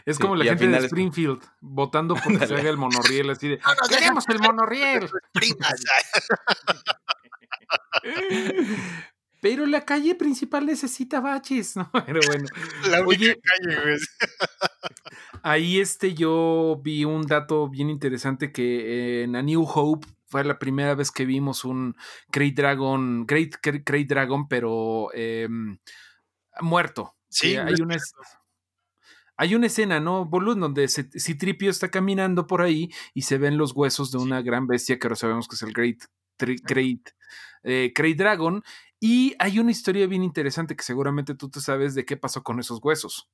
Es 0.05 0.19
como 0.19 0.35
la 0.35 0.43
gente 0.43 0.67
de 0.67 0.87
Springfield 0.87 1.41
votando 1.61 2.13
por 2.15 2.37
que 2.37 2.45
se 2.45 2.55
haga 2.55 2.69
el 2.71 2.77
monorriel, 2.77 3.29
así 3.29 3.47
de, 3.47 3.59
¡No, 3.65 3.87
queremos 3.87 4.27
el 4.27 4.39
monorriel! 4.39 5.09
Pero 9.41 9.65
la 9.65 9.85
calle 9.85 10.15
principal 10.15 10.65
necesita 10.65 11.19
baches, 11.19 11.75
¿no? 11.75 11.89
Pero 12.05 12.19
bueno. 12.27 12.45
La 12.89 13.01
única 13.01 13.35
calle, 13.41 13.81
güey. 13.81 13.97
Ahí 15.43 15.79
este 15.79 16.13
yo 16.13 16.79
vi 16.83 17.05
un 17.05 17.23
dato 17.23 17.69
bien 17.69 17.89
interesante 17.89 18.51
que 18.51 19.23
en 19.23 19.35
A 19.35 19.41
New 19.41 19.63
Hope 19.63 20.07
fue 20.25 20.43
la 20.43 20.59
primera 20.59 20.93
vez 20.95 21.11
que 21.11 21.25
vimos 21.25 21.63
un 21.63 21.95
Great 22.29 22.53
Dragon, 22.53 23.25
Great, 23.25 23.55
Great 23.61 24.07
Dragon, 24.07 24.47
pero 24.47 25.09
em, 25.13 25.77
muerto. 26.61 27.15
Sí, 27.29 27.55
hay 27.55 27.75
una, 27.81 27.97
hay 29.37 29.55
una 29.55 29.67
escena, 29.67 29.99
¿no, 29.99 30.25
Bolud? 30.25 30.57
Donde 30.57 30.87
Citripio 30.87 31.69
está 31.69 31.89
caminando 31.89 32.47
por 32.47 32.61
ahí 32.61 32.89
y 33.13 33.21
se 33.21 33.37
ven 33.37 33.57
los 33.57 33.73
huesos 33.73 34.11
de 34.11 34.17
una 34.17 34.41
gran 34.41 34.67
bestia 34.67 34.97
que 34.97 35.07
ahora 35.07 35.15
sabemos 35.15 35.47
que 35.47 35.55
es 35.55 35.61
el 35.61 35.73
Great, 35.73 36.03
Great, 36.37 37.09
eh, 37.63 37.93
Great 37.95 38.17
Dragon. 38.17 38.63
Y 38.99 39.35
hay 39.39 39.59
una 39.59 39.71
historia 39.71 40.07
bien 40.07 40.23
interesante 40.23 40.75
que 40.75 40.83
seguramente 40.83 41.35
tú 41.35 41.49
te 41.49 41.61
sabes 41.61 41.93
de 41.95 42.05
qué 42.05 42.17
pasó 42.17 42.43
con 42.43 42.59
esos 42.59 42.79
huesos. 42.81 43.29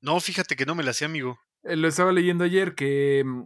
No, 0.00 0.18
fíjate 0.20 0.56
que 0.56 0.66
no 0.66 0.74
me 0.74 0.82
la 0.82 0.92
sé, 0.92 1.04
amigo. 1.04 1.38
Eh, 1.62 1.76
lo 1.76 1.88
estaba 1.88 2.12
leyendo 2.12 2.44
ayer 2.44 2.74
que 2.74 3.22
mm, 3.24 3.42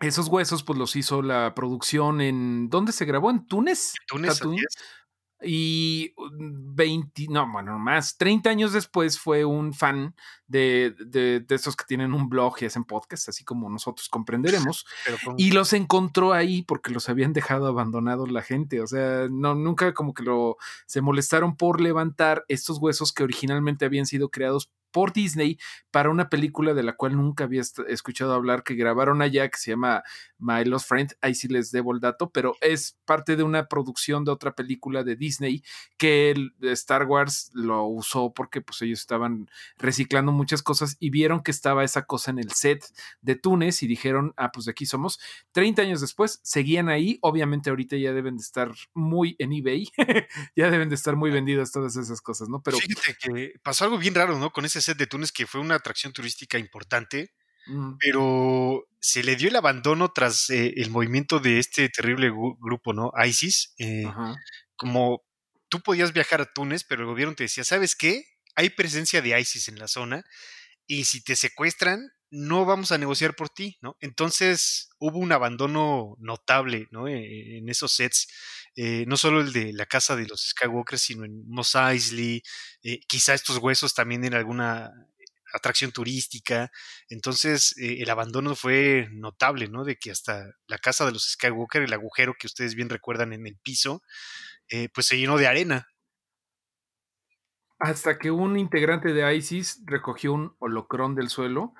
esos 0.00 0.28
huesos 0.28 0.62
pues 0.62 0.78
los 0.78 0.96
hizo 0.96 1.22
la 1.22 1.54
producción 1.54 2.20
en... 2.20 2.68
¿Dónde 2.68 2.92
se 2.92 3.04
grabó? 3.04 3.30
¿En 3.30 3.46
Túnez? 3.46 3.92
Túnez, 4.08 4.40
y 5.44 6.14
20, 6.38 7.26
no, 7.30 7.50
bueno, 7.50 7.78
más, 7.78 8.16
30 8.16 8.50
años 8.50 8.72
después 8.72 9.18
fue 9.18 9.44
un 9.44 9.72
fan 9.72 10.14
de, 10.46 10.94
de, 10.98 11.40
de 11.40 11.54
esos 11.54 11.76
que 11.76 11.84
tienen 11.84 12.14
un 12.14 12.28
blog 12.28 12.56
y 12.60 12.66
hacen 12.66 12.84
podcast, 12.84 13.28
así 13.28 13.44
como 13.44 13.68
nosotros 13.70 14.08
comprenderemos, 14.08 14.86
y 15.38 15.52
los 15.52 15.72
encontró 15.72 16.32
ahí 16.32 16.62
porque 16.62 16.90
los 16.90 17.08
habían 17.08 17.32
dejado 17.32 17.66
abandonados 17.66 18.30
la 18.30 18.42
gente, 18.42 18.80
o 18.80 18.86
sea, 18.86 19.28
no, 19.30 19.54
nunca 19.54 19.94
como 19.94 20.14
que 20.14 20.22
lo, 20.22 20.56
se 20.86 21.00
molestaron 21.00 21.56
por 21.56 21.80
levantar 21.80 22.44
estos 22.48 22.78
huesos 22.78 23.12
que 23.12 23.22
originalmente 23.22 23.84
habían 23.84 24.06
sido 24.06 24.30
creados 24.30 24.70
por 24.94 25.12
Disney 25.12 25.58
para 25.90 26.08
una 26.08 26.28
película 26.28 26.72
de 26.72 26.84
la 26.84 26.92
cual 26.92 27.16
nunca 27.16 27.44
había 27.44 27.62
escuchado 27.88 28.32
hablar 28.32 28.62
que 28.62 28.76
grabaron 28.76 29.22
allá, 29.22 29.48
que 29.48 29.58
se 29.58 29.72
llama 29.72 30.04
My 30.38 30.64
Lost 30.64 30.88
Friend. 30.88 31.12
Ahí 31.20 31.34
sí 31.34 31.48
les 31.48 31.72
debo 31.72 31.92
el 31.92 31.98
dato, 31.98 32.30
pero 32.30 32.54
es 32.60 32.96
parte 33.04 33.34
de 33.34 33.42
una 33.42 33.66
producción 33.66 34.24
de 34.24 34.30
otra 34.30 34.54
película 34.54 35.02
de 35.02 35.16
Disney 35.16 35.64
que 35.98 36.30
el 36.30 36.54
Star 36.62 37.06
Wars 37.06 37.50
lo 37.54 37.86
usó 37.86 38.32
porque 38.32 38.60
pues 38.60 38.82
ellos 38.82 39.00
estaban 39.00 39.50
reciclando 39.78 40.30
muchas 40.30 40.62
cosas 40.62 40.96
y 41.00 41.10
vieron 41.10 41.42
que 41.42 41.50
estaba 41.50 41.82
esa 41.82 42.06
cosa 42.06 42.30
en 42.30 42.38
el 42.38 42.52
set 42.52 42.84
de 43.20 43.34
Túnez 43.34 43.82
y 43.82 43.88
dijeron, 43.88 44.32
ah, 44.36 44.52
pues 44.52 44.66
de 44.66 44.70
aquí 44.70 44.86
somos. 44.86 45.18
30 45.50 45.82
años 45.82 46.00
después 46.00 46.38
seguían 46.44 46.88
ahí, 46.88 47.18
obviamente 47.20 47.70
ahorita 47.70 47.96
ya 47.96 48.12
deben 48.12 48.36
de 48.36 48.42
estar 48.42 48.72
muy 48.92 49.34
en 49.40 49.52
eBay, 49.52 49.90
ya 50.56 50.70
deben 50.70 50.88
de 50.88 50.94
estar 50.94 51.16
muy 51.16 51.32
vendidas 51.32 51.72
todas 51.72 51.96
esas 51.96 52.20
cosas, 52.20 52.48
¿no? 52.48 52.62
Pero 52.62 52.76
fíjate 52.76 53.16
que 53.20 53.54
pasó 53.60 53.84
algo 53.84 53.98
bien 53.98 54.14
raro, 54.14 54.38
¿no? 54.38 54.52
Con 54.52 54.64
ese 54.64 54.83
set 54.84 54.98
de 54.98 55.06
Túnez 55.06 55.32
que 55.32 55.46
fue 55.46 55.60
una 55.60 55.76
atracción 55.76 56.12
turística 56.12 56.58
importante, 56.58 57.32
pero 57.98 58.86
se 59.00 59.22
le 59.22 59.36
dio 59.36 59.48
el 59.48 59.56
abandono 59.56 60.12
tras 60.12 60.50
eh, 60.50 60.74
el 60.76 60.90
movimiento 60.90 61.40
de 61.40 61.58
este 61.58 61.88
terrible 61.88 62.30
grupo, 62.30 62.92
¿no? 62.92 63.12
ISIS. 63.24 63.74
Eh, 63.78 64.06
como 64.76 65.22
tú 65.68 65.80
podías 65.80 66.12
viajar 66.12 66.40
a 66.40 66.52
Túnez, 66.52 66.84
pero 66.84 67.02
el 67.02 67.08
gobierno 67.08 67.34
te 67.34 67.44
decía, 67.44 67.64
¿sabes 67.64 67.96
qué? 67.96 68.24
Hay 68.54 68.70
presencia 68.70 69.22
de 69.22 69.38
ISIS 69.40 69.68
en 69.68 69.78
la 69.78 69.88
zona 69.88 70.24
y 70.86 71.04
si 71.04 71.22
te 71.24 71.36
secuestran, 71.36 72.12
no 72.34 72.64
vamos 72.64 72.92
a 72.92 72.98
negociar 72.98 73.36
por 73.36 73.48
ti, 73.48 73.78
¿no? 73.80 73.96
Entonces 74.00 74.90
hubo 74.98 75.18
un 75.18 75.32
abandono 75.32 76.16
notable, 76.18 76.88
¿no? 76.90 77.06
E, 77.08 77.58
en 77.58 77.68
esos 77.68 77.92
sets, 77.92 78.28
eh, 78.76 79.04
no 79.06 79.16
solo 79.16 79.40
el 79.40 79.52
de 79.52 79.72
la 79.72 79.86
casa 79.86 80.16
de 80.16 80.26
los 80.26 80.48
Skywalker, 80.50 80.98
sino 80.98 81.24
en 81.24 81.48
Mos 81.48 81.74
Eisley, 81.76 82.42
eh, 82.82 83.00
quizá 83.06 83.34
estos 83.34 83.58
huesos 83.58 83.94
también 83.94 84.24
en 84.24 84.34
alguna 84.34 84.90
atracción 85.54 85.92
turística. 85.92 86.70
Entonces 87.08 87.76
eh, 87.78 87.98
el 88.00 88.10
abandono 88.10 88.56
fue 88.56 89.08
notable, 89.12 89.68
¿no? 89.68 89.84
De 89.84 89.96
que 89.96 90.10
hasta 90.10 90.44
la 90.66 90.78
casa 90.78 91.06
de 91.06 91.12
los 91.12 91.30
Skywalker, 91.32 91.82
el 91.82 91.92
agujero 91.92 92.34
que 92.38 92.48
ustedes 92.48 92.74
bien 92.74 92.88
recuerdan 92.90 93.32
en 93.32 93.46
el 93.46 93.56
piso, 93.58 94.02
pues 94.92 95.06
se 95.06 95.16
llenó 95.18 95.36
de 95.38 95.46
arena, 95.46 95.86
hasta 97.78 98.18
que 98.18 98.30
un 98.30 98.58
integrante 98.58 99.12
de 99.12 99.34
ISIS 99.34 99.82
recogió 99.84 100.32
un 100.32 100.54
holocrón 100.58 101.14
del 101.14 101.28
suelo, 101.28 101.74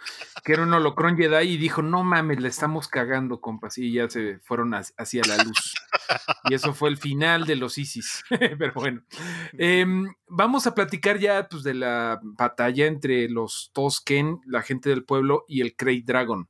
que 0.44 0.52
era 0.52 0.62
un 0.62 0.72
holocrón 0.72 1.16
Jedi, 1.16 1.52
y 1.52 1.56
dijo, 1.56 1.82
no 1.82 2.02
mames, 2.02 2.40
le 2.40 2.48
estamos 2.48 2.88
cagando, 2.88 3.40
compas, 3.40 3.78
y 3.78 3.92
ya 3.92 4.08
se 4.10 4.38
fueron 4.40 4.74
hacia 4.74 5.22
la 5.26 5.42
luz. 5.42 5.74
Y 6.50 6.54
eso 6.54 6.74
fue 6.74 6.90
el 6.90 6.96
final 6.96 7.46
de 7.46 7.56
los 7.56 7.78
ISIS. 7.78 8.24
Pero 8.58 8.72
bueno, 8.74 9.02
em, 9.56 10.12
vamos 10.26 10.66
a 10.66 10.74
platicar 10.74 11.18
ya 11.18 11.48
pues, 11.48 11.62
de 11.62 11.74
la 11.74 12.20
batalla 12.22 12.86
entre 12.86 13.28
los 13.28 13.70
Tosken, 13.72 14.40
la 14.46 14.62
gente 14.62 14.90
del 14.90 15.04
pueblo, 15.04 15.44
y 15.48 15.60
el 15.60 15.76
Krayt 15.76 16.04
Dragon. 16.04 16.48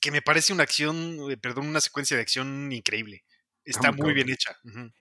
Que 0.00 0.10
me 0.10 0.22
parece 0.22 0.52
una 0.52 0.62
acción, 0.62 1.30
eh, 1.30 1.36
perdón, 1.36 1.68
una 1.68 1.80
secuencia 1.80 2.16
de 2.16 2.22
acción 2.22 2.72
increíble. 2.72 3.24
Está 3.68 3.92
muy 3.92 4.14
bien 4.14 4.30
hecha. 4.30 4.56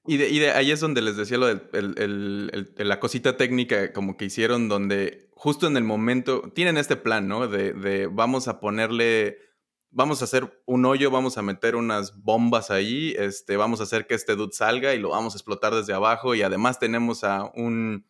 y, 0.05 0.17
de, 0.17 0.51
ahí 0.51 0.71
es 0.71 0.79
donde 0.79 1.01
les 1.01 1.15
decía 1.15 1.37
lo 1.37 1.47
de 1.47 2.71
la 2.77 2.99
cosita 2.99 3.37
técnica 3.37 3.93
como 3.93 4.17
que 4.17 4.25
hicieron, 4.25 4.67
donde 4.67 5.27
justo 5.37 5.67
en 5.67 5.77
el 5.77 5.83
momento, 5.83 6.51
tienen 6.53 6.77
este 6.77 6.95
plan, 6.95 7.27
¿no? 7.27 7.47
De, 7.47 8.07
vamos 8.11 8.47
a 8.47 8.59
ponerle, 8.59 9.37
vamos 9.91 10.21
a 10.21 10.25
hacer 10.25 10.61
un 10.65 10.85
hoyo, 10.85 11.11
vamos 11.11 11.37
a 11.37 11.41
meter 11.43 11.75
unas 11.75 12.17
bombas 12.21 12.71
ahí, 12.71 13.15
este, 13.17 13.55
vamos 13.55 13.79
a 13.79 13.83
hacer 13.83 14.07
que 14.07 14.15
este 14.15 14.35
dude 14.35 14.53
salga 14.53 14.93
y 14.93 14.99
lo 14.99 15.09
vamos 15.09 15.33
a 15.33 15.37
explotar 15.37 15.73
desde 15.73 15.93
abajo 15.93 16.35
y 16.35 16.41
además 16.41 16.79
tenemos 16.79 17.23
a 17.23 17.51
un, 17.53 18.05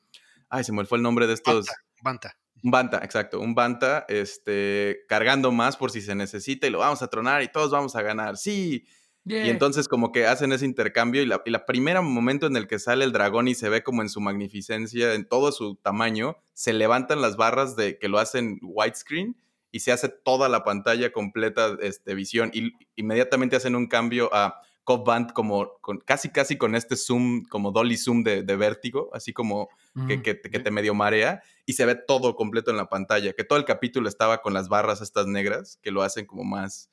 ay, 0.50 0.64
se 0.64 0.72
me 0.72 0.86
fue 0.86 0.98
el 0.98 1.04
nombre 1.04 1.28
de 1.28 1.34
estos. 1.34 1.68
Banta. 2.02 2.36
Un 2.64 2.72
Banta, 2.72 3.02
exacto, 3.04 3.40
un 3.40 3.54
Banta, 3.54 4.06
este, 4.08 5.02
cargando 5.08 5.52
más 5.52 5.78
por 5.78 5.92
si 5.92 6.02
se 6.02 6.16
necesita 6.16 6.66
y 6.66 6.72
lo 6.72 6.80
vamos 6.80 7.04
a 7.04 7.08
tronar 7.08 7.44
y 7.44 7.52
todos 7.52 7.70
vamos 7.70 7.96
a 7.96 8.02
ganar. 8.02 8.38
Sí, 8.38 8.88
y 9.28 9.50
entonces 9.50 9.88
como 9.88 10.12
que 10.12 10.26
hacen 10.26 10.52
ese 10.52 10.66
intercambio 10.66 11.22
y 11.22 11.26
la, 11.26 11.42
y 11.46 11.52
primera 11.66 12.02
momento 12.02 12.48
en 12.48 12.56
el 12.56 12.68
que 12.68 12.80
sale 12.80 13.04
el 13.04 13.12
dragón 13.12 13.48
y 13.48 13.56
se 13.56 13.70
ve 13.70 13.84
como 13.84 14.02
en 14.02 14.10
su 14.10 14.22
magnificencia, 14.22 15.14
en 15.14 15.28
todo 15.28 15.52
su 15.52 15.76
tamaño, 15.76 16.38
se 16.54 16.74
levantan 16.74 17.22
las 17.22 17.36
barras 17.36 17.76
de 17.76 17.98
que 17.98 18.08
lo 18.08 18.20
hacen 18.20 18.60
widescreen 18.62 19.36
y 19.72 19.80
se 19.80 19.92
hace 19.92 20.10
toda 20.10 20.50
la 20.50 20.64
pantalla 20.64 21.12
completa 21.12 21.76
de 21.76 21.88
este, 21.88 22.16
visión 22.16 22.52
y 22.54 22.72
inmediatamente 22.96 23.56
hacen 23.56 23.76
un 23.76 23.88
cambio 23.88 24.34
a 24.34 24.62
Cop 24.84 25.06
Band 25.06 25.34
como 25.34 25.74
con, 25.82 26.00
casi 26.00 26.30
casi 26.30 26.58
con 26.58 26.74
este 26.74 26.96
zoom, 26.96 27.44
como 27.44 27.72
dolly 27.72 27.98
zoom 27.98 28.24
de, 28.24 28.44
vértigo, 28.56 29.10
así 29.14 29.34
como 29.34 29.68
que, 30.08 30.22
que, 30.22 30.36
te 30.36 30.72
medio 30.72 30.94
marea 30.94 31.44
y 31.66 31.74
se 31.74 31.86
ve 31.86 31.96
todo 31.96 32.36
completo 32.38 32.72
en 32.72 32.78
la 32.78 32.88
pantalla, 32.88 33.34
que 33.34 33.44
todo 33.44 33.60
el 33.60 33.66
capítulo 33.66 34.08
estaba 34.08 34.42
con 34.42 34.54
las 34.54 34.70
barras 34.70 35.02
estas 35.02 35.28
negras 35.28 35.78
que 35.82 35.92
lo 35.92 36.04
hacen 36.04 36.26
como 36.26 36.46
más 36.46 36.90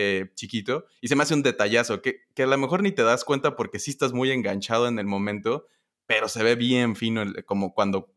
eh, 0.00 0.30
chiquito 0.36 0.86
y 1.00 1.08
se 1.08 1.16
me 1.16 1.24
hace 1.24 1.34
un 1.34 1.42
detallazo 1.42 2.02
que, 2.02 2.20
que, 2.32 2.44
a 2.44 2.46
lo 2.46 2.56
mejor 2.56 2.84
ni 2.84 2.92
te 2.92 3.02
das 3.02 3.24
cuenta 3.24 3.56
porque 3.56 3.80
sí 3.80 3.90
estás 3.90 4.12
muy 4.12 4.30
enganchado 4.30 4.86
en 4.86 5.00
el 5.00 5.06
momento, 5.06 5.66
pero 6.06 6.28
se 6.28 6.44
ve 6.44 6.54
bien 6.54 6.94
fino 6.94 7.24
como 7.46 7.74
cuando, 7.74 8.14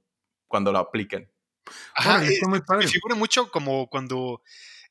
cuando 0.48 0.72
lo 0.72 0.78
aplican. 0.78 1.28
Ajá, 1.96 2.24
eh, 2.24 2.40
me 2.46 2.88
figura 2.88 3.16
mucho 3.16 3.50
como 3.50 3.88
cuando 3.90 4.44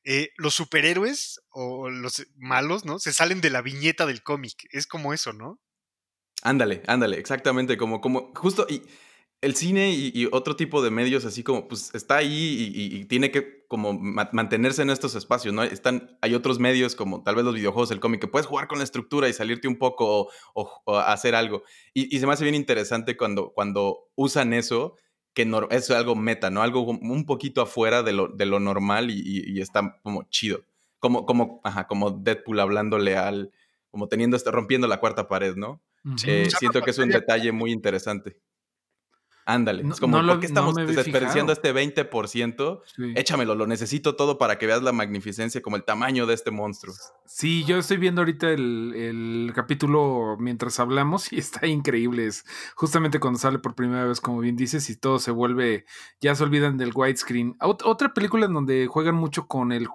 eh, 0.03 0.30
los 0.36 0.55
superhéroes 0.55 1.41
o 1.51 1.91
los 1.91 2.26
malos, 2.34 2.84
¿no? 2.84 2.99
Se 2.99 3.12
salen 3.12 3.41
de 3.41 3.51
la 3.51 3.62
viñeta 3.62 4.05
del 4.05 4.24
cómic. 4.24 4.66
Es 4.72 4.88
como 4.88 5.14
eso, 5.14 5.32
¿no? 5.32 5.61
Ándale, 6.43 6.82
ándale, 6.88 7.18
exactamente, 7.18 7.76
como, 7.76 8.01
como, 8.01 8.32
justo, 8.34 8.66
y 8.68 8.82
el 9.43 9.55
cine 9.55 9.91
y, 9.93 10.28
otro 10.32 10.55
tipo 10.55 10.82
de 10.82 10.91
medios 10.91 11.24
así 11.24 11.43
como, 11.43 11.66
pues 11.66 11.95
está 11.95 12.18
ahí 12.18 12.72
y, 12.74 13.05
tiene 13.07 13.30
que 13.30 13.64
como 13.68 13.95
mantenerse 13.95 14.82
en 14.82 14.91
estos 14.91 15.14
espacios, 15.14 15.55
¿no? 15.55 15.62
Están, 15.62 16.18
hay 16.20 16.34
otros 16.34 16.59
medios 16.59 16.95
como 16.95 17.22
tal 17.22 17.36
vez 17.36 17.45
los 17.45 17.55
videojuegos, 17.55 17.91
el 17.91 18.01
cómic, 18.01 18.20
que 18.20 18.26
puedes 18.26 18.47
jugar 18.47 18.68
con 18.68 18.78
la 18.78 18.84
estructura 18.84 19.28
y 19.28 19.32
salirte 19.32 19.68
un 19.68 19.76
poco 19.76 20.28
o, 20.55 20.99
hacer 20.99 21.34
algo. 21.34 21.62
Y, 21.95 22.18
se 22.18 22.26
me 22.26 22.34
hace 22.34 22.45
bien 22.45 22.55
interesante 22.55 23.16
cuando, 23.16 23.53
cuando 23.53 24.11
usan 24.14 24.53
eso, 24.53 24.97
que 25.32 25.51
es 25.70 25.91
algo 25.91 26.16
meta, 26.16 26.51
¿no? 26.51 26.62
Algo 26.62 26.82
un 26.82 27.24
poquito 27.24 27.62
afuera 27.62 28.03
de 28.03 28.12
lo, 28.12 28.28
de 28.28 28.45
lo 28.45 28.61
normal 28.61 29.11
y, 29.11 29.59
está 29.61 29.99
como 30.03 30.24
chido. 30.24 30.64
Como, 30.99 31.24
como, 31.24 31.62
ajá, 31.64 31.86
como 31.86 32.11
Deadpool 32.11 32.61
hablándole 32.61 33.16
al, 33.16 33.53
como 33.91 34.07
teniendo, 34.07 34.36
este, 34.36 34.51
rompiendo 34.51 34.86
la 34.86 35.01
cuarta 35.01 35.28
pared, 35.28 35.57
¿no? 35.57 35.80
Eh, 36.26 36.49
siento 36.59 36.82
que 36.82 36.91
es 36.91 36.99
un 36.99 37.09
detalle 37.09 37.53
muy 37.53 37.72
interesante. 37.72 38.36
Ándale. 39.47 39.82
es 39.88 40.01
como, 40.01 40.24
¿por 40.24 40.41
qué 40.41 40.47
estamos 40.47 40.74
desperdiciando 40.74 41.53
este 41.53 41.74
20%? 41.74 42.80
Échamelo, 43.16 43.55
lo 43.55 43.66
necesito 43.66 44.16
todo 44.16 44.38
para 44.38 44.59
que 44.59 44.66
veas 44.66 44.82
la 44.82 44.93
magnificencia, 44.93 45.61
como 45.62 45.76
el 45.76 45.84
tamaño 45.84 46.26
de 46.26 46.34
este 46.34 46.51
monstruo. 46.51 46.95
Sí, 47.26 47.64
yo 47.64 47.78
estoy 47.78 47.97
viendo 47.97 48.20
ahorita 48.20 48.51
el, 48.51 49.53
capítulo 49.55 50.36
mientras 50.38 50.78
hablamos 50.80 51.32
y 51.32 51.38
está 51.38 51.66
increíble. 51.66 52.26
Es 52.26 52.45
justamente 52.74 53.20
cuando 53.20 53.38
sale 53.38 53.59
por 53.59 53.74
primera 53.74 54.05
vez, 54.05 54.20
como 54.20 54.41
bien 54.41 54.57
dices, 54.57 54.88
y 54.91 54.97
todo 54.97 55.18
se 55.18 55.30
vuelve, 55.30 55.84
ya 56.20 56.34
se 56.34 56.43
olvidan 56.43 56.76
del 56.76 56.93
widescreen. 56.95 57.57
otra 57.61 58.14
película 58.14 58.47
en 58.47 58.55
donde 58.55 58.86
juegan 58.86 59.14
mucho 59.14 59.47
con 59.47 59.72
el, 59.72 59.88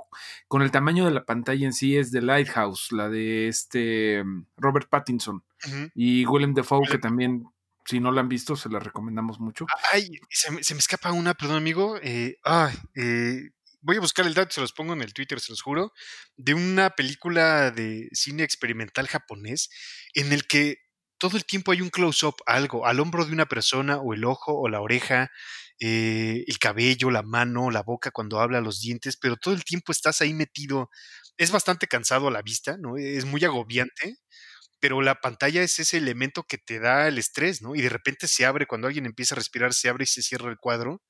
con 0.48 0.62
el 0.62 0.72
tamaño 0.72 1.06
de 1.06 1.12
la 1.12 1.26
pantalla 1.26 1.66
en 1.66 1.74
sí 1.74 1.98
es 1.98 2.12
The 2.12 2.22
Lighthouse, 2.22 2.92
la 2.92 3.10
de 3.10 3.48
este 3.48 4.24
Robert 4.58 4.90
Pattinson. 4.90 5.44
Y 5.96 6.26
Willem 6.28 6.54
Dafoe, 6.54 6.88
que 6.88 7.00
también 7.00 7.48
si 7.86 8.00
no 8.00 8.12
la 8.12 8.22
han 8.22 8.30
visto, 8.30 8.56
se 8.56 8.70
la 8.70 8.80
recomendamos 8.80 9.40
mucho. 9.40 9.66
Ay, 9.92 10.20
se 10.30 10.52
me, 10.52 10.60
escapa 10.60 11.12
una, 11.12 11.34
perdón, 11.36 11.58
amigo. 11.58 11.98
Eh, 12.02 12.38
eh, 12.96 13.50
voy 13.82 13.98
a 13.98 14.02
buscar 14.02 14.26
el 14.26 14.34
dato, 14.34 14.54
se 14.54 14.62
los 14.62 14.74
pongo 14.74 14.94
en 14.94 15.02
el 15.02 15.14
Twitter, 15.14 15.40
se 15.40 15.52
los 15.52 15.62
juro, 15.62 15.94
de 16.36 16.56
una 16.56 16.90
película 16.92 17.70
de 17.72 18.10
cine 18.12 18.44
experimental 18.44 19.08
japonés 19.08 19.70
en 20.14 20.34
el 20.34 20.48
que 20.48 20.78
todo 21.18 21.38
el 21.38 21.46
tiempo 21.46 21.72
hay 21.72 21.82
un 21.82 21.90
close-up, 21.90 22.36
algo, 22.46 22.86
al 22.86 23.00
hombro 23.00 23.26
de 23.26 23.32
una 23.32 23.46
persona, 23.46 23.98
o 23.98 24.14
el 24.14 24.26
ojo, 24.26 24.54
o 24.54 24.68
la 24.68 24.82
oreja, 24.82 25.32
eh, 25.80 26.44
el 26.48 26.60
cabello, 26.60 27.12
la 27.12 27.22
mano, 27.22 27.70
la 27.70 27.84
boca 27.84 28.12
cuando 28.12 28.40
habla, 28.40 28.62
los 28.62 28.82
dientes, 28.82 29.18
pero 29.18 29.38
todo 29.38 29.54
el 29.54 29.64
tiempo 29.64 29.92
estás 29.92 30.22
ahí 30.22 30.34
metido. 30.34 30.90
Es 31.38 31.52
bastante 31.52 31.88
cansado 31.88 32.28
a 32.28 32.32
la 32.32 32.42
vista, 32.42 32.78
¿no? 32.78 32.98
Es 32.98 33.26
muy 33.26 33.44
agobiante 33.44 34.18
pero 34.80 35.02
la 35.02 35.16
pantalla 35.16 35.64
es 35.64 35.80
ese 35.80 35.98
elemento 35.98 36.44
que 36.44 36.58
te 36.58 36.80
da 36.80 37.08
el 37.08 37.18
estrés, 37.18 37.62
¿no? 37.62 37.76
Y 37.76 37.82
de 37.82 37.90
repente 37.90 38.28
se 38.28 38.46
abre, 38.46 38.68
cuando 38.68 38.88
alguien 38.88 39.06
empieza 39.06 39.36
a 39.36 39.38
respirar, 39.38 39.74
se 39.74 39.90
abre 39.90 40.04
y 40.04 40.08
se 40.08 40.22
cierra 40.22 40.50
el 40.50 40.58
cuadro 40.58 41.02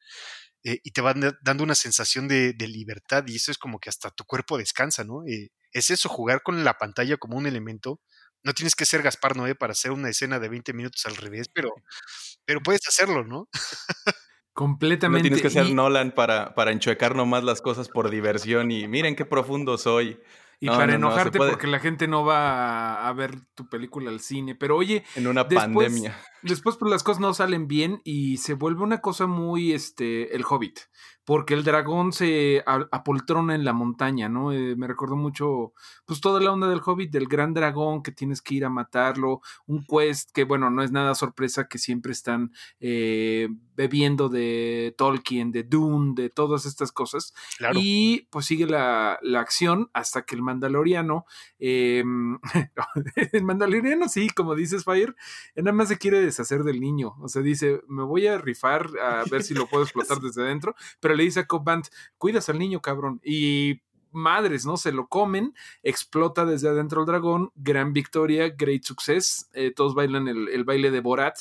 eh, 0.63 0.79
y 0.83 0.91
te 0.91 1.01
va 1.01 1.13
dando 1.41 1.63
una 1.63 1.75
sensación 1.75 2.27
de, 2.27 2.55
libertad 2.59 3.23
y 3.27 3.35
eso 3.35 3.51
es 3.51 3.57
como 3.57 3.79
que 3.79 3.89
hasta 3.89 4.11
tu 4.11 4.25
cuerpo 4.25 4.57
descansa, 4.57 5.03
¿no? 5.03 5.23
Eh, 5.27 5.49
es 5.71 5.89
eso, 5.89 6.09
jugar 6.09 6.41
con 6.41 6.63
la 6.63 6.77
pantalla 6.77 7.17
como 7.17 7.37
un 7.37 7.47
elemento. 7.47 7.99
No 8.43 8.53
tienes 8.53 8.75
que 8.75 8.85
ser 8.85 9.01
Gaspar 9.01 9.35
Noé 9.35 9.55
para 9.55 9.73
hacer 9.73 9.91
una 9.91 10.09
escena 10.09 10.39
de 10.39 10.49
20 10.49 10.73
minutos 10.73 11.05
al 11.05 11.15
revés, 11.15 11.47
pero, 11.53 11.69
pero 12.45 12.61
puedes 12.61 12.87
hacerlo, 12.87 13.23
¿no? 13.25 13.49
Completamente. 14.53 15.29
No 15.29 15.35
tienes 15.35 15.41
que 15.41 15.49
ser 15.49 15.73
Nolan 15.73 16.13
para, 16.13 16.55
para 16.55 16.71
enchuecar 16.71 17.13
nomás 17.13 17.43
las 17.43 17.61
cosas 17.61 17.89
por 17.89 18.09
diversión 18.09 18.71
y 18.71 18.87
miren 18.87 19.15
qué 19.15 19.25
profundo 19.25 19.77
soy. 19.77 20.17
Y 20.65 20.77
para 20.77 20.95
enojarte 20.95 21.37
porque 21.37 21.67
la 21.67 21.79
gente 21.79 22.07
no 22.07 22.23
va 22.23 23.07
a, 23.07 23.13
ver 23.13 23.39
tu 23.55 23.67
película 23.69 24.09
al 24.09 24.19
cine. 24.19 24.55
Pero 24.55 24.77
oye. 24.77 25.03
En 25.15 25.27
una 25.27 25.47
pandemia. 25.47 26.17
después 26.41 26.77
pues 26.77 26.91
las 26.91 27.03
cosas 27.03 27.21
no 27.21 27.33
salen 27.33 27.67
bien 27.67 28.01
y 28.03 28.37
se 28.37 28.53
vuelve 28.53 28.83
una 28.83 29.01
cosa 29.01 29.27
muy, 29.27 29.73
este, 29.73 30.35
el 30.35 30.43
hobbit, 30.47 30.79
porque 31.25 31.55
el 31.55 31.63
dragón 31.63 32.13
se 32.13 32.63
apoltrona 32.65 33.55
en 33.55 33.65
la 33.65 33.73
montaña, 33.73 34.29
¿no? 34.29 34.51
Eh, 34.51 34.75
me 34.75 34.87
recordó 34.87 35.15
mucho, 35.15 35.73
pues 36.05 36.21
toda 36.21 36.39
la 36.39 36.51
onda 36.51 36.67
del 36.67 36.81
hobbit, 36.85 37.11
del 37.11 37.27
gran 37.27 37.53
dragón 37.53 38.03
que 38.03 38.11
tienes 38.11 38.41
que 38.41 38.55
ir 38.55 38.65
a 38.65 38.69
matarlo, 38.69 39.41
un 39.65 39.83
quest 39.85 40.31
que, 40.31 40.43
bueno, 40.43 40.69
no 40.69 40.83
es 40.83 40.91
nada 40.91 41.15
sorpresa 41.15 41.67
que 41.67 41.79
siempre 41.79 42.11
están 42.11 42.51
eh, 42.79 43.49
bebiendo 43.75 44.29
de 44.29 44.93
Tolkien, 44.97 45.51
de 45.51 45.63
Dune, 45.63 46.13
de 46.15 46.29
todas 46.29 46.65
estas 46.65 46.91
cosas. 46.91 47.33
Y 47.73 48.27
pues 48.29 48.45
sigue 48.45 48.67
la, 48.67 49.17
la, 49.21 49.39
acción 49.39 49.89
hasta 49.93 50.23
que 50.23 50.35
el 50.35 50.41
mandaloriano, 50.55 51.25
el 51.59 52.05
mandaloriano 53.43 54.09
sí, 54.09 54.29
como 54.29 54.55
dices, 54.55 54.83
Fire, 54.83 55.15
nada 55.55 55.71
más 55.71 55.89
se 55.89 55.97
quiere 55.97 56.21
deshacer 56.21 56.63
del 56.63 56.79
niño, 56.79 57.15
o 57.21 57.27
sea, 57.27 57.41
dice, 57.41 57.81
me 57.87 58.03
voy 58.03 58.27
a 58.27 58.37
rifar 58.37 58.89
a 59.01 59.23
ver 59.29 59.43
si 59.43 59.53
lo 59.53 59.67
puedo 59.67 59.83
explotar 59.85 60.19
desde 60.19 60.43
adentro, 60.43 60.75
pero 60.99 61.15
le 61.15 61.23
dice 61.23 61.41
a 61.41 61.47
Cobb 61.47 61.63
Band, 61.63 61.85
cuidas 62.17 62.49
al 62.49 62.59
niño, 62.59 62.81
cabrón. 62.81 63.19
Y 63.23 63.81
madres, 64.11 64.65
¿no? 64.65 64.77
Se 64.77 64.91
lo 64.91 65.07
comen, 65.07 65.53
explota 65.83 66.45
desde 66.45 66.69
adentro 66.69 67.01
el 67.01 67.05
dragón, 67.05 67.51
gran 67.55 67.93
victoria, 67.93 68.49
great 68.49 68.83
success, 68.83 69.49
eh, 69.53 69.71
todos 69.75 69.93
bailan 69.93 70.27
el, 70.27 70.63
baile 70.63 70.89
de 70.89 71.01
Borat 71.01 71.37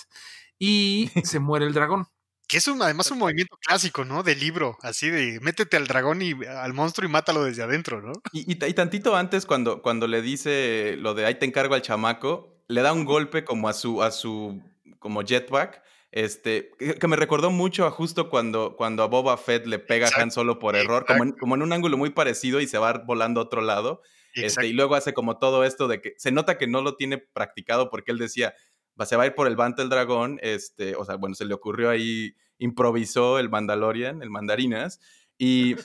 y 0.59 1.11
se 1.23 1.39
muere 1.39 1.67
el 1.67 1.73
dragón. 1.73 2.09
Que 2.47 2.59
es 2.59 2.69
un, 2.69 2.83
además 2.83 3.11
un 3.11 3.19
movimiento 3.19 3.57
clásico, 3.57 4.05
¿no? 4.05 4.23
De 4.23 4.37
libro, 4.37 4.77
así 4.83 5.09
de 5.11 5.41
métete 5.41 5.77
al 5.77 5.87
dragón 5.87 6.23
y 6.23 6.33
al 6.45 6.73
monstruo 6.75 7.09
y 7.09 7.13
mátalo 7.13 7.45
desde 7.45 7.63
adentro, 7.63 8.03
¿no? 8.03 8.13
Y, 8.33 8.51
y, 8.53 8.75
tantito 8.75 9.17
antes, 9.17 9.47
cuando, 9.47 9.83
cuando 9.83 10.07
le 10.07 10.23
dice 10.23 10.97
lo 10.99 11.15
de 11.15 11.27
ahí 11.27 11.37
te 11.37 11.47
encargo 11.47 11.75
al 11.75 11.83
chamaco, 11.83 12.63
le 12.69 12.83
da 12.83 12.93
un 12.93 13.05
golpe 13.05 13.45
como 13.45 13.69
a 13.69 13.73
su, 13.73 14.03
a 14.03 14.11
su 14.11 14.63
como 14.99 15.23
jetpack 15.23 15.83
este, 16.15 16.71
que, 16.79 17.09
me 17.09 17.17
recordó 17.17 17.51
mucho 17.51 17.87
a 17.87 17.91
justo 17.91 18.31
cuando, 18.31 18.77
cuando 18.77 19.03
a 19.03 19.07
Boba 19.07 19.37
Fett 19.37 19.67
le 19.67 19.81
pega 19.81 20.07
a 20.07 20.23
Han 20.23 20.31
Solo 20.31 20.61
por 20.61 20.77
error, 20.77 21.05
como 21.07 21.25
en, 21.25 21.33
como 21.33 21.57
en, 21.57 21.63
un 21.63 21.73
ángulo 21.73 21.97
muy 21.97 22.11
parecido 22.11 22.61
y 22.61 22.69
se 22.69 22.79
va 22.79 22.93
volando 23.05 23.41
a 23.41 23.43
otro 23.43 23.63
lado. 23.63 24.01
Este, 24.37 24.69
y 24.69 24.73
luego 24.75 24.95
hace 24.95 25.13
como 25.13 25.39
todo 25.39 25.65
esto 25.65 25.89
de 25.89 26.01
que 26.01 26.15
se 26.17 26.31
nota 26.31 26.57
que 26.57 26.69
no 26.69 26.83
lo 26.83 26.95
tiene 26.95 27.19
practicado 27.19 27.91
porque 27.91 28.13
él 28.13 28.19
decía, 28.19 28.55
va, 29.01 29.07
se 29.07 29.17
va 29.17 29.25
a 29.25 29.27
ir 29.27 29.35
por 29.35 29.47
el 29.47 29.57
Bante 29.57 29.83
el 29.83 29.89
dragón, 29.89 30.39
este, 30.43 30.97
o 30.97 31.05
sea, 31.05 31.17
bueno, 31.17 31.35
se 31.35 31.45
le 31.45 31.55
ocurrió 31.55 31.91
ahí, 31.91 32.35
improvisó 32.59 33.39
el 33.39 33.51
Mandalorian, 33.51 34.23
el 34.23 34.31
Mandarinas, 34.31 35.01
y 35.39 35.77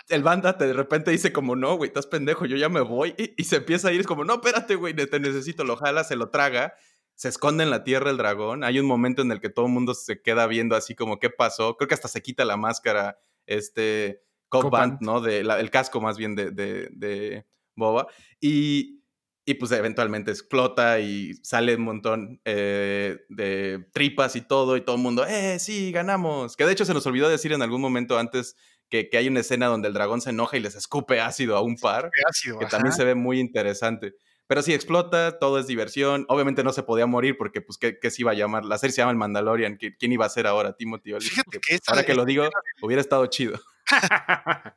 el 0.09 0.23
banda 0.23 0.55
de 0.55 0.73
repente 0.73 1.11
dice 1.11 1.33
como, 1.33 1.57
no, 1.57 1.77
güey, 1.77 1.89
estás 1.89 2.07
pendejo, 2.07 2.47
yo 2.47 2.57
ya 2.57 2.69
me 2.69 2.81
voy, 2.81 3.15
y, 3.19 3.35
y 3.37 3.45
se 3.45 3.57
empieza 3.57 3.89
a 3.89 3.93
ir, 3.93 4.01
es 4.01 4.07
como, 4.07 4.25
no, 4.25 4.35
espérate, 4.35 4.75
güey, 4.75 4.95
te 4.95 5.21
necesito, 5.21 5.65
lo 5.65 5.77
jala, 5.77 6.05
se 6.05 6.17
lo 6.17 6.31
traga, 6.31 6.75
se 7.15 7.29
esconde 7.29 7.65
en 7.65 7.71
la 7.71 7.85
tierra 7.85 8.11
el 8.11 8.17
dragón. 8.17 8.65
Hay 8.65 8.79
un 8.79 8.87
momento 8.87 9.23
en 9.23 9.31
el 9.31 9.41
que 9.41 9.51
todo 9.51 9.67
el 9.67 9.73
mundo 9.73 9.95
se 9.95 10.21
queda 10.21 10.47
viendo 10.47 10.77
así 10.77 10.95
como 10.95 11.21
qué 11.21 11.31
pasó. 11.31 11.77
Creo 11.77 11.89
que 11.89 11.95
hasta 11.95 12.09
se 12.09 12.23
quita 12.23 12.45
la 12.45 12.57
máscara, 12.57 13.19
este, 13.47 14.23
Cobb 14.49 14.99
¿no? 15.01 15.21
De, 15.21 15.41
el 15.41 15.71
casco 15.71 16.01
más 16.01 16.17
bien 16.17 16.35
de, 16.35 16.51
de, 16.51 17.47
Boba. 17.77 18.07
Y, 18.41 19.04
y, 19.45 19.55
pues 19.55 19.73
eventualmente 19.73 20.31
explota 20.31 21.01
y 21.01 21.35
sale 21.43 21.77
un 21.77 21.83
montón 21.83 22.41
eh, 22.45 23.25
de 23.29 23.87
tripas 23.93 24.37
y 24.37 24.41
todo, 24.41 24.77
y 24.77 24.81
todo 24.81 24.97
el 24.97 25.03
mundo, 25.03 25.27
¡eh, 25.27 25.59
sí, 25.59 25.93
ganamos! 25.93 26.57
Que 26.57 26.65
de 26.65 26.73
hecho 26.73 26.85
se 26.85 26.95
nos 26.95 27.07
olvidó 27.07 27.29
decir 27.29 27.53
en 27.53 27.63
algún 27.63 27.81
momento 27.81 28.19
antes 28.19 28.57
que, 28.89 29.09
que 29.09 29.19
hay 29.19 29.29
una 29.29 29.41
escena 29.41 29.67
donde 29.67 29.89
el 29.89 29.95
dragón 29.95 30.21
se 30.21 30.31
enoja 30.31 30.57
y 30.57 30.61
les 30.61 30.75
escupe 30.75 31.21
ácido 31.21 31.57
a 31.57 31.61
un 31.61 31.77
par, 31.77 32.11
que 32.59 32.67
también 32.67 32.93
se 32.93 33.05
ve 33.05 33.15
muy 33.15 33.41
interesante. 33.41 34.15
Pero 34.47 34.61
sí, 34.63 34.75
explota, 34.75 35.39
todo 35.39 35.59
es 35.59 35.67
diversión. 35.67 36.27
Obviamente 36.29 36.63
no 36.65 36.73
se 36.73 36.83
podía 36.83 37.07
morir 37.07 37.37
porque, 37.39 37.63
pues, 37.63 37.79
¿qué, 37.79 38.11
se 38.11 38.23
iba 38.23 38.33
a 38.33 38.35
llamar? 38.35 38.65
La 38.65 38.77
serie 38.77 38.93
se 38.93 39.01
llama 39.01 39.13
El 39.13 39.17
Mandalorian. 39.17 39.79
¿Quién 39.79 40.13
iba 40.13 40.27
a 40.27 40.29
ser 40.29 40.47
ahora? 40.47 40.75
Timothy 40.77 41.13
que 41.51 41.79
ahora 41.87 42.05
que 42.05 42.15
lo 42.15 42.27
digo, 42.27 42.45
hubiera 42.83 43.01
estado 43.01 43.25
chido. 43.27 43.59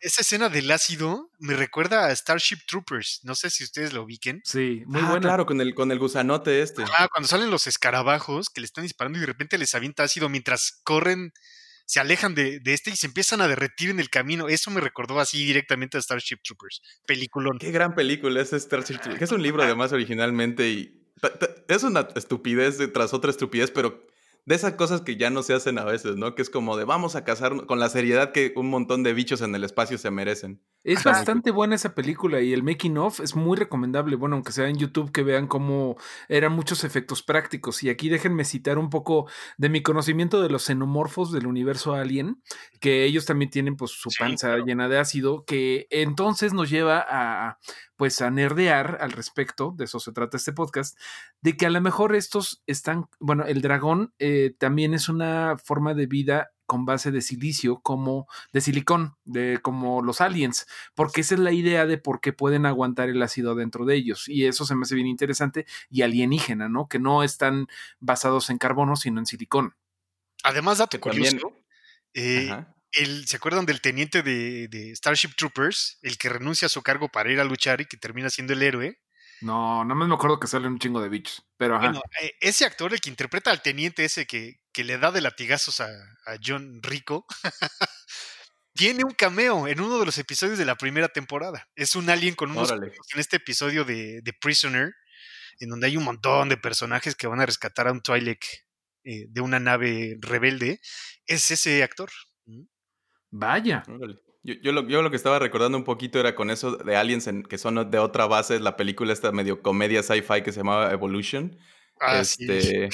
Esa 0.02 0.22
escena 0.22 0.50
del 0.50 0.70
ácido 0.72 1.32
me 1.40 1.54
recuerda 1.54 2.08
a 2.08 2.16
Starship 2.16 2.60
Troopers. 2.68 3.22
No 3.24 3.36
sé 3.36 3.50
si 3.50 3.64
ustedes 3.64 3.94
lo 3.94 4.04
ubiquen. 4.04 4.42
Sí, 4.44 4.84
muy 4.86 5.02
ah, 5.04 5.18
claro, 5.22 5.46
con 5.46 5.62
el, 5.62 5.74
con 5.74 5.92
el 5.92 6.00
gusanote 6.00 6.62
este. 6.62 6.84
Ah, 6.98 7.08
cuando 7.12 7.28
salen 7.28 7.50
los 7.50 7.68
escarabajos 7.68 8.50
que 8.50 8.62
le 8.62 8.66
están 8.66 8.84
disparando 8.84 9.18
y 9.18 9.22
de 9.22 9.28
repente 9.28 9.58
les 9.58 9.74
avienta 9.76 10.04
ácido 10.04 10.30
mientras 10.30 10.82
corren 10.84 11.34
se 11.88 12.02
alejan 12.02 12.36
de, 12.36 12.62
este 12.66 12.92
y 12.92 12.98
se 12.98 13.08
empiezan 13.08 13.40
a 13.40 13.48
derretir 13.48 13.90
en 13.90 14.02
el 14.02 14.10
camino. 14.10 14.50
Eso 14.50 14.70
me 14.72 14.82
recordó 14.82 15.22
así 15.22 15.46
directamente 15.46 15.98
a 15.98 16.02
Starship 16.02 16.40
Troopers. 16.44 16.82
Peliculón. 17.06 17.58
Qué 17.60 17.72
gran 17.72 17.96
película 17.96 18.42
es 18.42 18.52
Starship 18.52 19.00
Troopers. 19.00 19.22
es 19.22 19.32
un 19.32 19.42
libro 19.42 19.64
además 19.64 19.94
originalmente 19.94 20.68
y 20.68 21.02
es 21.70 21.84
una 21.84 22.08
estupidez 22.16 22.78
tras 22.94 23.14
otra 23.14 23.32
estupidez, 23.32 23.72
pero 23.72 24.06
de 24.48 24.56
esas 24.56 24.74
cosas 24.76 25.02
que 25.02 25.18
ya 25.18 25.30
no 25.30 25.44
se 25.44 25.54
hacen 25.54 25.78
a 25.78 25.84
veces, 25.84 26.16
¿no? 26.16 26.34
Que 26.34 26.42
es 26.42 26.50
como 26.50 26.78
de 26.78 26.86
vamos 26.86 27.18
a 27.18 27.26
cazar 27.26 27.66
con 27.66 27.82
la 27.82 27.90
seriedad 27.90 28.32
que 28.32 28.54
un 28.56 28.70
montón 28.70 29.04
de 29.04 29.14
bichos 29.14 29.42
en 29.42 29.54
el 29.54 29.66
espacio 29.66 29.98
se 29.98 30.10
merecen. 30.10 30.64
Es 30.86 31.04
bastante 31.04 31.52
buena 31.52 31.76
esa 31.76 31.94
película 31.94 32.40
y 32.40 32.54
el 32.54 32.64
making 32.64 32.98
of 32.98 33.20
es 33.20 33.36
muy 33.36 33.58
recomendable. 33.58 34.16
Bueno, 34.16 34.38
aunque 34.38 34.54
sea 34.54 34.70
en 34.70 34.78
YouTube, 34.78 35.12
que 35.12 35.22
vean 35.22 35.48
cómo 35.48 35.98
eran 36.30 36.54
muchos 36.54 36.86
efectos 36.86 37.24
prácticos. 37.24 37.84
Y 37.84 37.90
aquí 37.90 38.08
déjenme 38.08 38.46
citar 38.46 38.78
un 38.78 38.90
poco 38.90 39.30
de 39.58 39.68
mi 39.68 39.84
conocimiento 39.84 40.42
de 40.42 40.50
los 40.50 40.64
xenomorfos 40.64 41.34
del 41.34 41.46
universo 41.46 41.94
Alien, 41.94 42.42
que 42.80 43.04
ellos 43.04 43.26
también 43.26 43.52
tienen 43.52 43.76
pues 43.76 43.92
su 43.92 44.10
panza 44.18 44.56
llena 44.60 44.88
de 44.88 44.98
ácido, 44.98 45.44
que 45.44 45.88
entonces 45.90 46.54
nos 46.54 46.70
lleva 46.70 47.06
a 47.06 47.60
pues 47.98 48.22
a 48.22 48.30
nerdear 48.30 49.00
al 49.02 49.12
respecto, 49.12 49.74
de 49.76 49.86
eso 49.86 50.00
se 50.00 50.14
trata 50.14 50.38
este 50.38 50.54
podcast, 50.54 50.98
de 51.42 51.58
que 51.58 51.66
a 51.66 51.70
lo 51.70 51.82
mejor 51.82 52.16
estos 52.16 52.64
están, 52.68 53.08
bueno, 53.20 53.44
el 53.46 53.62
dragón 53.62 54.14
eh, 54.20 54.56
también 54.58 54.94
es 54.94 55.10
una 55.10 55.58
forma 55.58 55.94
de 55.94 56.06
vida 56.06 56.52
con 56.68 56.86
base 56.86 57.12
de 57.12 57.22
silicio, 57.22 57.80
como 57.80 58.28
de 58.54 58.62
silicón, 58.62 59.16
de 59.24 59.60
como 59.62 60.02
los 60.02 60.22
aliens, 60.22 60.68
porque 60.94 61.22
esa 61.22 61.36
es 61.36 61.40
la 61.40 61.54
idea 61.54 61.86
de 61.86 61.98
por 61.98 62.22
qué 62.22 62.34
pueden 62.34 62.66
aguantar 62.66 63.10
el 63.10 63.24
ácido 63.24 63.56
dentro 63.56 63.86
de 63.86 63.96
ellos. 63.96 64.28
Y 64.28 64.46
eso 64.46 64.66
se 64.66 64.76
me 64.76 64.84
hace 64.84 64.96
bien 64.96 65.08
interesante 65.08 65.66
y 65.90 66.02
alienígena, 66.02 66.70
¿no? 66.70 66.88
Que 66.88 67.00
no 67.00 67.24
están 67.24 67.68
basados 68.00 68.50
en 68.50 68.58
carbono, 68.58 68.96
sino 68.98 69.20
en 69.20 69.26
silicón. 69.26 69.76
Además, 70.44 70.78
dato 70.78 71.00
curioso, 71.00 71.54
eh, 72.14 72.66
¿se 72.92 73.36
acuerdan 73.36 73.66
del 73.66 73.82
teniente 73.82 74.24
de, 74.24 74.94
Starship 74.96 75.36
Troopers? 75.36 76.00
El 76.02 76.18
que 76.18 76.30
renuncia 76.30 76.68
a 76.68 76.70
su 76.70 76.82
cargo 76.82 77.10
para 77.10 77.32
ir 77.32 77.40
a 77.40 77.44
luchar 77.44 77.82
y 77.82 77.86
que 77.86 77.98
termina 77.98 78.30
siendo 78.30 78.54
el 78.54 78.64
héroe. 78.64 79.00
No, 79.42 79.86
no 79.86 79.94
me 79.94 80.12
acuerdo 80.14 80.40
que 80.40 80.48
sale 80.48 80.68
un 80.68 80.80
chingo 80.80 81.02
de 81.02 81.10
bichos. 81.10 81.46
Pero 81.58 81.80
Bueno, 81.80 82.02
eh, 82.22 82.34
ese 82.40 82.66
actor, 82.66 82.94
el 82.94 83.02
que 83.02 83.10
interpreta 83.10 83.52
al 83.52 83.62
teniente 83.62 84.04
ese 84.04 84.26
que, 84.26 84.60
que 84.72 84.84
le 84.84 84.98
da 84.98 85.12
de 85.12 85.22
latigazos 85.22 85.80
a, 85.80 85.90
John 86.44 86.82
Rico, 86.82 87.26
tiene 88.74 89.04
un 89.04 89.12
cameo 89.12 89.68
en 89.68 89.80
uno 89.80 90.00
de 90.00 90.06
los 90.06 90.18
episodios 90.18 90.58
de 90.58 90.66
la 90.66 90.76
primera 90.76 91.08
temporada. 91.08 91.70
Es 91.76 91.96
un 91.96 92.10
alien 92.10 92.36
con 92.36 92.52
unos. 92.52 92.72
En 92.72 92.92
este 93.16 93.38
episodio 93.38 93.86
de, 93.86 94.22
de, 94.22 94.34
Prisoner, 94.34 94.94
en 95.60 95.70
donde 95.70 95.88
hay 95.88 95.98
un 95.98 96.04
montón 96.04 96.50
de 96.50 96.58
personajes 96.58 97.16
que 97.16 97.28
van 97.28 97.40
a 97.40 97.46
rescatar 97.46 97.88
a 97.88 97.92
un 97.92 98.02
Twi'lek 98.02 98.68
eh, 99.10 99.26
de 99.30 99.40
una 99.40 99.60
nave 99.60 100.18
rebelde. 100.20 100.82
Es 101.26 101.50
ese 101.50 101.82
actor. 101.82 102.10
Vaya. 103.32 103.84
Yo, 104.44 104.72
lo, 104.72 104.88
yo, 104.88 105.02
lo, 105.02 105.10
que 105.10 105.18
estaba 105.18 105.40
recordando 105.40 105.78
un 105.78 105.84
poquito 105.84 106.20
era 106.20 106.34
con 106.34 106.50
eso 106.50 106.78
de 106.78 106.96
aliens 106.96 107.30
que 107.50 107.58
son 107.58 107.92
de 107.92 108.00
otra 108.00 108.28
base, 108.28 108.60
la 108.60 108.78
película 108.78 109.12
esta 109.12 109.32
medio 109.32 109.62
comedia 109.62 110.02
sci-fi 110.02 110.42
que 110.42 110.54
se 110.54 110.62
llamaba 110.62 110.92
Evolution. 110.92 111.58
Ah, 112.00 112.20
este, 112.20 112.90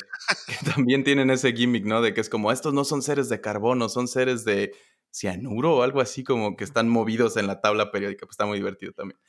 que 0.47 0.71
también 0.73 1.03
tienen 1.03 1.29
ese 1.29 1.51
gimmick, 1.53 1.85
¿no? 1.85 2.01
De 2.01 2.13
que 2.13 2.21
es 2.21 2.29
como, 2.29 2.51
estos 2.51 2.73
no 2.73 2.85
son 2.85 3.01
seres 3.01 3.29
de 3.29 3.41
carbono, 3.41 3.89
son 3.89 4.07
seres 4.07 4.45
de 4.45 4.73
cianuro 5.11 5.75
o 5.75 5.83
algo 5.83 6.01
así 6.01 6.23
como 6.23 6.55
que 6.55 6.63
están 6.63 6.89
movidos 6.89 7.37
en 7.37 7.47
la 7.47 7.61
tabla 7.61 7.91
periódica. 7.91 8.25
Pues 8.25 8.33
está 8.33 8.45
muy 8.45 8.57
divertido 8.57 8.93
también. 8.93 9.19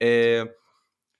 Eh, 0.00 0.50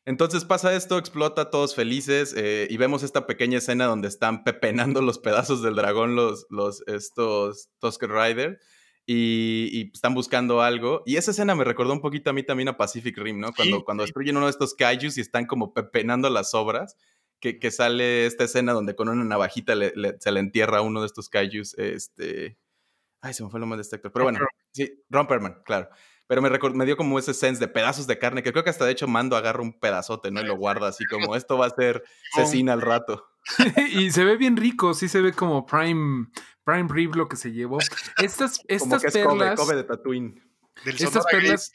entonces 0.07 0.45
pasa 0.45 0.75
esto, 0.75 0.99
explota, 0.99 1.51
todos 1.51 1.75
felices, 1.75 2.35
eh, 2.37 2.67
y 2.71 2.77
vemos 2.77 3.03
esta 3.03 3.27
pequeña 3.27 3.59
escena 3.59 3.87
donde 3.87 4.09
están 4.09 4.45
pepenando 4.45 5.03
los 5.03 5.19
pedazos 5.19 5.63
del 5.63 5.75
dragón 5.75 6.15
los, 6.15 6.47
los 6.51 6.83
estos 6.87 7.71
Tusker 7.81 8.11
Rider 8.11 8.61
y, 9.07 9.91
están 9.93 10.15
buscando 10.15 10.63
algo. 10.63 11.03
Y 11.07 11.17
esa 11.17 11.31
escena 11.31 11.55
me 11.55 11.65
recordó 11.65 11.93
un 11.93 12.01
poquito 12.01 12.31
a 12.31 12.33
mí 12.33 12.43
también 12.43 12.69
a 12.69 12.77
Pacific 12.77 13.17
Rim, 13.19 13.41
¿no? 13.41 13.53
Cuando, 13.53 13.85
cuando 13.85 14.03
destruyen 14.03 14.37
uno 14.37 14.47
de 14.47 14.51
estos 14.51 14.75
kaijus 14.75 15.19
y 15.19 15.21
están 15.21 15.47
como 15.47 15.75
pepenando 15.75 16.31
las 16.31 16.55
obras, 16.55 16.97
que, 17.41 17.59
que 17.59 17.71
sale 17.71 18.27
esta 18.27 18.45
escena 18.45 18.73
donde 18.73 18.95
con 18.95 19.09
una 19.09 19.25
navajita 19.25 19.75
se 20.19 20.33
le 20.33 20.41
entierra 20.41 20.79
a 20.79 20.83
uno 20.83 21.01
de 21.01 21.07
estos 21.07 21.29
kaijus, 21.29 21.75
este... 21.79 22.59
Ay, 23.21 23.33
se 23.33 23.43
me 23.43 23.49
fue 23.49 23.59
el 23.59 23.63
nombre 23.63 23.79
de 23.79 23.83
este 23.83 23.97
actor. 23.97 24.13
Pero 24.13 24.25
bueno, 24.27 24.41
sí, 24.73 25.03
Romperman, 25.09 25.63
claro. 25.65 25.89
Pero 26.27 26.41
me, 26.41 26.51
me 26.51 26.87
dio 26.87 26.97
como 26.97 27.19
ese 27.19 27.35
sense 27.35 27.61
de 27.61 27.69
pedazos 27.69 28.07
de 28.07 28.19
carne, 28.19 28.43
que 28.43 28.53
creo 28.53 28.65
que 28.65 28.71
hasta 28.71 28.87
de 28.87 28.93
hecho 28.93 29.07
Mando 29.07 29.37
agarra 29.37 29.63
un 29.63 29.79
pedazote, 29.79 30.31
¿no? 30.31 30.41
Y 30.41 30.45
lo 30.45 30.57
guarda 30.57 30.89
así 30.89 31.05
como, 31.05 31.37
esto 31.37 31.59
va 31.59 31.67
a 31.67 31.71
ser 31.71 32.03
cecina 32.35 32.73
al 32.73 32.81
rato. 32.81 33.27
y 33.93 34.11
se 34.11 34.25
ve 34.25 34.37
bien 34.37 34.57
rico, 34.57 34.95
sí 34.95 35.09
se 35.09 35.21
ve 35.21 35.33
como 35.33 35.67
prime, 35.67 36.29
prime 36.65 36.89
rib 36.91 37.15
lo 37.15 37.29
que 37.29 37.37
se 37.37 37.53
llevó. 37.53 37.79
Estas, 38.19 38.61
estas 38.69 38.89
como 38.89 39.01
que 39.01 39.11
perlas. 39.11 39.55
Es 39.55 39.61
Kobe, 39.61 39.77
de 39.77 39.85
Tatooine. 39.85 40.43
Del 40.85 40.95
Estas 40.95 41.25
perlas-. 41.27 41.73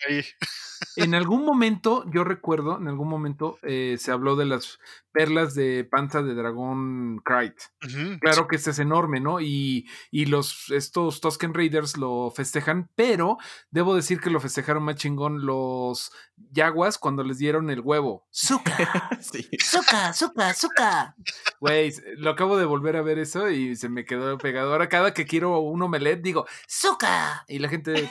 En 0.95 1.13
algún 1.15 1.45
momento, 1.45 2.05
yo 2.11 2.23
recuerdo, 2.23 2.77
en 2.77 2.87
algún 2.87 3.09
momento 3.09 3.57
eh, 3.63 3.97
se 3.99 4.11
habló 4.11 4.35
de 4.35 4.45
las 4.45 4.79
perlas 5.11 5.55
de 5.55 5.83
panza 5.83 6.21
de 6.21 6.35
dragón. 6.35 7.17
Ujú, 7.17 8.19
Claro 8.21 8.47
que 8.47 8.55
este 8.55 8.71
es 8.71 8.79
enorme, 8.79 9.19
¿no? 9.19 9.41
Y, 9.41 9.89
y 10.11 10.25
los, 10.27 10.69
estos 10.69 11.19
Tusken 11.21 11.53
Raiders 11.53 11.97
lo 11.97 12.31
festejan, 12.31 12.89
pero 12.95 13.37
debo 13.71 13.95
decir 13.95 14.19
que 14.21 14.29
lo 14.29 14.39
festejaron 14.39 14.83
más 14.83 14.95
chingón 14.95 15.45
los 15.45 16.11
Yaguas 16.51 16.97
cuando 16.97 17.23
les 17.23 17.37
dieron 17.39 17.69
el 17.69 17.81
huevo. 17.81 18.27
Zuka, 18.33 19.09
Sí. 19.21 19.49
Zuka, 19.61 20.13
Zuka, 20.13 20.53
Zuka. 20.53 21.15
Güey, 21.59 21.91
lo 22.17 22.29
acabo 22.29 22.57
de 22.57 22.65
volver 22.65 22.95
a 22.95 23.01
ver 23.01 23.19
eso 23.19 23.49
y 23.49 23.75
se 23.75 23.89
me 23.89 24.05
quedó 24.05 24.37
pegado. 24.37 24.71
Ahora 24.71 24.87
cada 24.89 25.13
que 25.13 25.25
quiero 25.25 25.59
un 25.59 25.81
omelette 25.81 26.21
digo, 26.21 26.45
Zuka. 26.69 27.43
y 27.47 27.59
la 27.59 27.69
gente... 27.69 28.09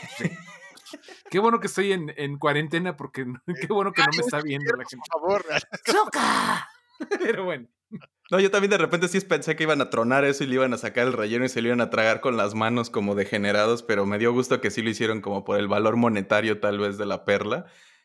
Qué 1.31 1.39
bueno 1.39 1.61
que 1.61 1.67
estoy 1.67 1.93
en, 1.93 2.13
en 2.17 2.39
cuarentena 2.39 2.97
porque 2.97 3.25
no- 3.25 3.41
qué 3.47 3.67
bueno 3.69 3.93
que 3.93 4.03
no 4.03 4.09
me 4.17 4.23
está 4.23 4.41
viendo 4.41 4.73
la 4.77 4.85
gente. 4.85 5.07
Por 5.11 5.43
favor. 5.43 5.45
Pero 7.21 7.45
bueno. 7.45 7.69
No, 8.31 8.39
yo 8.41 8.51
también 8.51 8.71
de 8.71 8.79
repente 8.79 9.09
sí 9.09 9.19
pensé 9.21 9.57
que 9.57 9.63
iban 9.63 9.81
a 9.81 9.89
tronar 9.89 10.25
eso 10.25 10.45
y 10.45 10.47
le 10.49 10.55
iban 10.57 10.75
a 10.75 10.79
sacar 10.79 11.07
el 11.07 11.15
relleno 11.15 11.47
y 11.47 11.49
se 11.49 11.63
lo 11.63 11.69
iban 11.69 11.81
a 11.81 11.89
tragar 11.89 12.21
con 12.21 12.37
las 12.37 12.55
manos 12.55 12.91
como 12.91 13.15
degenerados, 13.15 13.83
pero 13.83 14.05
me 14.05 14.19
dio 14.19 14.33
gusto 14.33 14.61
que 14.61 14.71
sí 14.71 14.83
lo 14.83 14.91
hicieron 14.91 15.23
como 15.23 15.45
por 15.45 15.59
el 15.59 15.69
valor 15.69 15.97
monetario 15.97 16.61
tal 16.61 16.79
vez 16.79 16.99
de 16.99 17.07
la 17.07 17.25
perla. 17.25 17.65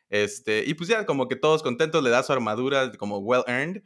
Este, 0.09 0.63
y 0.65 0.75
pues 0.75 0.87
ya 0.87 1.05
como 1.05 1.27
que 1.27 1.35
todos 1.35 1.61
contentos, 1.63 2.01
le 2.03 2.09
da 2.09 2.23
su 2.23 2.31
armadura 2.31 2.91
como 2.93 3.17
well 3.17 3.43
earned. 3.47 3.83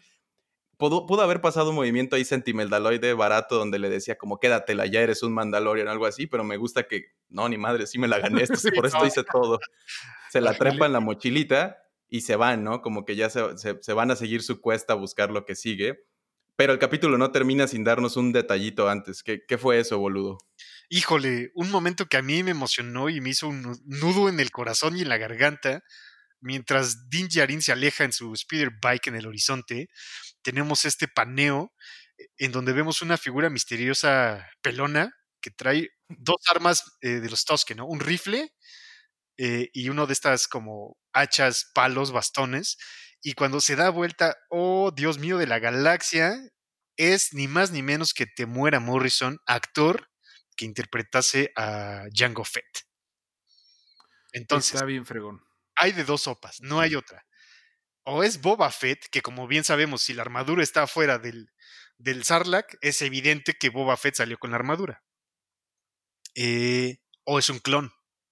Pudo, 0.78 1.08
pudo 1.08 1.24
haber 1.24 1.42
pasado 1.42 1.72
un 1.72 1.76
movimiento 1.76 2.16
ahí 2.16 2.24
sentimentaloide 2.24 3.14
barato 3.14 3.56
donde 3.58 3.80
le 3.80 3.90
decía 3.90 4.16
como 4.18 4.40
quédatela, 4.40 4.86
ya 4.86 5.02
eres 5.02 5.24
un 5.24 5.34
Mandalorian 5.34 5.88
o 5.88 5.92
algo 5.92 6.06
así, 6.06 6.28
pero 6.28 6.44
me 6.44 6.58
gusta 6.58 6.84
que, 6.88 7.06
no, 7.30 7.50
ni 7.50 7.58
madre, 7.58 7.88
sí 7.88 7.98
me 7.98 8.08
la 8.08 8.20
gané, 8.20 8.44
esto, 8.44 8.54
por 8.76 8.86
esto 8.86 9.06
hice 9.06 9.24
todo. 9.24 9.60
Se 10.30 10.40
la 10.40 10.52
trepa 10.54 10.86
en 10.86 10.94
la 10.94 11.00
mochilita 11.00 11.78
y 12.10 12.22
se 12.22 12.36
van, 12.36 12.64
¿no? 12.64 12.82
Como 12.84 13.06
que 13.06 13.16
ya 13.16 13.30
se, 13.32 13.58
se- 13.58 13.78
se 13.82 13.94
van 13.94 14.12
a 14.12 14.16
seguir 14.16 14.44
su 14.44 14.62
cuesta 14.62 14.94
a 14.94 14.96
buscar 14.98 15.32
lo 15.32 15.46
que 15.46 15.56
sigue. 15.56 16.06
Pero 16.56 16.74
el 16.74 16.80
capítulo 16.80 17.18
no 17.20 17.32
termina 17.32 17.68
sin 17.68 17.84
darnos 17.84 18.18
un 18.18 18.32
detallito 18.32 18.90
antes. 18.90 19.22
¿Qué, 19.24 19.42
qué 19.48 19.58
fue 19.60 19.80
eso, 19.80 20.00
boludo? 20.00 20.38
Híjole, 20.90 21.52
un 21.54 21.70
momento 21.70 22.06
que 22.08 22.18
a 22.18 22.22
mí 22.22 22.42
me 22.44 22.52
emocionó 22.52 23.10
y 23.10 23.20
me 23.22 23.30
hizo 23.30 23.48
un 23.48 23.62
nu- 23.62 23.78
nudo 23.86 24.30
en 24.30 24.40
el 24.40 24.50
corazón 24.52 24.98
y 24.98 25.02
en 25.02 25.10
la 25.10 25.18
garganta. 25.18 25.84
Mientras 26.42 27.10
Din 27.10 27.28
Djarin 27.28 27.62
se 27.62 27.72
aleja 27.72 28.04
en 28.04 28.14
su 28.14 28.36
speeder 28.36 28.72
bike 28.82 29.08
en 29.08 29.16
el 29.16 29.28
horizonte, 29.28 29.90
tenemos 30.42 30.86
este 30.86 31.08
paneo 31.08 31.74
eh, 32.18 32.28
en 32.38 32.52
donde 32.52 32.74
vemos 32.74 33.02
una 33.02 33.18
figura 33.18 33.50
misteriosa 33.50 34.48
pelona 34.62 35.12
que 35.42 35.52
trae 35.52 35.90
dos 36.10 36.38
armas 36.50 36.84
eh, 37.02 37.20
de 37.20 37.30
los 37.30 37.46
Tusken, 37.46 37.78
¿no? 37.78 37.86
Un 37.86 38.00
rifle 38.00 38.54
eh, 39.38 39.70
y 39.74 39.90
uno 39.90 40.08
de 40.08 40.14
estas 40.14 40.48
como 40.48 40.98
hachas, 41.14 41.72
palos, 41.74 42.12
bastones. 42.12 42.78
Y 43.22 43.34
cuando 43.34 43.62
se 43.62 43.76
da 43.76 43.90
vuelta, 43.90 44.36
oh 44.50 44.92
Dios 44.96 45.18
mío 45.20 45.38
de 45.38 45.48
la 45.48 45.60
galaxia, 45.60 46.38
es 46.98 47.34
ni 47.34 47.48
más 47.48 47.72
ni 47.72 47.84
menos 47.84 48.14
que 48.14 48.26
Temuera 48.26 48.80
Morrison, 48.80 49.40
actor 49.46 50.10
que 50.56 50.66
interpretase 50.66 51.52
a 51.56 52.06
Django 52.12 52.44
Fett. 52.44 52.88
Entonces, 54.34 54.74
está 54.74 54.86
bien 54.86 55.06
fregón. 55.06 55.47
Hay 55.78 55.92
de 55.92 56.04
dos 56.04 56.24
sopas, 56.24 56.62
no 56.62 56.80
hay 56.80 56.96
otra. 56.96 57.26
O 58.04 58.24
es 58.24 58.42
Boba 58.42 58.72
Fett, 58.72 59.08
que 59.12 59.22
como 59.22 59.48
bien 59.48 59.64
sabemos, 59.64 60.02
si 60.02 60.14
la 60.14 60.22
armadura 60.22 60.64
está 60.64 60.84
afuera 60.84 61.20
del, 61.20 61.52
del 61.98 62.24
Sarlacc, 62.24 62.78
es 62.82 63.02
evidente 63.02 63.54
que 63.54 63.70
Boba 63.70 63.98
Fett 63.98 64.16
salió 64.16 64.38
con 64.38 64.52
la 64.52 64.58
armadura. 64.58 65.04
Eh, 66.36 67.00
o 67.26 67.40
es 67.40 67.50
un 67.50 67.60
clon, 67.60 67.92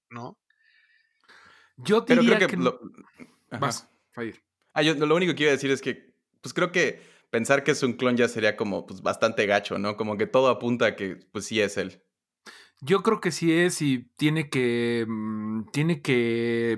¿no? 0.09 0.39
Yo 1.77 2.05
Pero 2.05 2.21
diría 2.21 2.37
creo 2.37 2.49
que... 2.49 2.55
que... 2.55 2.61
lo-. 2.61 2.79
Vas. 3.59 3.89
Ah, 4.73 4.81
yo 4.81 4.93
lo 4.93 5.15
único 5.15 5.35
que 5.35 5.43
iba 5.43 5.49
a 5.51 5.55
decir 5.55 5.71
es 5.71 5.81
que, 5.81 6.13
pues 6.41 6.53
creo 6.53 6.71
que 6.71 7.01
pensar 7.29 7.63
que 7.63 7.71
es 7.71 7.83
un 7.83 7.93
clon 7.93 8.15
ya 8.15 8.29
sería 8.29 8.55
como 8.55 8.85
pues, 8.85 9.01
bastante 9.01 9.45
gacho, 9.45 9.77
¿no? 9.77 9.97
Como 9.97 10.17
que 10.17 10.27
todo 10.27 10.49
apunta 10.49 10.85
a 10.85 10.95
que 10.95 11.17
pues 11.31 11.45
sí 11.45 11.59
es 11.59 11.77
él. 11.77 12.04
Yo 12.81 13.03
creo 13.03 13.21
que 13.21 13.31
sí 13.31 13.53
es 13.53 13.81
y 13.81 14.09
tiene 14.17 14.49
que 14.49 15.05
mm, 15.07 15.71
tiene 15.71 16.01
que 16.01 16.73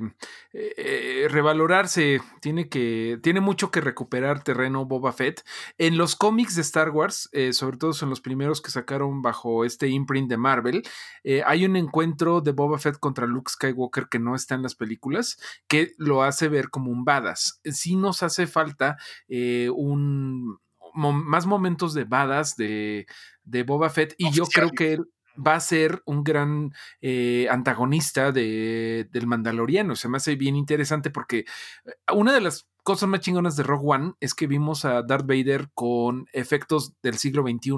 eh, 0.54 0.74
eh, 0.78 1.28
revalorarse, 1.28 2.22
tiene 2.40 2.70
que 2.70 3.20
tiene 3.24 3.42
mucho 3.42 3.72
que 3.72 3.82
recuperar 3.82 4.44
terreno 4.44 4.86
Boba 4.86 5.12
Fett. 5.12 5.44
En 5.80 5.98
los 5.98 6.16
cómics 6.16 6.56
de 6.56 6.62
Star 6.62 6.92
Wars, 6.92 7.30
eh, 7.32 7.52
sobre 7.52 7.78
todo 7.78 7.94
en 8.00 8.10
los 8.12 8.22
primeros 8.22 8.62
que 8.62 8.70
sacaron 8.70 9.24
bajo 9.24 9.66
este 9.66 9.88
imprint 9.88 10.30
de 10.30 10.38
Marvel, 10.38 10.84
eh, 11.24 11.42
hay 11.46 11.66
un 11.66 11.76
encuentro 11.76 12.42
de 12.42 12.52
Boba 12.52 12.78
Fett 12.78 13.00
contra 13.00 13.26
Luke 13.26 13.52
Skywalker 13.52 14.08
que 14.08 14.20
no 14.20 14.36
está 14.36 14.54
en 14.54 14.62
las 14.64 14.76
películas, 14.76 15.38
que 15.68 15.94
lo 15.98 16.22
hace 16.22 16.48
ver 16.48 16.70
como 16.70 16.92
un 16.92 17.06
badass. 17.06 17.60
Sí 17.66 17.96
nos 17.96 18.22
hace 18.22 18.46
falta 18.46 18.98
un 19.30 20.60
más 20.94 21.46
momentos 21.46 21.94
de 21.94 22.06
badass 22.06 22.56
de, 22.56 23.06
de 23.44 23.64
Boba 23.64 23.90
Fett 23.90 24.16
y 24.18 24.32
yo 24.32 24.46
creo 24.46 24.72
que 24.72 24.94
él 24.94 25.08
va 25.38 25.56
a 25.56 25.60
ser 25.60 26.02
un 26.06 26.24
gran 26.24 26.74
eh, 27.02 27.48
antagonista 27.50 28.32
de, 28.32 29.08
del 29.12 29.28
Mandaloriano. 29.28 29.96
Se 29.96 30.10
me 30.10 30.18
hace 30.18 30.36
bien 30.36 30.56
interesante 30.56 31.10
porque 31.10 31.40
eh, 31.86 32.14
una 32.14 32.34
de 32.34 32.42
las 32.42 32.68
cosas 32.84 33.10
más 33.10 33.20
chingonas 33.20 33.56
de 33.56 33.64
Rogue 33.64 33.86
One 33.86 34.14
es 34.22 34.34
que 34.34 34.48
vimos 34.48 34.86
a 34.86 35.02
Darth 35.04 35.28
Vader 35.28 35.70
con 35.74 36.28
efectos 36.32 36.94
del 37.02 37.18
siglo 37.18 37.44
XXI 37.44 37.74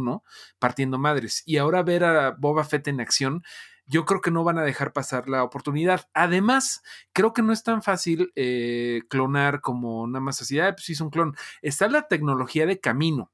partiendo 0.59 0.99
madres. 0.99 1.41
Y 1.45 1.57
ahora 1.57 1.83
ver 1.83 2.03
a 2.03 2.31
Boba 2.31 2.63
Fett 2.63 2.87
en 2.87 3.01
acción, 3.01 3.43
yo 3.87 4.05
creo 4.05 4.21
que 4.21 4.29
no 4.29 4.43
van 4.43 4.59
a 4.59 4.63
dejar 4.63 4.93
pasar 4.93 5.27
la 5.27 5.43
oportunidad. 5.43 6.07
Además, 6.13 6.83
creo 7.11 7.33
que 7.33 7.41
no 7.41 7.51
es 7.51 7.63
tan 7.63 7.81
fácil 7.81 8.31
eh, 8.35 9.01
clonar 9.09 9.61
como 9.61 10.05
nada 10.05 10.19
más 10.19 10.41
así, 10.43 10.59
ah, 10.59 10.73
pues 10.75 10.89
hizo 10.89 11.03
un 11.03 11.09
clon. 11.09 11.35
Está 11.63 11.87
la 11.87 12.07
tecnología 12.07 12.67
de 12.67 12.79
camino. 12.79 13.31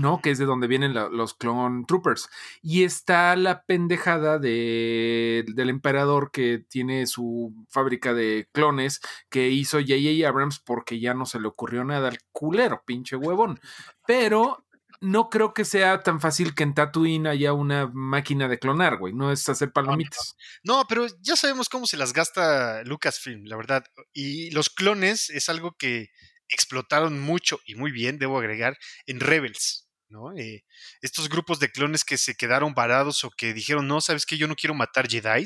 ¿No? 0.00 0.20
Que 0.20 0.30
es 0.30 0.38
de 0.38 0.46
donde 0.46 0.66
vienen 0.66 0.94
la, 0.94 1.08
los 1.08 1.34
Clone 1.34 1.84
Troopers. 1.86 2.28
Y 2.62 2.84
está 2.84 3.36
la 3.36 3.62
pendejada 3.62 4.38
de, 4.38 5.44
del 5.54 5.70
emperador 5.70 6.30
que 6.32 6.64
tiene 6.68 7.06
su 7.06 7.54
fábrica 7.68 8.14
de 8.14 8.48
clones 8.52 9.00
que 9.28 9.48
hizo 9.48 9.78
J.J. 9.78 10.28
Abrams 10.28 10.58
porque 10.58 10.98
ya 10.98 11.14
no 11.14 11.26
se 11.26 11.40
le 11.40 11.48
ocurrió 11.48 11.84
nada 11.84 12.08
al 12.08 12.18
culero, 12.32 12.82
pinche 12.84 13.16
huevón. 13.16 13.60
Pero 14.06 14.64
no 15.00 15.30
creo 15.30 15.54
que 15.54 15.64
sea 15.64 16.02
tan 16.02 16.20
fácil 16.20 16.54
que 16.54 16.62
en 16.62 16.74
Tatooine 16.74 17.26
haya 17.26 17.52
una 17.52 17.90
máquina 17.92 18.48
de 18.48 18.58
clonar, 18.58 18.98
güey. 18.98 19.14
No 19.14 19.32
es 19.32 19.48
hacer 19.48 19.72
palomitas. 19.72 20.36
No, 20.62 20.84
pero 20.88 21.06
ya 21.20 21.36
sabemos 21.36 21.68
cómo 21.68 21.86
se 21.86 21.96
las 21.96 22.12
gasta 22.12 22.82
Lucasfilm, 22.84 23.44
la 23.46 23.56
verdad. 23.56 23.84
Y 24.12 24.50
los 24.50 24.68
clones 24.68 25.30
es 25.30 25.48
algo 25.48 25.76
que 25.78 26.10
explotaron 26.48 27.20
mucho 27.20 27.60
y 27.64 27.76
muy 27.76 27.92
bien, 27.92 28.18
debo 28.18 28.38
agregar, 28.38 28.76
en 29.06 29.20
Rebels. 29.20 29.89
¿No? 30.10 30.32
Eh, 30.36 30.64
estos 31.02 31.28
grupos 31.28 31.60
de 31.60 31.70
clones 31.70 32.04
que 32.04 32.18
se 32.18 32.34
quedaron 32.34 32.74
varados 32.74 33.24
o 33.24 33.30
que 33.30 33.54
dijeron, 33.54 33.86
no, 33.88 34.00
sabes 34.00 34.26
que 34.26 34.36
yo 34.36 34.48
no 34.48 34.56
quiero 34.56 34.74
matar 34.74 35.08
Jedi, 35.08 35.44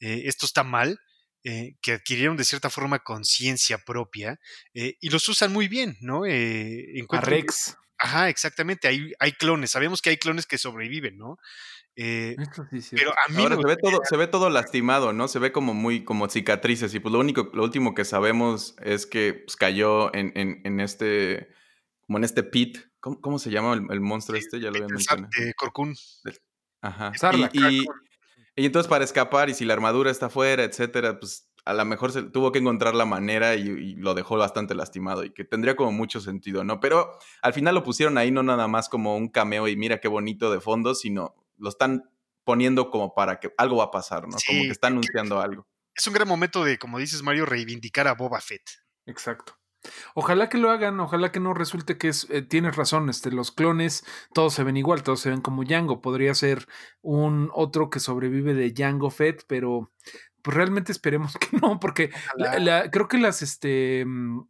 eh, 0.00 0.22
esto 0.26 0.46
está 0.46 0.64
mal, 0.64 0.98
eh, 1.44 1.76
que 1.82 1.92
adquirieron 1.92 2.36
de 2.36 2.44
cierta 2.44 2.70
forma 2.70 3.00
conciencia 3.00 3.78
propia 3.78 4.40
eh, 4.72 4.96
y 5.00 5.10
los 5.10 5.28
usan 5.28 5.52
muy 5.52 5.68
bien, 5.68 5.96
¿no? 6.00 6.24
Eh, 6.26 7.04
A 7.10 7.20
Rex. 7.20 7.76
Ajá, 7.98 8.28
exactamente, 8.28 8.88
hay, 8.88 9.12
hay 9.18 9.32
clones, 9.32 9.70
sabemos 9.70 10.02
que 10.02 10.10
hay 10.10 10.16
clones 10.16 10.46
que 10.46 10.58
sobreviven, 10.58 11.16
¿no? 11.16 11.38
Eh, 11.96 12.34
Esto 12.38 12.66
sí 12.70 12.78
es 12.78 12.90
pero 12.90 13.12
a 13.12 13.32
mí 13.32 13.42
Ahora 13.42 13.56
se 13.56 13.66
ve 13.66 13.76
todo, 13.76 14.00
se 14.02 14.16
ve 14.16 14.26
todo 14.26 14.50
lastimado, 14.50 15.12
¿no? 15.12 15.28
Se 15.28 15.38
ve 15.38 15.52
como 15.52 15.74
muy, 15.74 16.04
como 16.04 16.28
cicatrices. 16.28 16.92
Y 16.94 17.00
pues 17.00 17.12
lo 17.12 17.20
único, 17.20 17.50
lo 17.52 17.62
último 17.62 17.94
que 17.94 18.04
sabemos 18.04 18.74
es 18.82 19.06
que 19.06 19.34
pues, 19.34 19.56
cayó 19.56 20.14
en, 20.14 20.32
en, 20.34 20.60
en 20.64 20.80
este, 20.80 21.48
como 22.06 22.18
en 22.18 22.24
este 22.24 22.42
pit. 22.42 22.78
¿Cómo, 23.04 23.20
cómo 23.20 23.38
se 23.38 23.50
llama 23.50 23.74
el, 23.74 23.82
el 23.90 24.00
monstruo 24.00 24.38
este? 24.38 24.58
Ya 24.60 24.70
lo 24.70 24.76
habían 24.76 24.88
pensar 24.88 25.20
mencionado. 25.20 25.46
de 25.50 25.52
Corcún. 25.52 25.94
Ajá. 26.80 27.12
Y, 27.52 27.58
y, 27.82 27.86
y 28.56 28.64
entonces 28.64 28.88
para 28.88 29.04
escapar, 29.04 29.50
y 29.50 29.54
si 29.54 29.66
la 29.66 29.74
armadura 29.74 30.10
está 30.10 30.26
afuera, 30.26 30.64
etcétera, 30.64 31.20
pues 31.20 31.46
a 31.66 31.74
lo 31.74 31.84
mejor 31.84 32.12
se 32.12 32.22
tuvo 32.22 32.50
que 32.50 32.60
encontrar 32.60 32.94
la 32.94 33.04
manera 33.04 33.56
y, 33.56 33.68
y 33.68 33.94
lo 33.96 34.14
dejó 34.14 34.38
bastante 34.38 34.74
lastimado 34.74 35.22
y 35.22 35.34
que 35.34 35.44
tendría 35.44 35.76
como 35.76 35.92
mucho 35.92 36.18
sentido, 36.22 36.64
¿no? 36.64 36.80
Pero 36.80 37.18
al 37.42 37.52
final 37.52 37.74
lo 37.74 37.82
pusieron 37.84 38.16
ahí 38.16 38.30
no 38.30 38.42
nada 38.42 38.68
más 38.68 38.88
como 38.88 39.18
un 39.18 39.28
cameo 39.28 39.68
y 39.68 39.76
mira 39.76 40.00
qué 40.00 40.08
bonito 40.08 40.50
de 40.50 40.60
fondo, 40.60 40.94
sino 40.94 41.34
lo 41.58 41.68
están 41.68 42.08
poniendo 42.42 42.90
como 42.90 43.12
para 43.14 43.38
que 43.38 43.52
algo 43.58 43.76
va 43.76 43.84
a 43.84 43.90
pasar, 43.90 44.22
¿no? 44.22 44.30
como 44.30 44.38
Sí, 44.40 44.62
que 44.62 44.72
está 44.72 44.88
que- 44.88 44.92
anunciando 44.92 45.40
algo. 45.42 45.66
Es 45.94 46.06
un 46.06 46.14
gran 46.14 46.26
momento 46.26 46.64
de, 46.64 46.78
como 46.78 46.98
dices 46.98 47.22
Mario, 47.22 47.44
reivindicar 47.44 48.08
a 48.08 48.14
Boba 48.14 48.40
Fett. 48.40 48.62
Exacto. 49.06 49.56
Ojalá 50.14 50.48
que 50.48 50.58
lo 50.58 50.70
hagan, 50.70 50.98
ojalá 51.00 51.32
que 51.32 51.40
no 51.40 51.54
resulte 51.54 51.98
que 51.98 52.08
es, 52.08 52.26
eh, 52.30 52.42
tienes 52.42 52.76
razón, 52.76 53.08
este, 53.10 53.30
los 53.30 53.52
clones 53.52 54.04
todos 54.32 54.54
se 54.54 54.64
ven 54.64 54.76
igual, 54.76 55.02
todos 55.02 55.20
se 55.20 55.30
ven 55.30 55.40
como 55.40 55.64
Django, 55.64 56.00
podría 56.00 56.34
ser 56.34 56.66
un 57.02 57.50
otro 57.54 57.90
que 57.90 58.00
sobrevive 58.00 58.54
de 58.54 58.70
Django 58.72 59.10
Fett, 59.10 59.44
pero 59.48 59.90
pues 60.42 60.56
realmente 60.56 60.92
esperemos 60.92 61.34
que 61.38 61.56
no, 61.58 61.80
porque 61.80 62.10
la- 62.36 62.58
la- 62.58 62.90
creo 62.90 63.08
que 63.08 63.18
las, 63.18 63.42
este, 63.42 64.04
mm, 64.06 64.42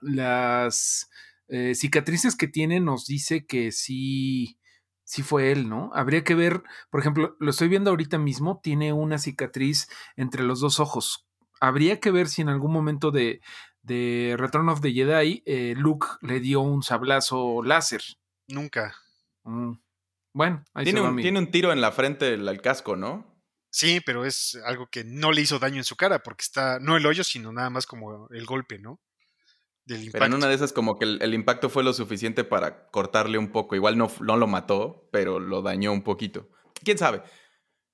las 0.00 1.10
eh, 1.48 1.74
cicatrices 1.74 2.36
que 2.36 2.48
tiene 2.48 2.80
nos 2.80 3.06
dice 3.06 3.46
que 3.46 3.72
sí, 3.72 4.58
sí 5.04 5.22
fue 5.22 5.52
él, 5.52 5.68
¿no? 5.68 5.90
Habría 5.94 6.24
que 6.24 6.34
ver, 6.34 6.62
por 6.90 7.00
ejemplo, 7.00 7.36
lo 7.40 7.50
estoy 7.50 7.68
viendo 7.68 7.90
ahorita 7.90 8.18
mismo, 8.18 8.60
tiene 8.62 8.92
una 8.92 9.18
cicatriz 9.18 9.88
entre 10.16 10.44
los 10.44 10.60
dos 10.60 10.80
ojos. 10.80 11.26
Habría 11.60 11.98
que 12.00 12.10
ver 12.10 12.28
si 12.28 12.42
en 12.42 12.48
algún 12.50 12.72
momento 12.72 13.10
de, 13.10 13.40
de 13.82 14.34
Return 14.38 14.68
of 14.68 14.80
the 14.80 14.92
Jedi 14.92 15.42
eh, 15.46 15.74
Luke 15.76 16.06
le 16.22 16.40
dio 16.40 16.60
un 16.60 16.82
sablazo 16.82 17.62
láser. 17.62 18.02
Nunca. 18.48 18.94
Mm. 19.44 19.72
Bueno, 20.34 20.64
ahí 20.74 20.84
Tiene 20.84 20.98
se 20.98 21.02
va 21.02 21.08
un, 21.10 21.14
mi- 21.16 21.22
tiene 21.22 21.38
un 21.38 21.50
tiro 21.50 21.72
en 21.72 21.80
la 21.80 21.90
frente 21.92 22.34
el, 22.34 22.46
el 22.48 22.60
casco, 22.60 22.96
¿no? 22.96 23.34
Sí, 23.70 24.00
pero 24.04 24.24
es 24.24 24.58
algo 24.64 24.86
que 24.88 25.04
no 25.04 25.30
le 25.32 25.42
hizo 25.42 25.58
daño 25.58 25.76
en 25.76 25.84
su 25.84 25.96
cara, 25.96 26.22
porque 26.22 26.42
está, 26.42 26.78
no 26.80 26.96
el 26.96 27.04
hoyo, 27.06 27.22
sino 27.24 27.52
nada 27.52 27.70
más 27.70 27.86
como 27.86 28.28
el 28.30 28.46
golpe, 28.46 28.78
¿no? 28.78 29.00
Del 29.84 29.98
impacto. 30.04 30.18
Pero 30.18 30.26
en 30.26 30.34
una 30.34 30.48
de 30.48 30.54
esas 30.54 30.72
como 30.72 30.98
que 30.98 31.04
el, 31.06 31.18
el 31.22 31.34
impacto 31.34 31.68
fue 31.70 31.82
lo 31.82 31.92
suficiente 31.92 32.44
para 32.44 32.88
cortarle 32.90 33.38
un 33.38 33.50
poco. 33.52 33.74
Igual 33.74 33.96
no, 33.98 34.10
no 34.20 34.36
lo 34.36 34.46
mató, 34.46 35.08
pero 35.12 35.38
lo 35.40 35.62
dañó 35.62 35.92
un 35.92 36.02
poquito. 36.02 36.48
¿Quién 36.84 36.98
sabe? 36.98 37.22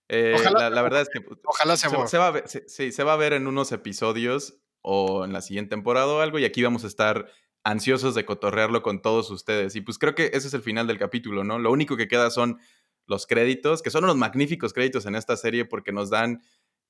Eh, 0.09 0.35
Ojalá 0.39 0.71
la, 0.71 0.83
verdad 0.83 1.03
es 1.03 1.09
que 1.09 1.25
Ojalá 1.45 1.77
sea 1.77 1.89
se, 1.91 1.97
Boba 1.97 2.09
se 2.09 2.19
va 2.19 2.27
a 2.27 2.31
ver, 2.31 2.49
se- 2.49 2.69
sí, 2.69 2.93
se 2.93 3.05
va 3.05 3.15
a 3.15 3.17
ver 3.17 3.33
en 3.33 3.47
unos 3.47 3.73
episodios 3.73 4.61
o 4.85 5.25
en 5.25 5.33
la 5.33 5.41
siguiente 5.41 5.71
temporada 5.71 6.07
o 6.07 6.21
algo 6.21 6.39
y 6.39 6.45
aquí 6.45 6.63
vamos 6.63 6.85
a 6.85 6.87
estar 6.87 7.27
ansiosos 7.65 8.15
de 8.15 8.27
cotorrearlo 8.27 8.83
con 8.83 9.01
todos 9.01 9.31
ustedes. 9.31 9.75
Y 9.75 9.81
pues 9.81 9.99
creo 9.99 10.15
que 10.15 10.27
ese 10.35 10.49
es 10.49 10.55
el 10.55 10.63
final 10.63 10.87
del 10.87 10.99
capítulo, 10.99 11.43
¿no? 11.43 11.59
Lo 11.59 11.73
único 11.73 11.97
que 11.97 12.07
queda 12.07 12.31
son 12.31 12.61
los 13.07 13.27
créditos, 13.27 13.83
que 13.83 13.91
son 13.91 14.05
unos 14.05 14.17
magníficos 14.17 14.75
créditos 14.75 15.07
en 15.07 15.15
esta 15.15 15.37
serie 15.37 15.65
porque 15.65 15.91
nos 15.91 16.11
dan 16.11 16.43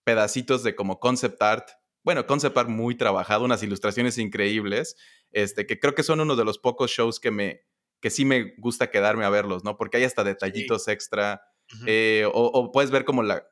pedacitos 0.03 0.65
de 0.65 0.75
como 0.75 0.99
concept 0.99 1.41
art. 1.41 1.69
Bueno, 2.03 2.27
concept 2.27 2.59
art 2.59 2.69
muy 2.69 2.97
trabajado, 2.97 3.45
unas 3.45 3.63
ilustraciones 3.63 4.19
increíbles, 4.19 4.97
este, 5.31 5.65
que 5.65 5.79
creo 5.79 5.95
que 5.95 6.03
son 6.03 6.21
uno 6.21 6.35
de 6.35 6.45
los 6.45 6.59
pocos 6.59 6.91
shows 6.91 7.21
que 7.21 7.31
me 7.31 7.63
que 8.01 8.11
sí 8.11 8.27
me 8.27 8.55
gusta 8.59 8.91
quedarme 8.91 9.25
a 9.25 9.31
verlos, 9.31 9.65
¿no? 9.65 9.79
Porque 9.79 9.97
hay 9.97 10.05
hasta 10.05 10.25
detallitos 10.25 10.89
extra. 10.89 11.41
Eh, 11.87 12.29
o, 12.31 12.45
o 12.49 12.71
puedes 12.71 12.91
ver 12.91 13.07
como 13.07 13.23
la. 13.23 13.47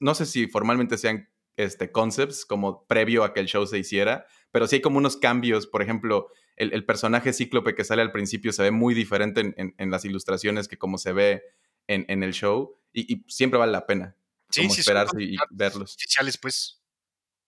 No 0.00 0.14
sé 0.14 0.26
si 0.26 0.46
formalmente 0.46 0.98
sean 0.98 1.26
este, 1.56 1.90
concepts, 1.92 2.44
como 2.44 2.86
previo 2.86 3.24
a 3.24 3.32
que 3.32 3.40
el 3.40 3.46
show 3.46 3.66
se 3.66 3.78
hiciera, 3.78 4.26
pero 4.50 4.66
sí 4.66 4.76
hay 4.76 4.82
como 4.82 4.98
unos 4.98 5.16
cambios. 5.16 5.66
Por 5.66 5.82
ejemplo, 5.82 6.28
el, 6.56 6.72
el 6.72 6.84
personaje 6.84 7.32
cíclope 7.32 7.74
que 7.74 7.84
sale 7.84 8.02
al 8.02 8.12
principio 8.12 8.52
se 8.52 8.62
ve 8.62 8.70
muy 8.70 8.94
diferente 8.94 9.40
en, 9.40 9.54
en- 9.56 9.74
en 9.78 9.90
las 9.90 10.04
ilustraciones 10.04 10.68
que 10.68 10.78
como 10.78 10.98
se 10.98 11.12
ve 11.12 11.42
en, 11.86 12.04
en 12.08 12.22
el 12.22 12.32
show, 12.32 12.76
y, 12.92 13.12
y 13.14 13.24
siempre 13.28 13.58
vale 13.58 13.72
la 13.72 13.86
pena 13.86 14.16
Sí, 14.50 14.62
como 14.62 14.74
sí, 14.74 14.80
esperarse 14.80 15.20
y, 15.22 15.36
verlos. 15.50 15.94
Oficiales, 15.96 16.38
pues, 16.38 16.80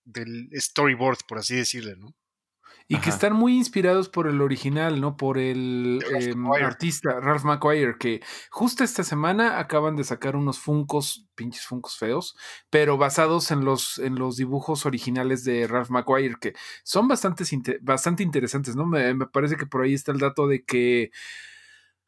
del 0.04 0.48
storyboard, 0.54 1.18
por 1.28 1.38
así 1.38 1.54
decirle, 1.54 1.94
¿no? 1.96 2.14
Y 2.88 2.98
que 2.98 3.10
están 3.10 3.32
muy 3.32 3.56
inspirados 3.56 4.08
por 4.08 4.28
el 4.28 4.40
original, 4.40 5.00
¿no? 5.00 5.16
Por 5.16 5.38
el 5.38 6.04
em, 6.20 6.46
artista 6.52 7.18
Ralph 7.20 7.42
McQuire, 7.42 7.96
que 7.98 8.22
justo 8.50 8.84
esta 8.84 9.02
semana 9.02 9.58
acaban 9.58 9.96
de 9.96 10.04
sacar 10.04 10.36
unos 10.36 10.60
funcos, 10.60 11.26
pinches 11.34 11.66
funcos 11.66 11.96
feos, 11.98 12.36
pero 12.70 12.96
basados 12.96 13.50
en 13.50 13.64
los, 13.64 13.98
en 13.98 14.14
los 14.14 14.36
dibujos 14.36 14.86
originales 14.86 15.42
de 15.42 15.66
Ralph 15.66 15.90
McQuire, 15.90 16.36
que 16.40 16.54
son 16.84 17.08
bastante, 17.08 17.44
bastante 17.82 18.22
interesantes, 18.22 18.76
¿no? 18.76 18.86
Me, 18.86 19.14
me 19.14 19.26
parece 19.26 19.56
que 19.56 19.66
por 19.66 19.82
ahí 19.82 19.94
está 19.94 20.12
el 20.12 20.18
dato 20.18 20.46
de 20.46 20.64
que 20.64 21.10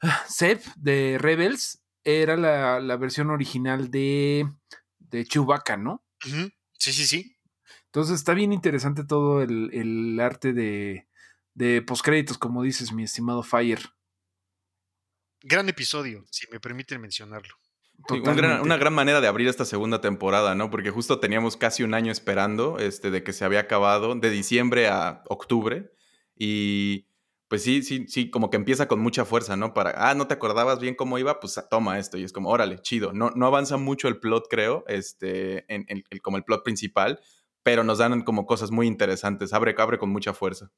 ah, 0.00 0.22
Zeb 0.28 0.60
de 0.76 1.18
Rebels 1.18 1.82
era 2.04 2.36
la, 2.36 2.80
la 2.80 2.96
versión 2.96 3.30
original 3.30 3.90
de, 3.90 4.48
de 4.98 5.24
Chewbacca, 5.24 5.76
¿no? 5.76 6.04
Sí, 6.78 6.92
sí, 6.92 7.06
sí. 7.06 7.37
Entonces 7.88 8.16
está 8.16 8.34
bien 8.34 8.52
interesante 8.52 9.04
todo 9.04 9.42
el, 9.42 9.70
el 9.72 10.20
arte 10.20 10.52
de, 10.52 11.08
de 11.54 11.82
postcréditos, 11.82 12.38
como 12.38 12.62
dices, 12.62 12.92
mi 12.92 13.04
estimado 13.04 13.42
Fire. 13.42 13.80
Gran 15.42 15.68
episodio, 15.68 16.24
si 16.30 16.46
me 16.50 16.60
permiten 16.60 17.00
mencionarlo. 17.00 17.54
Sí, 18.08 18.14
un 18.14 18.22
gran- 18.22 18.34
Totalmente. 18.36 18.62
una 18.64 18.76
gran 18.76 18.94
manera 18.94 19.20
de 19.20 19.26
abrir 19.28 19.48
esta 19.48 19.64
segunda 19.64 20.00
temporada, 20.00 20.54
¿no? 20.54 20.70
Porque 20.70 20.90
justo 20.90 21.18
teníamos 21.20 21.56
casi 21.56 21.82
un 21.82 21.94
año 21.94 22.12
esperando 22.12 22.78
este, 22.78 23.10
de 23.10 23.22
que 23.24 23.32
se 23.32 23.44
había 23.44 23.60
acabado, 23.60 24.14
de 24.14 24.30
diciembre 24.30 24.88
a 24.88 25.22
octubre. 25.28 25.90
Y 26.36 27.06
pues 27.48 27.62
sí, 27.64 27.82
sí, 27.82 28.06
sí, 28.08 28.30
como 28.30 28.50
que 28.50 28.56
empieza 28.56 28.86
con 28.86 29.00
mucha 29.00 29.24
fuerza, 29.24 29.56
¿no? 29.56 29.74
Para, 29.74 30.10
ah, 30.10 30.14
no 30.14 30.26
te 30.28 30.34
acordabas 30.34 30.78
bien 30.80 30.94
cómo 30.94 31.18
iba, 31.18 31.40
pues 31.40 31.60
toma 31.70 31.98
esto. 31.98 32.18
Y 32.18 32.24
es 32.24 32.32
como, 32.32 32.50
órale, 32.50 32.78
chido. 32.80 33.12
No, 33.12 33.30
no 33.30 33.46
avanza 33.46 33.76
mucho 33.78 34.06
el 34.08 34.20
plot, 34.20 34.46
creo, 34.48 34.84
este, 34.86 35.64
en, 35.72 35.84
en- 35.88 36.04
el- 36.10 36.20
como 36.22 36.36
el 36.36 36.44
plot 36.44 36.62
principal, 36.62 37.20
pero 37.62 37.84
nos 37.84 37.98
dan 37.98 38.22
como 38.22 38.46
cosas 38.46 38.70
muy 38.70 38.86
interesantes. 38.86 39.52
Abre, 39.52 39.74
abre 39.78 39.98
con 39.98 40.10
mucha 40.10 40.32
fuerza. 40.34 40.70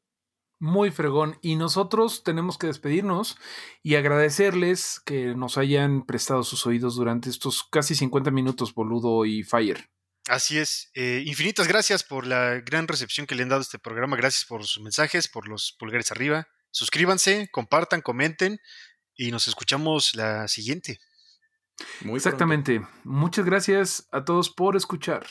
Muy 0.58 0.90
fregón. 0.90 1.38
Y 1.40 1.56
nosotros 1.56 2.22
tenemos 2.22 2.58
que 2.58 2.66
despedirnos 2.66 3.38
y 3.82 3.94
agradecerles 3.94 5.00
que 5.04 5.34
nos 5.34 5.56
hayan 5.56 6.04
prestado 6.04 6.42
sus 6.42 6.66
oídos 6.66 6.96
durante 6.96 7.30
estos 7.30 7.64
casi 7.64 7.94
50 7.94 8.30
minutos, 8.30 8.74
boludo 8.74 9.24
y 9.24 9.42
Fire. 9.42 9.90
Así 10.28 10.58
es. 10.58 10.90
Eh, 10.94 11.22
infinitas 11.26 11.66
gracias 11.66 12.04
por 12.04 12.26
la 12.26 12.60
gran 12.60 12.88
recepción 12.88 13.26
que 13.26 13.34
le 13.34 13.42
han 13.42 13.48
dado 13.48 13.60
a 13.60 13.62
este 13.62 13.78
programa. 13.78 14.16
Gracias 14.16 14.44
por 14.44 14.64
sus 14.64 14.82
mensajes, 14.82 15.28
por 15.28 15.48
los 15.48 15.74
pulgares 15.78 16.12
arriba. 16.12 16.46
Suscríbanse, 16.70 17.48
compartan, 17.50 18.02
comenten 18.02 18.58
y 19.16 19.30
nos 19.30 19.48
escuchamos 19.48 20.14
la 20.14 20.46
siguiente. 20.46 21.00
Muy 21.78 21.86
pronto. 21.98 22.16
Exactamente. 22.16 22.86
Muchas 23.04 23.46
gracias 23.46 24.08
a 24.12 24.24
todos 24.24 24.50
por 24.50 24.76
escuchar. 24.76 25.26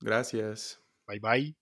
Gracias. 0.00 0.80
Bye 1.06 1.18
bye. 1.20 1.56